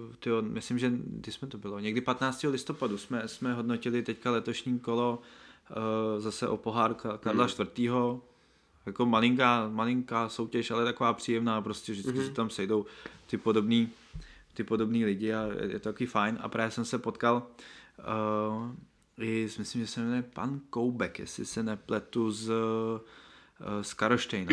uh, 0.10 0.16
tyjo, 0.16 0.42
myslím, 0.42 0.80
že 0.80 0.92
ty 1.22 1.32
jsme 1.32 1.48
to 1.48 1.58
bylo, 1.58 1.80
někdy 1.80 2.02
15. 2.02 2.44
listopadu 2.44 2.98
jsme, 2.98 3.28
jsme 3.28 3.54
hodnotili 3.54 4.04
teďka 4.04 4.32
letošní 4.32 4.80
kolo 4.80 5.20
uh, 5.70 6.22
zase 6.22 6.48
o 6.48 6.58
pohár 6.58 6.94
Karla 6.94 7.48
hmm. 7.58 7.68
IV. 7.78 7.92
Jako 8.86 9.06
malinká, 9.06 9.70
malinká 9.70 10.30
soutěž, 10.30 10.72
ale 10.72 10.86
taková 10.86 11.14
příjemná, 11.14 11.62
prostě 11.62 11.92
vždycky 11.92 12.18
hmm. 12.18 12.28
se 12.28 12.34
tam 12.34 12.50
sejdou 12.50 12.86
ty 13.28 13.38
podobný, 13.38 13.90
ty 14.54 14.64
podobný 14.64 15.06
lidi 15.06 15.34
a 15.34 15.44
je, 15.44 15.72
je 15.72 15.80
to 15.80 15.90
taky 15.90 16.06
fajn. 16.06 16.38
A 16.42 16.50
právě 16.50 16.72
jsem 16.72 16.86
se 16.86 16.98
potkal 16.98 17.36
uh, 17.36 17.42
i, 19.22 19.50
myslím, 19.58 19.82
že 19.82 19.88
se 19.88 20.02
jmenuje 20.02 20.22
pan 20.22 20.60
Koubek, 20.70 21.20
jestli 21.20 21.46
se 21.46 21.64
nepletu 21.64 22.32
z 22.32 22.52
Eh, 23.60 23.84
z 23.84 23.94
Karoštejna. 23.94 24.52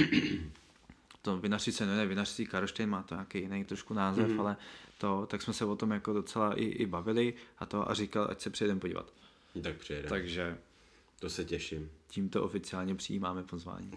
to 1.22 1.38
vinařství 1.38 1.72
se 1.72 1.86
jmenuje 1.86 2.06
vinařství 2.06 2.46
Karoštejn, 2.46 2.90
má 2.90 3.02
to 3.02 3.14
nějaký 3.14 3.38
jiný 3.38 3.64
trošku 3.64 3.94
název, 3.94 4.28
mm-hmm. 4.28 4.40
ale 4.40 4.56
to, 4.98 5.26
tak 5.26 5.42
jsme 5.42 5.52
se 5.52 5.64
o 5.64 5.76
tom 5.76 5.90
jako 5.90 6.12
docela 6.12 6.54
i, 6.54 6.64
i 6.64 6.86
bavili 6.86 7.34
a 7.58 7.66
to 7.66 7.90
a 7.90 7.94
říkal, 7.94 8.26
ať 8.30 8.40
se 8.40 8.50
přijedeme 8.50 8.80
podívat. 8.80 9.12
Tak 9.62 9.76
přijedeme. 9.76 10.08
Takže 10.08 10.58
to 11.20 11.30
se 11.30 11.44
těším. 11.44 11.90
Tímto 12.08 12.42
oficiálně 12.42 12.94
přijímáme 12.94 13.42
pozvání. 13.42 13.90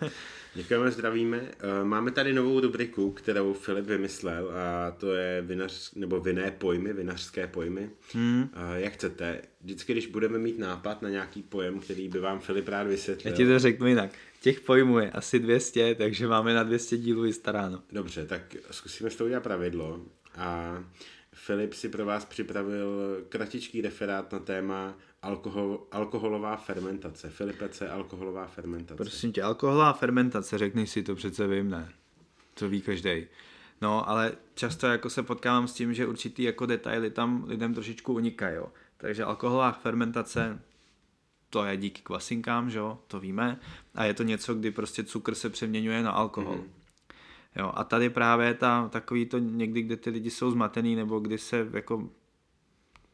Děkujeme, 0.54 0.90
zdravíme. 0.90 1.36
Eh, 1.38 1.84
máme 1.84 2.10
tady 2.10 2.32
novou 2.32 2.60
rubriku, 2.60 3.10
kterou 3.10 3.52
Filip 3.52 3.86
vymyslel 3.86 4.50
a 4.50 4.90
to 4.90 5.14
je 5.14 5.42
vinař, 5.42 5.94
nebo 5.94 6.20
vinné 6.20 6.50
pojmy, 6.50 6.92
vinařské 6.92 7.46
pojmy. 7.46 7.90
Hmm. 8.12 8.48
Jak 8.74 8.92
chcete. 8.92 9.42
Vždycky, 9.60 9.92
když 9.92 10.06
budeme 10.06 10.38
mít 10.38 10.58
nápad 10.58 11.02
na 11.02 11.08
nějaký 11.08 11.42
pojem, 11.42 11.80
který 11.80 12.08
by 12.08 12.20
vám 12.20 12.40
Filip 12.40 12.68
rád 12.68 12.86
vysvětlil. 12.86 13.32
Já 13.32 13.36
ti 13.36 13.46
to 13.46 13.58
řeknu 13.58 13.86
jinak. 13.86 14.10
Těch 14.40 14.60
pojmů 14.60 14.98
je 14.98 15.10
asi 15.10 15.38
200, 15.38 15.94
takže 15.94 16.26
máme 16.26 16.54
na 16.54 16.62
200 16.62 16.96
dílů 16.96 17.22
vystaráno. 17.22 17.82
Dobře, 17.92 18.26
tak 18.26 18.56
zkusíme 18.70 19.10
s 19.10 19.16
tou 19.16 19.24
udělat 19.24 19.42
pravidlo. 19.42 20.00
A 20.36 20.78
Filip 21.34 21.74
si 21.74 21.88
pro 21.88 22.04
vás 22.04 22.24
připravil 22.24 23.16
kratičký 23.28 23.80
referát 23.80 24.32
na 24.32 24.38
téma 24.38 24.94
alkohol, 25.22 25.86
alkoholová 25.92 26.56
fermentace. 26.56 27.30
Filipe, 27.30 27.68
co 27.68 27.84
je 27.84 27.90
alkoholová 27.90 28.46
fermentace? 28.46 28.96
Prosím 28.96 29.32
tě, 29.32 29.42
alkoholová 29.42 29.92
fermentace, 29.92 30.58
řekni 30.58 30.86
si 30.86 31.02
to 31.02 31.14
přece 31.14 31.46
vím, 31.46 31.70
ne? 31.70 31.92
To 32.54 32.68
ví 32.68 32.80
každý. 32.80 33.26
No, 33.80 34.08
ale 34.08 34.32
často 34.54 34.86
jako 34.86 35.10
se 35.10 35.22
potkávám 35.22 35.68
s 35.68 35.74
tím, 35.74 35.94
že 35.94 36.06
určitý 36.06 36.42
jako 36.42 36.66
detaily 36.66 37.10
tam 37.10 37.44
lidem 37.48 37.74
trošičku 37.74 38.14
unikají. 38.14 38.56
Jo. 38.56 38.68
Takže 38.96 39.24
alkoholová 39.24 39.72
fermentace, 39.72 40.62
to 41.50 41.64
je 41.64 41.76
díky 41.76 42.02
kvasinkám, 42.02 42.70
že 42.70 42.78
jo, 42.78 42.98
to 43.06 43.20
víme. 43.20 43.60
A 43.94 44.04
je 44.04 44.14
to 44.14 44.22
něco, 44.22 44.54
kdy 44.54 44.70
prostě 44.70 45.04
cukr 45.04 45.34
se 45.34 45.50
přeměňuje 45.50 46.02
na 46.02 46.10
alkohol. 46.10 46.56
Mm-hmm. 46.56 46.81
Jo, 47.56 47.72
a 47.74 47.84
tady 47.84 48.10
právě 48.10 48.54
ta, 48.54 48.88
takový 48.88 49.26
to 49.26 49.38
někdy, 49.38 49.82
kde 49.82 49.96
ty 49.96 50.10
lidi 50.10 50.30
jsou 50.30 50.50
zmatený, 50.50 50.96
nebo 50.96 51.18
kdy 51.20 51.38
se 51.38 51.68
jako 51.72 52.08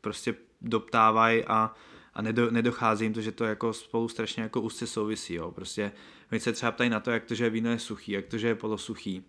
prostě 0.01 0.35
doptávají 0.61 1.45
a 1.45 1.75
a 2.19 2.23
nedo, 2.23 2.51
nedochází 2.51 3.05
jim 3.05 3.13
to, 3.13 3.21
že 3.21 3.33
to 3.33 3.45
jako 3.45 3.73
spolu 3.73 4.09
strašně 4.09 4.43
jako 4.43 4.61
úzce 4.61 4.87
souvisí. 4.87 5.35
Jo. 5.35 5.51
Prostě 5.51 5.93
oni 6.33 6.41
se 6.41 6.53
třeba 6.53 6.73
ptají 6.73 6.91
na 6.91 7.01
to, 7.01 7.11
jak 7.11 7.25
to, 7.25 7.35
že 7.35 7.51
víno 7.51 7.71
je 7.71 7.79
suchý, 7.79 8.13
jak 8.13 8.27
to, 8.27 8.39
že 8.39 8.49
je 8.49 8.55
polosuchý 8.55 9.25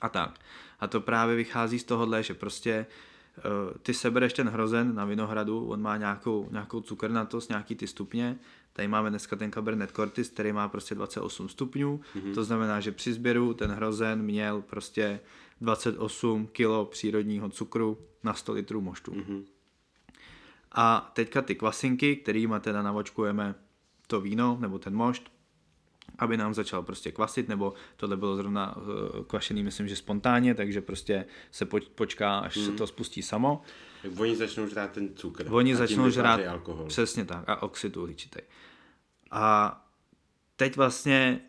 a 0.00 0.08
tak. 0.08 0.38
A 0.80 0.86
to 0.86 1.00
právě 1.00 1.36
vychází 1.36 1.78
z 1.78 1.84
tohohle, 1.84 2.22
že 2.22 2.34
prostě 2.34 2.86
uh, 3.36 3.78
ty 3.82 3.94
sebereš 3.94 4.32
ten 4.32 4.48
hrozen 4.48 4.94
na 4.94 5.04
vinohradu, 5.04 5.68
on 5.68 5.82
má 5.82 5.96
nějakou, 5.96 6.48
nějakou 6.50 6.80
cukernatost, 6.80 7.48
nějaký 7.48 7.74
ty 7.74 7.86
stupně, 7.86 8.38
Tady 8.78 8.88
máme 8.88 9.10
dneska 9.10 9.36
ten 9.36 9.50
Cabernet 9.52 9.90
Cortis, 9.90 10.28
který 10.30 10.52
má 10.52 10.68
prostě 10.68 10.94
28 10.94 11.48
stupňů, 11.48 12.00
mm-hmm. 12.16 12.34
to 12.34 12.44
znamená, 12.44 12.80
že 12.80 12.92
při 12.92 13.12
sběru 13.12 13.54
ten 13.54 13.70
hrozen 13.70 14.22
měl 14.22 14.62
prostě 14.62 15.20
28 15.60 16.46
kg 16.46 16.90
přírodního 16.90 17.48
cukru 17.48 17.98
na 18.24 18.34
100 18.34 18.52
litrů 18.52 18.80
moštu. 18.80 19.10
Mm-hmm. 19.10 19.44
A 20.72 21.10
teďka 21.14 21.42
ty 21.42 21.54
kvasinky, 21.54 22.16
kterými 22.16 22.54
teda 22.60 22.82
navočkujeme 22.82 23.54
to 24.06 24.20
víno 24.20 24.58
nebo 24.60 24.78
ten 24.78 24.94
mošt, 24.94 25.30
aby 26.18 26.36
nám 26.36 26.54
začal 26.54 26.82
prostě 26.82 27.12
kvasit, 27.12 27.48
nebo 27.48 27.74
tohle 27.96 28.16
bylo 28.16 28.36
zrovna 28.36 28.74
eh, 28.78 29.24
kvašený, 29.26 29.62
myslím, 29.62 29.88
že 29.88 29.96
spontánně, 29.96 30.54
takže 30.54 30.80
prostě 30.80 31.24
se 31.50 31.66
počká, 31.94 32.38
až 32.38 32.56
hmm. 32.56 32.66
se 32.66 32.72
to 32.72 32.86
spustí 32.86 33.22
samo. 33.22 33.62
Oni 34.18 34.36
začnou 34.36 34.68
žrát 34.68 34.92
ten 34.92 35.14
cukr. 35.14 35.46
Oni 35.50 35.76
začnou 35.76 36.10
žrát 36.10 36.40
alkohol. 36.46 36.86
Přesně 36.86 37.24
tak, 37.24 37.48
a 37.48 37.62
oxid 37.62 37.96
uhličitý. 37.96 38.40
A 39.30 39.74
teď 40.56 40.76
vlastně 40.76 41.40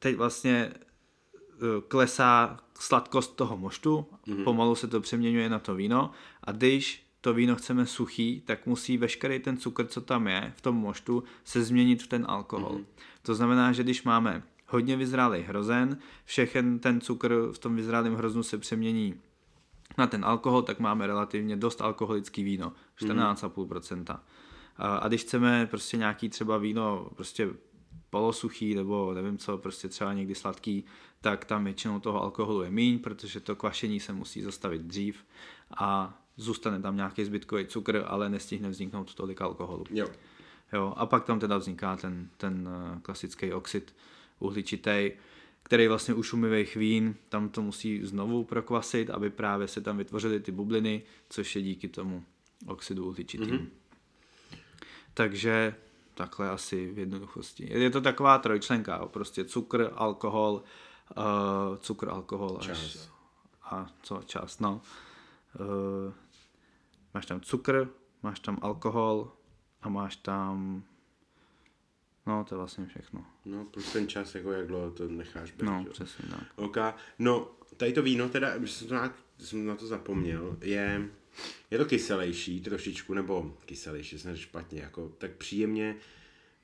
teď 0.00 0.16
vlastně 0.16 0.72
eh, 0.74 1.56
klesá 1.88 2.58
sladkost 2.78 3.36
toho 3.36 3.56
moštu, 3.56 4.06
mm-hmm. 4.26 4.44
pomalu 4.44 4.74
se 4.74 4.88
to 4.88 5.00
přeměňuje 5.00 5.48
na 5.48 5.58
to 5.58 5.74
víno 5.74 6.10
a 6.44 6.52
když 6.52 7.06
to 7.20 7.34
víno 7.34 7.56
chceme 7.56 7.86
suchý, 7.86 8.42
tak 8.46 8.66
musí 8.66 8.98
veškerý 8.98 9.38
ten 9.38 9.56
cukr, 9.56 9.86
co 9.86 10.00
tam 10.00 10.28
je 10.28 10.52
v 10.56 10.60
tom 10.60 10.76
moštu, 10.76 11.24
se 11.44 11.62
změnit 11.62 12.02
v 12.02 12.06
ten 12.06 12.24
alkohol. 12.28 12.72
Mm-hmm. 12.72 12.84
To 13.22 13.34
znamená, 13.34 13.72
že 13.72 13.82
když 13.82 14.02
máme 14.02 14.42
hodně 14.66 14.96
vyzrálý 14.96 15.40
hrozen, 15.40 15.98
všechen 16.24 16.78
ten 16.78 17.00
cukr 17.00 17.52
v 17.52 17.58
tom 17.58 17.76
vyzrálém 17.76 18.14
hroznu 18.14 18.42
se 18.42 18.58
přemění 18.58 19.14
na 19.98 20.06
ten 20.06 20.24
alkohol, 20.24 20.62
tak 20.62 20.80
máme 20.80 21.06
relativně 21.06 21.56
dost 21.56 21.80
alkoholický 21.80 22.44
víno, 22.44 22.72
14,5%. 22.98 24.04
Mm-hmm. 24.04 24.18
A, 24.80 25.08
když 25.08 25.20
chceme 25.20 25.66
prostě 25.66 25.96
nějaký 25.96 26.28
třeba 26.28 26.58
víno 26.58 27.10
prostě 27.16 27.48
polosuchý 28.10 28.74
nebo 28.74 29.14
nevím 29.14 29.38
co, 29.38 29.58
prostě 29.58 29.88
třeba 29.88 30.12
někdy 30.12 30.34
sladký, 30.34 30.84
tak 31.20 31.44
tam 31.44 31.64
většinou 31.64 32.00
toho 32.00 32.22
alkoholu 32.22 32.62
je 32.62 32.70
míň, 32.70 32.98
protože 32.98 33.40
to 33.40 33.56
kvašení 33.56 34.00
se 34.00 34.12
musí 34.12 34.42
zastavit 34.42 34.82
dřív 34.82 35.24
a 35.76 36.18
zůstane 36.36 36.80
tam 36.80 36.96
nějaký 36.96 37.24
zbytkový 37.24 37.66
cukr, 37.66 38.04
ale 38.06 38.28
nestihne 38.28 38.68
vzniknout 38.68 39.14
tolik 39.14 39.40
alkoholu. 39.40 39.84
Jo. 39.90 40.08
Jo, 40.72 40.94
a 40.96 41.06
pak 41.06 41.24
tam 41.24 41.40
teda 41.40 41.58
vzniká 41.58 41.96
ten, 41.96 42.28
ten 42.36 42.68
eh, 42.68 43.00
klasický 43.00 43.52
oxid 43.52 43.94
uhličitý, 44.38 45.10
který 45.62 45.88
vlastně 45.88 46.14
u 46.14 46.22
šumivých 46.22 46.76
vín, 46.76 47.14
tam 47.28 47.48
to 47.48 47.62
musí 47.62 48.06
znovu 48.06 48.44
prokvasit, 48.44 49.10
aby 49.10 49.30
právě 49.30 49.68
se 49.68 49.80
tam 49.80 49.96
vytvořily 49.96 50.40
ty 50.40 50.52
bubliny, 50.52 51.02
což 51.28 51.56
je 51.56 51.62
díky 51.62 51.88
tomu 51.88 52.24
oxidu 52.66 53.06
uhličitým. 53.06 53.58
Mm-hmm. 53.58 53.79
Takže 55.14 55.74
takhle 56.14 56.50
asi 56.50 56.92
v 56.92 56.98
jednoduchosti. 56.98 57.78
Je 57.78 57.90
to 57.90 58.00
taková 58.00 58.38
trojčlenka, 58.38 59.06
prostě 59.06 59.44
cukr, 59.44 59.90
alkohol, 59.94 60.62
uh, 61.16 61.76
cukr, 61.76 62.08
alkohol 62.08 62.58
čas. 62.60 62.78
Až, 62.78 63.08
a 63.62 63.86
co 64.02 64.22
čas, 64.26 64.58
no. 64.58 64.80
Uh, 65.60 66.12
máš 67.14 67.26
tam 67.26 67.40
cukr, 67.40 67.88
máš 68.22 68.40
tam 68.40 68.58
alkohol 68.62 69.32
a 69.82 69.88
máš 69.88 70.16
tam 70.16 70.82
No, 72.26 72.44
to 72.44 72.54
je 72.54 72.56
vlastně 72.56 72.86
všechno. 72.86 73.24
No, 73.44 73.64
plus 73.64 73.92
ten 73.92 74.08
čas, 74.08 74.34
jako 74.34 74.52
jak 74.52 74.66
dlouho 74.66 74.90
to 74.90 75.08
necháš 75.08 75.50
být. 75.50 75.66
No, 75.66 75.82
jo. 75.86 75.92
přesně 75.92 76.28
tak. 76.28 76.42
OK. 76.56 76.76
No, 77.18 77.50
tady 77.76 77.92
to 77.92 78.02
víno, 78.02 78.28
teda, 78.28 78.54
jsem, 78.64 78.88
to 78.88 78.94
na, 78.94 79.14
jsem 79.38 79.66
na 79.66 79.76
to 79.76 79.86
zapomněl, 79.86 80.56
je, 80.60 81.08
je 81.70 81.78
to 81.78 81.84
kyselější 81.84 82.60
trošičku, 82.60 83.14
nebo 83.14 83.56
kyselější, 83.66 84.18
jsem 84.18 84.36
špatně, 84.36 84.80
jako 84.80 85.12
tak 85.18 85.30
příjemně, 85.30 85.96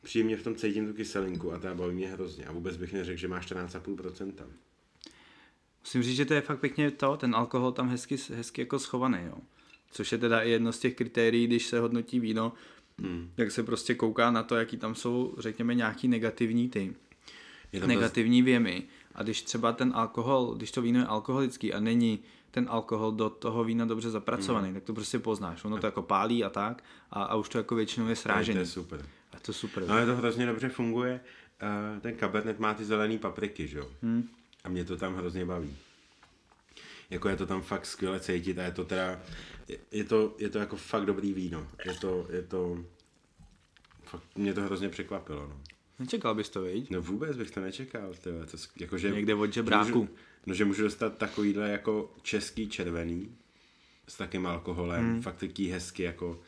příjemně 0.02 0.36
v 0.36 0.42
tom 0.42 0.54
cítím 0.54 0.86
tu 0.86 0.92
kyselinku 0.92 1.52
a 1.52 1.58
ta 1.58 1.74
baví 1.74 1.94
mě 1.94 2.08
hrozně. 2.08 2.44
A 2.44 2.52
vůbec 2.52 2.76
bych 2.76 2.92
neřekl, 2.92 3.18
že 3.18 3.28
má 3.28 3.40
14,5%. 3.40 4.32
Musím 5.80 6.02
říct, 6.02 6.16
že 6.16 6.24
to 6.24 6.34
je 6.34 6.40
fakt 6.40 6.60
pěkně 6.60 6.90
to, 6.90 7.16
ten 7.16 7.34
alkohol 7.34 7.72
tam 7.72 7.88
hezky, 7.88 8.16
hezky 8.34 8.60
jako 8.60 8.78
schovaný, 8.78 9.18
jo. 9.26 9.38
Což 9.90 10.12
je 10.12 10.18
teda 10.18 10.40
i 10.40 10.50
jedno 10.50 10.72
z 10.72 10.78
těch 10.78 10.94
kritérií, 10.94 11.46
když 11.46 11.66
se 11.66 11.78
hodnotí 11.78 12.20
víno, 12.20 12.52
hmm. 12.98 13.30
jak 13.36 13.50
se 13.50 13.62
prostě 13.62 13.94
kouká 13.94 14.30
na 14.30 14.42
to, 14.42 14.56
jaký 14.56 14.76
tam 14.76 14.94
jsou, 14.94 15.34
řekněme, 15.38 15.74
nějaký 15.74 16.08
negativní 16.08 16.68
ty, 16.68 16.94
to 17.80 17.86
negativní 17.86 18.42
věmy. 18.42 18.82
A 19.14 19.22
když 19.22 19.42
třeba 19.42 19.72
ten 19.72 19.92
alkohol, 19.94 20.54
když 20.56 20.70
to 20.70 20.82
víno 20.82 21.00
je 21.00 21.06
alkoholický 21.06 21.72
a 21.72 21.80
není 21.80 22.18
ten 22.56 22.66
alkohol 22.68 23.12
do 23.12 23.30
toho 23.30 23.64
vína 23.64 23.84
dobře 23.84 24.10
zapracovaný, 24.10 24.66
hmm. 24.66 24.74
tak 24.74 24.84
to 24.84 24.94
prostě 24.94 25.18
poznáš. 25.18 25.64
Ono 25.64 25.78
to 25.78 25.86
jako 25.86 26.02
pálí 26.02 26.44
a 26.44 26.50
tak 26.50 26.84
a, 27.10 27.22
a 27.22 27.34
už 27.34 27.48
to 27.48 27.58
jako 27.58 27.74
většinou 27.74 28.08
je 28.08 28.16
srážený. 28.16 28.56
To 28.56 28.60
je 28.60 28.66
super. 28.66 29.06
A 29.32 29.40
to 29.40 29.52
super. 29.52 29.82
No, 29.86 29.94
ale 29.94 30.06
to 30.06 30.16
hrozně 30.16 30.46
dobře 30.46 30.68
funguje. 30.68 31.20
Uh, 31.62 32.00
ten 32.00 32.14
kabernet 32.14 32.58
má 32.58 32.74
ty 32.74 32.84
zelené 32.84 33.18
papriky, 33.18 33.68
že 33.68 33.78
jo? 33.78 33.88
Hmm. 34.02 34.28
A 34.64 34.68
mě 34.68 34.84
to 34.84 34.96
tam 34.96 35.14
hrozně 35.14 35.44
baví. 35.44 35.76
Jako 37.10 37.28
je 37.28 37.36
to 37.36 37.46
tam 37.46 37.62
fakt 37.62 37.86
skvěle 37.86 38.20
cítit 38.20 38.58
a 38.58 38.62
je 38.62 38.72
to 38.72 38.84
teda, 38.84 39.20
je, 39.68 39.78
je 39.92 40.04
to, 40.04 40.34
je 40.38 40.48
to 40.48 40.58
jako 40.58 40.76
fakt 40.76 41.04
dobrý 41.06 41.32
víno. 41.32 41.66
Je 41.84 41.94
to, 41.94 42.26
je 42.30 42.42
to, 42.42 42.84
fakt 44.04 44.22
mě 44.36 44.54
to 44.54 44.62
hrozně 44.62 44.88
překvapilo, 44.88 45.48
no. 45.48 45.60
Nečekal 45.98 46.34
bys 46.34 46.48
to, 46.48 46.62
viď? 46.62 46.90
No 46.90 47.02
vůbec 47.02 47.36
bych 47.36 47.50
to 47.50 47.60
nečekal, 47.60 48.14
tyhle. 48.20 48.46
To, 48.46 48.56
jako, 48.80 48.98
že, 48.98 49.10
Někde 49.10 49.34
od 49.34 49.52
žebráku. 49.52 49.98
Můžu, 49.98 50.08
no, 50.46 50.54
že 50.54 50.64
můžu 50.64 50.82
dostat 50.82 51.18
takovýhle 51.18 51.68
jako 51.68 52.12
český 52.22 52.68
červený 52.68 53.36
s 54.08 54.16
takým 54.16 54.46
alkoholem, 54.46 55.04
hmm. 55.04 55.22
fakt 55.22 55.36
taký 55.36 55.70
hezky 55.70 56.02
jako 56.02 56.40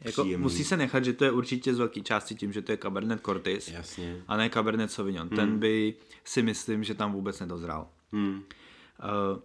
jako 0.00 0.24
musí 0.24 0.64
se 0.64 0.76
nechat, 0.76 1.04
že 1.04 1.12
to 1.12 1.24
je 1.24 1.30
určitě 1.30 1.74
z 1.74 1.78
velké 1.78 2.00
části 2.00 2.34
tím, 2.34 2.52
že 2.52 2.62
to 2.62 2.72
je 2.72 2.78
Cabernet 2.78 3.20
Cortis 3.20 3.68
Jasně. 3.68 4.22
a 4.28 4.36
ne 4.36 4.50
Cabernet 4.50 4.92
Sauvignon. 4.92 5.28
Hmm. 5.28 5.36
Ten 5.36 5.58
by 5.58 5.94
si 6.24 6.42
myslím, 6.42 6.84
že 6.84 6.94
tam 6.94 7.12
vůbec 7.12 7.40
nedozrál. 7.40 7.88
Hmm. 8.12 8.34
Uh, 8.34 9.38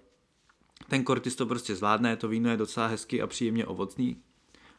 ten 0.88 1.06
Cortis 1.06 1.36
to 1.36 1.46
prostě 1.46 1.76
zvládne, 1.76 2.16
to 2.16 2.28
víno 2.28 2.50
je 2.50 2.58
docela 2.58 2.88
hezky 2.88 3.22
a 3.22 3.28
příjemně 3.28 3.66
ovocný. 3.66 4.22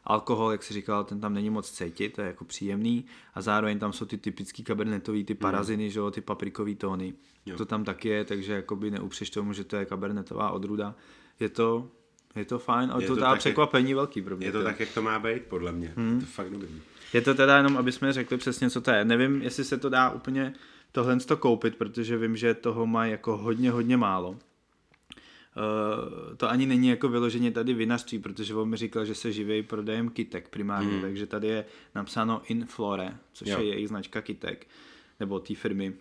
Alkohol, 0.05 0.51
jak 0.51 0.63
si 0.63 0.73
říkal, 0.73 1.03
ten 1.03 1.21
tam 1.21 1.33
není 1.33 1.49
moc 1.49 1.71
cítit, 1.71 2.13
to 2.13 2.21
je 2.21 2.27
jako 2.27 2.45
příjemný 2.45 3.05
a 3.33 3.41
zároveň 3.41 3.79
tam 3.79 3.93
jsou 3.93 4.05
ty 4.05 4.17
typický 4.17 4.63
kabernetový, 4.63 5.23
ty 5.23 5.35
paraziny, 5.35 5.83
hmm. 5.83 5.91
že 5.91 5.99
jo, 5.99 6.11
ty 6.11 6.21
paprikový 6.21 6.75
tóny. 6.75 7.13
Jo. 7.45 7.57
To 7.57 7.65
tam 7.65 7.83
taky 7.83 8.09
je, 8.09 8.25
takže 8.25 8.53
jakoby 8.53 8.91
neupřeš 8.91 9.29
tomu, 9.29 9.53
že 9.53 9.63
to 9.63 9.75
je 9.75 9.85
kabernetová 9.85 10.51
odruda. 10.51 10.95
Je 11.39 11.49
to 11.49 11.89
je 12.35 12.45
to 12.45 12.59
fajn, 12.59 12.91
ale 12.91 13.03
je 13.03 13.07
to, 13.07 13.15
to 13.15 13.21
dá 13.21 13.35
překvapení 13.35 13.91
jak, 13.91 13.95
velký 13.95 14.21
pro 14.21 14.37
mě. 14.37 14.47
Je 14.47 14.51
to 14.51 14.63
tak, 14.63 14.79
jak 14.79 14.93
to 14.93 15.01
má 15.01 15.19
být, 15.19 15.43
podle 15.43 15.71
mě. 15.71 15.93
Hmm. 15.95 16.15
Je 16.15 16.19
to 16.19 16.25
fakt 16.25 16.51
dobrý. 16.51 16.81
Je 17.13 17.21
to 17.21 17.33
teda 17.35 17.57
jenom, 17.57 17.77
aby 17.77 17.91
jsme 17.91 18.13
řekli 18.13 18.37
přesně, 18.37 18.69
co 18.69 18.81
to 18.81 18.91
je. 18.91 19.05
Nevím, 19.05 19.41
jestli 19.41 19.63
se 19.63 19.77
to 19.77 19.89
dá 19.89 20.09
úplně 20.09 20.53
tohle 20.91 21.19
to 21.19 21.37
koupit, 21.37 21.75
protože 21.75 22.17
vím, 22.17 22.35
že 22.35 22.53
toho 22.53 22.85
mají 22.85 23.11
jako 23.11 23.37
hodně, 23.37 23.71
hodně 23.71 23.97
málo. 23.97 24.37
Uh, 25.55 26.35
to 26.35 26.49
ani 26.49 26.65
není 26.65 26.87
jako 26.87 27.09
vyloženě 27.09 27.51
tady 27.51 27.73
vinařství, 27.73 28.19
protože 28.19 28.55
on 28.55 28.69
mi 28.69 28.77
říkal, 28.77 29.05
že 29.05 29.15
se 29.15 29.31
živí 29.31 29.63
prodejem 29.63 30.09
kitek 30.09 30.49
primárně, 30.49 30.91
hmm. 30.91 31.01
takže 31.01 31.25
tady 31.25 31.47
je 31.47 31.65
napsáno 31.95 32.41
Inflore, 32.45 33.17
což 33.33 33.47
jo. 33.47 33.59
je 33.59 33.65
jejich 33.65 33.87
značka 33.87 34.21
kitek, 34.21 34.67
nebo 35.19 35.39
té 35.39 35.55
firmy 35.55 35.93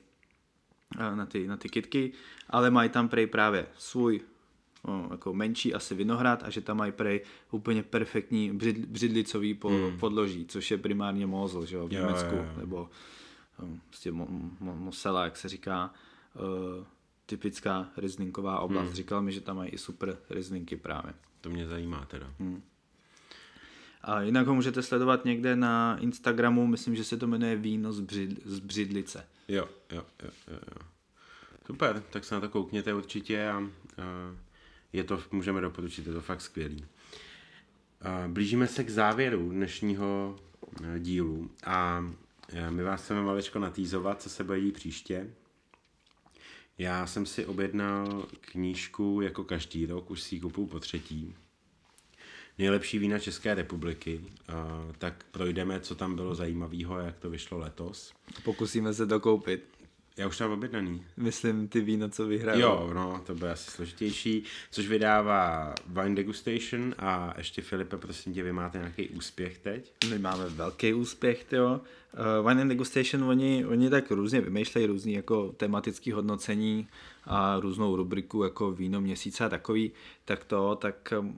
uh, 0.96 1.16
na 1.16 1.26
ty, 1.26 1.46
na 1.46 1.56
ty 1.56 1.68
kitky, 1.68 2.12
ale 2.50 2.70
mají 2.70 2.88
tam 2.88 3.08
prej 3.08 3.26
právě 3.26 3.66
svůj 3.78 4.20
no, 4.88 5.08
jako 5.10 5.34
menší 5.34 5.74
asi 5.74 5.94
vinohrad 5.94 6.42
a 6.42 6.50
že 6.50 6.60
tam 6.60 6.76
mají 6.76 6.92
prej 6.92 7.20
úplně 7.50 7.82
perfektní 7.82 8.52
břid, 8.52 8.78
břidlicový 8.78 9.54
po, 9.54 9.68
hmm. 9.68 9.98
podloží, 9.98 10.46
což 10.46 10.70
je 10.70 10.78
primárně 10.78 11.26
Mosel, 11.26 11.66
že 11.66 11.76
jo, 11.76 11.88
v 11.88 11.92
jo, 11.92 12.00
Německu, 12.00 12.34
jo, 12.34 12.42
jo. 12.42 12.60
nebo 12.60 12.90
um, 13.62 13.80
prostě 13.88 14.12
mo, 14.12 14.26
mo, 14.60 14.76
Mosela, 14.76 15.24
jak 15.24 15.36
se 15.36 15.48
říká, 15.48 15.94
uh, 16.34 16.84
typická 17.26 17.88
rizlinková 17.96 18.60
oblast. 18.60 18.86
Hmm. 18.86 18.94
Říkal 18.94 19.22
mi, 19.22 19.32
že 19.32 19.40
tam 19.40 19.56
mají 19.56 19.70
i 19.70 19.78
super 19.78 20.18
rizlinky 20.30 20.76
právě. 20.76 21.14
To 21.40 21.50
mě 21.50 21.66
zajímá 21.66 22.04
teda. 22.04 22.30
Hmm. 22.38 22.62
A 24.02 24.22
jinak 24.22 24.46
ho 24.46 24.54
můžete 24.54 24.82
sledovat 24.82 25.24
někde 25.24 25.56
na 25.56 25.98
Instagramu, 26.00 26.66
myslím, 26.66 26.96
že 26.96 27.04
se 27.04 27.16
to 27.16 27.26
jmenuje 27.26 27.56
Víno 27.56 27.92
z, 27.92 28.00
břid, 28.00 28.46
z 28.46 28.58
Břidlice. 28.58 29.26
Jo, 29.48 29.68
jo, 29.92 30.04
jo, 30.22 30.30
jo, 30.48 30.58
jo. 30.76 30.88
Super, 31.66 32.02
tak 32.10 32.24
se 32.24 32.34
na 32.34 32.40
to 32.40 32.48
koukněte 32.48 32.94
určitě 32.94 33.48
a, 33.48 33.56
a 33.56 33.62
je 34.92 35.04
to, 35.04 35.22
můžeme 35.32 35.60
doporučit, 35.60 36.06
je 36.06 36.12
to 36.12 36.20
fakt 36.20 36.40
skvělý. 36.40 36.84
Blížíme 38.28 38.66
se 38.66 38.84
k 38.84 38.90
závěru 38.90 39.50
dnešního 39.50 40.36
e, 40.82 41.00
dílu 41.00 41.50
a 41.66 42.04
e, 42.48 42.70
my 42.70 42.82
vás 42.82 43.02
chceme 43.02 43.22
maličko 43.22 43.58
natýzovat, 43.58 44.22
co 44.22 44.30
se 44.30 44.44
bude 44.44 44.72
příště. 44.72 45.30
Já 46.78 47.06
jsem 47.06 47.26
si 47.26 47.46
objednal 47.46 48.26
knížku 48.40 49.20
jako 49.20 49.44
každý 49.44 49.86
rok, 49.86 50.10
už 50.10 50.22
si 50.22 50.34
ji 50.34 50.40
kupuju 50.40 50.66
po 50.66 50.80
třetí. 50.80 51.34
Nejlepší 52.58 52.98
vína 52.98 53.18
České 53.18 53.54
republiky, 53.54 54.20
tak 54.98 55.24
projdeme, 55.30 55.80
co 55.80 55.94
tam 55.94 56.14
bylo 56.14 56.34
zajímavého, 56.34 56.98
jak 56.98 57.18
to 57.18 57.30
vyšlo 57.30 57.58
letos. 57.58 58.12
Pokusíme 58.44 58.94
se 58.94 59.06
to 59.06 59.20
koupit. 59.20 59.73
Já 60.16 60.26
už 60.26 60.40
mám 60.40 60.52
objednaný. 60.52 61.04
Myslím 61.16 61.68
ty 61.68 61.80
vína, 61.80 62.08
co 62.08 62.26
vyhrál. 62.26 62.60
Jo, 62.60 62.90
no, 62.94 63.22
to 63.26 63.34
bude 63.34 63.52
asi 63.52 63.70
složitější. 63.70 64.44
Což 64.70 64.88
vydává 64.88 65.74
Wine 65.86 66.14
Degustation 66.14 66.94
a 66.98 67.34
ještě 67.38 67.62
Filipe, 67.62 67.96
prosím 67.96 68.34
tě, 68.34 68.42
vy 68.42 68.52
máte 68.52 68.78
nějaký 68.78 69.08
úspěch 69.08 69.58
teď? 69.58 69.92
My 70.10 70.18
máme 70.18 70.48
velký 70.48 70.94
úspěch, 70.94 71.46
jo. 71.52 71.80
Uh, 72.40 72.48
Wine 72.48 72.62
and 72.62 72.68
Degustation, 72.68 73.24
oni, 73.24 73.66
oni 73.66 73.90
tak 73.90 74.10
různě 74.10 74.40
vymýšlejí 74.40 74.86
různý 74.86 75.12
jako 75.12 75.52
tematický 75.56 76.12
hodnocení 76.12 76.88
a 77.24 77.60
různou 77.60 77.96
rubriku 77.96 78.44
jako 78.44 78.72
víno 78.72 79.00
měsíce 79.00 79.44
a 79.44 79.48
takový, 79.48 79.92
tak 80.24 80.44
to, 80.44 80.76
tak 80.76 81.14
um, 81.18 81.36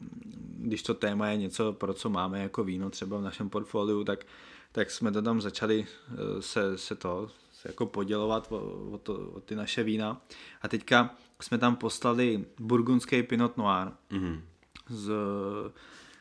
když 0.58 0.82
to 0.82 0.94
téma 0.94 1.28
je 1.28 1.36
něco, 1.36 1.72
pro 1.72 1.94
co 1.94 2.10
máme 2.10 2.42
jako 2.42 2.64
víno 2.64 2.90
třeba 2.90 3.18
v 3.18 3.22
našem 3.22 3.50
portfoliu, 3.50 4.04
tak 4.04 4.26
tak 4.72 4.90
jsme 4.90 5.12
to 5.12 5.22
tam 5.22 5.40
začali 5.40 5.86
uh, 6.10 6.40
se, 6.40 6.78
se 6.78 6.94
to 6.94 7.30
jako 7.66 7.86
podělovat 7.86 8.46
o, 8.52 8.58
o, 8.90 8.98
to, 8.98 9.14
o 9.14 9.40
ty 9.40 9.54
naše 9.54 9.82
vína. 9.82 10.22
A 10.62 10.68
teďka 10.68 11.14
jsme 11.40 11.58
tam 11.58 11.76
poslali 11.76 12.44
burgundský 12.60 13.22
Pinot 13.22 13.56
Noir 13.56 13.88
mm-hmm. 14.10 14.40
z, 14.88 15.12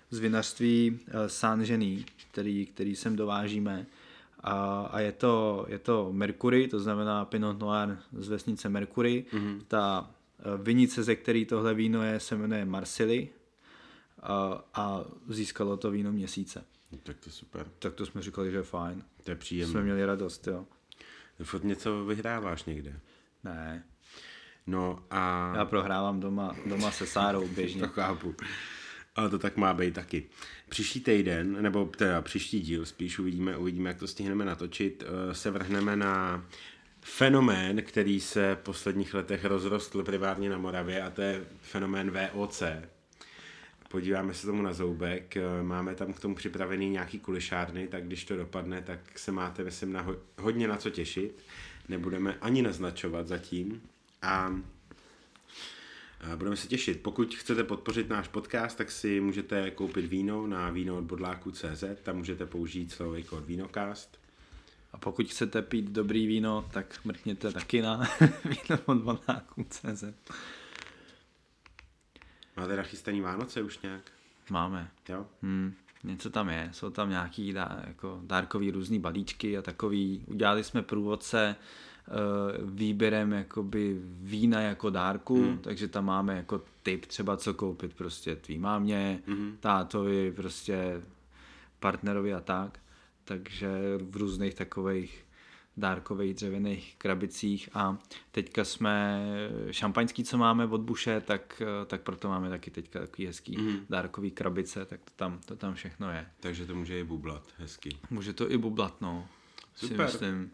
z 0.09 0.19
vinařství 0.19 0.99
eh, 1.07 1.29
Saint-Genis, 1.29 2.05
který, 2.31 2.65
který 2.65 2.95
sem 2.95 3.15
dovážíme. 3.15 3.85
A, 4.39 4.81
a 4.91 4.99
je, 4.99 5.11
to, 5.11 5.65
je 5.69 5.79
to 5.79 6.09
Mercury, 6.11 6.67
to 6.67 6.79
znamená 6.79 7.25
Pinot 7.25 7.59
Noir 7.59 7.97
z 8.13 8.27
vesnice 8.27 8.69
Mercury. 8.69 9.25
Mm-hmm. 9.31 9.61
Ta 9.67 10.11
eh, 10.39 10.43
vinice, 10.63 11.03
ze 11.03 11.15
který 11.15 11.45
tohle 11.45 11.73
víno 11.73 12.03
je, 12.03 12.19
se 12.19 12.35
jmenuje 12.35 12.65
Marsily 12.65 13.29
a, 14.21 14.63
a 14.73 15.01
získalo 15.27 15.77
to 15.77 15.91
víno 15.91 16.11
měsíce. 16.11 16.65
Tak 17.03 17.19
to 17.19 17.29
super. 17.29 17.67
Tak 17.79 17.93
to 17.93 18.05
jsme 18.05 18.21
říkali, 18.21 18.51
že 18.51 18.57
je 18.57 18.63
fajn. 18.63 19.03
To 19.23 19.31
je 19.31 19.35
příjemné. 19.35 19.71
Jsme 19.71 19.83
měli 19.83 20.05
radost, 20.05 20.47
jo. 20.47 20.65
Furt 21.43 21.63
něco 21.63 22.05
vyhráváš 22.05 22.63
někde. 22.63 22.99
Ne. 23.43 23.83
No 24.67 24.99
a... 25.11 25.53
Já 25.55 25.65
prohrávám 25.65 26.19
doma, 26.19 26.55
doma 26.65 26.91
se 26.91 27.05
Sárou 27.05 27.47
běžně. 27.55 27.81
to 27.81 27.87
chápu. 27.87 28.35
Ale 29.15 29.29
to 29.29 29.39
tak 29.39 29.57
má 29.57 29.73
být 29.73 29.93
taky. 29.93 30.29
Příští 30.69 30.99
týden, 30.99 31.61
nebo 31.61 31.85
teda 31.85 32.21
příští 32.21 32.59
díl 32.59 32.85
spíš 32.85 33.19
uvidíme, 33.19 33.57
uvidíme, 33.57 33.89
jak 33.89 33.99
to 33.99 34.07
stihneme 34.07 34.45
natočit, 34.45 35.03
eh, 35.07 35.33
se 35.33 35.51
vrhneme 35.51 35.95
na 35.95 36.45
fenomén, 37.01 37.81
který 37.81 38.19
se 38.19 38.55
v 38.55 38.63
posledních 38.63 39.13
letech 39.13 39.45
rozrostl 39.45 40.03
privátně 40.03 40.49
na 40.49 40.57
Moravě 40.57 41.01
a 41.01 41.09
to 41.09 41.21
je 41.21 41.45
fenomén 41.61 42.11
VOC, 42.11 42.63
podíváme 43.89 44.33
se 44.33 44.47
tomu 44.47 44.61
na 44.61 44.73
zoubek, 44.73 45.37
eh, 45.37 45.63
máme 45.63 45.95
tam 45.95 46.13
k 46.13 46.19
tomu 46.19 46.35
připravený 46.35 46.89
nějaký 46.89 47.19
kulišárny, 47.19 47.87
tak 47.87 48.03
když 48.07 48.25
to 48.25 48.35
dopadne, 48.35 48.81
tak 48.81 49.19
se 49.19 49.31
máte, 49.31 49.63
myslím, 49.63 49.93
na 49.93 50.01
ho- 50.01 50.17
hodně 50.37 50.67
na 50.67 50.77
co 50.77 50.89
těšit. 50.89 51.43
Nebudeme 51.89 52.37
ani 52.41 52.61
naznačovat 52.61 53.27
zatím 53.27 53.81
a 54.21 54.55
budeme 56.35 56.55
se 56.57 56.67
těšit. 56.67 57.01
Pokud 57.01 57.35
chcete 57.35 57.63
podpořit 57.63 58.09
náš 58.09 58.27
podcast, 58.27 58.77
tak 58.77 58.91
si 58.91 59.19
můžete 59.21 59.71
koupit 59.71 60.05
víno 60.05 60.47
na 60.47 60.69
víno 60.69 60.97
od 60.97 61.03
bodláku.cz, 61.03 61.83
tam 62.03 62.17
můžete 62.17 62.45
použít 62.45 62.91
slovový 62.91 63.23
kód 63.23 63.45
Vínokast. 63.45 64.19
A 64.93 64.97
pokud 64.97 65.27
chcete 65.27 65.61
pít 65.61 65.85
dobrý 65.89 66.27
víno, 66.27 66.69
tak 66.73 66.99
mrkněte 67.05 67.51
taky 67.51 67.81
na 67.81 68.09
víno 68.45 68.79
od 68.85 68.97
bodláku.cz. 68.97 70.03
Máte 72.57 72.75
nachystaný 72.75 73.21
Vánoce 73.21 73.61
už 73.61 73.79
nějak? 73.79 74.11
Máme. 74.49 74.91
Jo? 75.09 75.25
Hmm, 75.41 75.73
něco 76.03 76.29
tam 76.29 76.49
je, 76.49 76.69
jsou 76.71 76.89
tam 76.89 77.09
nějaký 77.09 77.53
dá, 77.53 77.83
jako 77.87 78.19
dárkový 78.23 78.71
různý 78.71 78.99
balíčky 78.99 79.57
a 79.57 79.61
takový. 79.61 80.23
Udělali 80.27 80.63
jsme 80.63 80.81
průvodce 80.81 81.55
uh, 82.07 82.69
výběrem 82.69 83.33
jakoby 83.33 84.01
vína 84.05 84.61
jako 84.61 84.89
dárku, 84.89 85.43
hmm. 85.43 85.57
takže 85.57 85.87
tam 85.87 86.05
máme 86.05 86.35
jako 86.35 86.61
typ 86.83 87.05
třeba 87.05 87.37
co 87.37 87.53
koupit 87.53 87.93
prostě 87.93 88.35
tvý 88.35 88.57
mámě, 88.57 89.19
hmm. 89.27 89.57
tátovi, 89.59 90.31
prostě 90.31 91.01
partnerovi 91.79 92.33
a 92.33 92.41
tak. 92.41 92.79
Takže 93.23 93.69
v 93.97 94.15
různých 94.15 94.53
takových 94.53 95.24
dárkových 95.77 96.33
dřevěných 96.33 96.95
krabicích 96.97 97.69
a 97.73 97.97
teďka 98.31 98.63
jsme 98.63 99.25
šampaňský, 99.71 100.23
co 100.23 100.37
máme 100.37 100.65
od 100.65 100.81
Buše, 100.81 101.21
tak, 101.21 101.61
tak 101.87 102.01
proto 102.01 102.29
máme 102.29 102.49
taky 102.49 102.71
teďka 102.71 102.99
takový 102.99 103.27
hezký 103.27 103.57
mm. 103.57 103.85
dárkový 103.89 104.31
krabice, 104.31 104.85
tak 104.85 104.99
to 105.03 105.11
tam, 105.15 105.39
to 105.45 105.55
tam 105.55 105.73
všechno 105.73 106.11
je. 106.11 106.25
Takže 106.39 106.65
to 106.65 106.75
může 106.75 106.99
i 106.99 107.03
bublat 107.03 107.43
hezky. 107.57 107.89
Může 108.09 108.33
to 108.33 108.51
i 108.51 108.57
bublat, 108.57 109.01
no. 109.01 109.27
Super. 109.75 109.97
Si 109.97 110.03
myslím. 110.03 110.51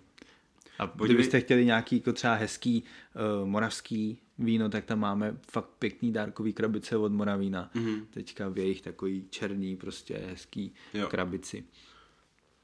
A 0.79 0.87
Podívej... 0.87 1.07
kdybyste 1.07 1.39
chtěli 1.39 1.65
nějaký 1.65 1.95
jako 1.95 2.13
třeba 2.13 2.33
hezký 2.33 2.83
uh, 2.83 3.47
moravský 3.47 4.17
víno, 4.39 4.69
tak 4.69 4.85
tam 4.85 4.99
máme 4.99 5.37
fakt 5.51 5.69
pěkný 5.79 6.13
dárkový 6.13 6.53
krabice 6.53 6.97
od 6.97 7.11
Moravína. 7.11 7.71
Mm-hmm. 7.75 8.05
Teďka 8.09 8.49
v 8.49 8.57
jejich 8.57 8.81
takový 8.81 9.25
černý, 9.29 9.75
prostě 9.75 10.21
hezký 10.29 10.73
jo. 10.93 11.07
krabici. 11.07 11.63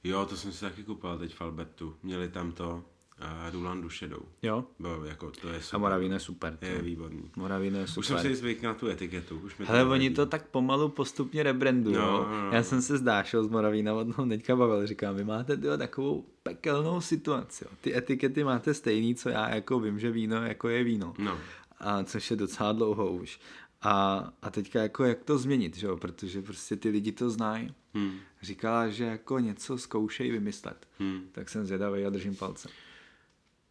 Jo, 0.03 0.25
to 0.25 0.37
jsem 0.37 0.51
si 0.51 0.61
taky 0.61 0.83
koupil 0.83 1.17
teď 1.17 1.35
v 1.35 1.41
Albertu. 1.41 1.95
Měli 2.03 2.29
tam 2.29 2.51
to 2.51 2.83
a 3.19 3.49
Rulandu 3.49 3.89
šedou. 3.89 4.21
Jo? 4.41 4.65
Bo, 4.79 5.05
jako, 5.05 5.31
to 5.31 5.49
je 5.49 5.61
super. 5.61 5.75
A 5.75 5.77
Moravín 5.77 6.13
je 6.13 6.19
super. 6.19 6.57
To. 6.57 6.65
Je 6.65 6.81
výborný. 6.81 7.31
Moravín 7.35 7.75
je 7.75 7.87
super. 7.87 7.99
Už 7.99 8.07
jsem 8.07 8.19
si 8.19 8.35
zvykl 8.35 8.65
na 8.65 8.73
tu 8.73 8.87
etiketu. 8.87 9.39
Už 9.39 9.55
Hele, 9.59 9.83
to 9.83 9.91
oni 9.91 10.09
to 10.09 10.25
tak 10.25 10.47
pomalu 10.47 10.89
postupně 10.89 11.43
rebrandují. 11.43 11.95
No, 11.95 12.11
no, 12.11 12.41
no. 12.41 12.51
Já 12.51 12.63
jsem 12.63 12.81
se 12.81 12.97
zdášel 12.97 13.43
z 13.43 13.47
Moravína 13.47 13.93
od 13.93 14.15
toho 14.15 14.27
teďka 14.27 14.55
bavil. 14.55 14.87
Říkám, 14.87 15.15
vy 15.15 15.23
máte 15.23 15.57
tyjo, 15.57 15.77
takovou 15.77 16.25
pekelnou 16.43 17.01
situaci. 17.01 17.63
Jo. 17.63 17.77
Ty 17.81 17.97
etikety 17.97 18.43
máte 18.43 18.73
stejný, 18.73 19.15
co 19.15 19.29
já 19.29 19.55
jako 19.55 19.79
vím, 19.79 19.99
že 19.99 20.11
víno 20.11 20.35
jako 20.45 20.69
je 20.69 20.83
víno. 20.83 21.13
No. 21.17 21.37
A 21.79 22.03
což 22.03 22.31
je 22.31 22.37
docela 22.37 22.71
dlouho 22.71 23.11
už. 23.11 23.39
A, 23.87 24.27
a 24.41 24.49
teďka 24.49 24.81
jako 24.81 25.03
jak 25.03 25.23
to 25.23 25.37
změnit, 25.37 25.77
že 25.77 25.87
jo? 25.87 25.97
protože 25.97 26.41
prostě 26.41 26.75
ty 26.75 26.89
lidi 26.89 27.11
to 27.11 27.29
znají. 27.29 27.73
Hmm. 27.93 28.19
Říkala, 28.41 28.89
že 28.89 29.03
jako 29.03 29.39
něco 29.39 29.77
zkoušej 29.77 30.31
vymyslet. 30.31 30.87
Hmm. 30.99 31.29
Tak 31.31 31.49
jsem 31.49 31.65
zvědavý 31.65 32.05
a 32.05 32.09
držím 32.09 32.35
palce. 32.35 32.69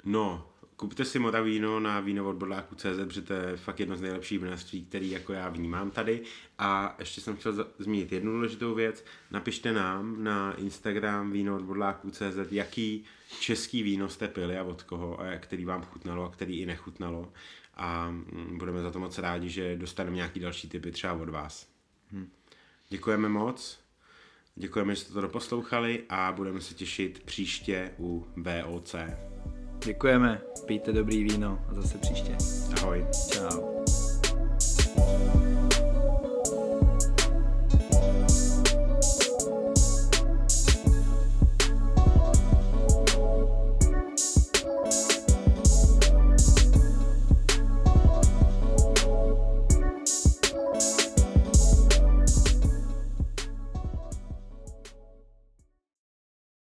No, 0.04 0.48
kupte 0.76 1.04
si 1.04 1.18
Moravíno 1.18 1.80
na 1.80 2.00
víno 2.00 2.28
od 2.28 2.36
CZ, 2.76 2.98
protože 3.04 3.22
to 3.22 3.32
je 3.32 3.56
fakt 3.56 3.80
jedno 3.80 3.96
z 3.96 4.00
nejlepších 4.00 4.38
vinařství, 4.38 4.84
který 4.84 5.10
jako 5.10 5.32
já 5.32 5.48
vnímám 5.48 5.90
tady. 5.90 6.22
A 6.58 6.96
ještě 6.98 7.20
jsem 7.20 7.36
chtěl 7.36 7.66
zmínit 7.78 8.12
jednu 8.12 8.32
důležitou 8.32 8.74
věc. 8.74 9.04
Napište 9.30 9.72
nám 9.72 10.24
na 10.24 10.54
Instagram 10.54 11.32
víno 11.32 11.56
od 11.56 12.12
CZ, 12.12 12.52
jaký 12.52 13.04
český 13.40 13.82
víno 13.82 14.08
jste 14.08 14.28
pili 14.28 14.58
a 14.58 14.64
od 14.64 14.82
koho 14.82 15.20
a 15.20 15.38
který 15.38 15.64
vám 15.64 15.82
chutnalo 15.82 16.24
a 16.24 16.30
který 16.30 16.58
i 16.58 16.66
nechutnalo. 16.66 17.32
A 17.76 18.10
mm, 18.10 18.58
budeme 18.58 18.82
za 18.82 18.90
to 18.90 18.98
moc 18.98 19.18
rádi, 19.18 19.48
že 19.48 19.76
dostaneme 19.76 20.16
nějaký 20.16 20.40
další 20.40 20.68
typy 20.68 20.92
třeba 20.92 21.12
od 21.12 21.28
vás. 21.28 21.68
Hmm. 22.12 22.30
Děkujeme 22.88 23.28
moc. 23.28 23.80
Děkujeme, 24.54 24.94
že 24.94 25.00
jste 25.00 25.12
to 25.12 25.20
doposlouchali 25.20 26.02
a 26.08 26.32
budeme 26.32 26.60
se 26.60 26.74
těšit 26.74 27.22
příště 27.24 27.90
u 27.98 28.26
VOC. 28.36 28.94
Děkujeme, 29.84 30.40
pijte 30.66 30.92
dobrý 30.92 31.24
víno 31.24 31.66
a 31.70 31.74
zase 31.74 31.98
příště. 31.98 32.36
Ahoj. 32.76 33.06
Čau. 33.32 33.76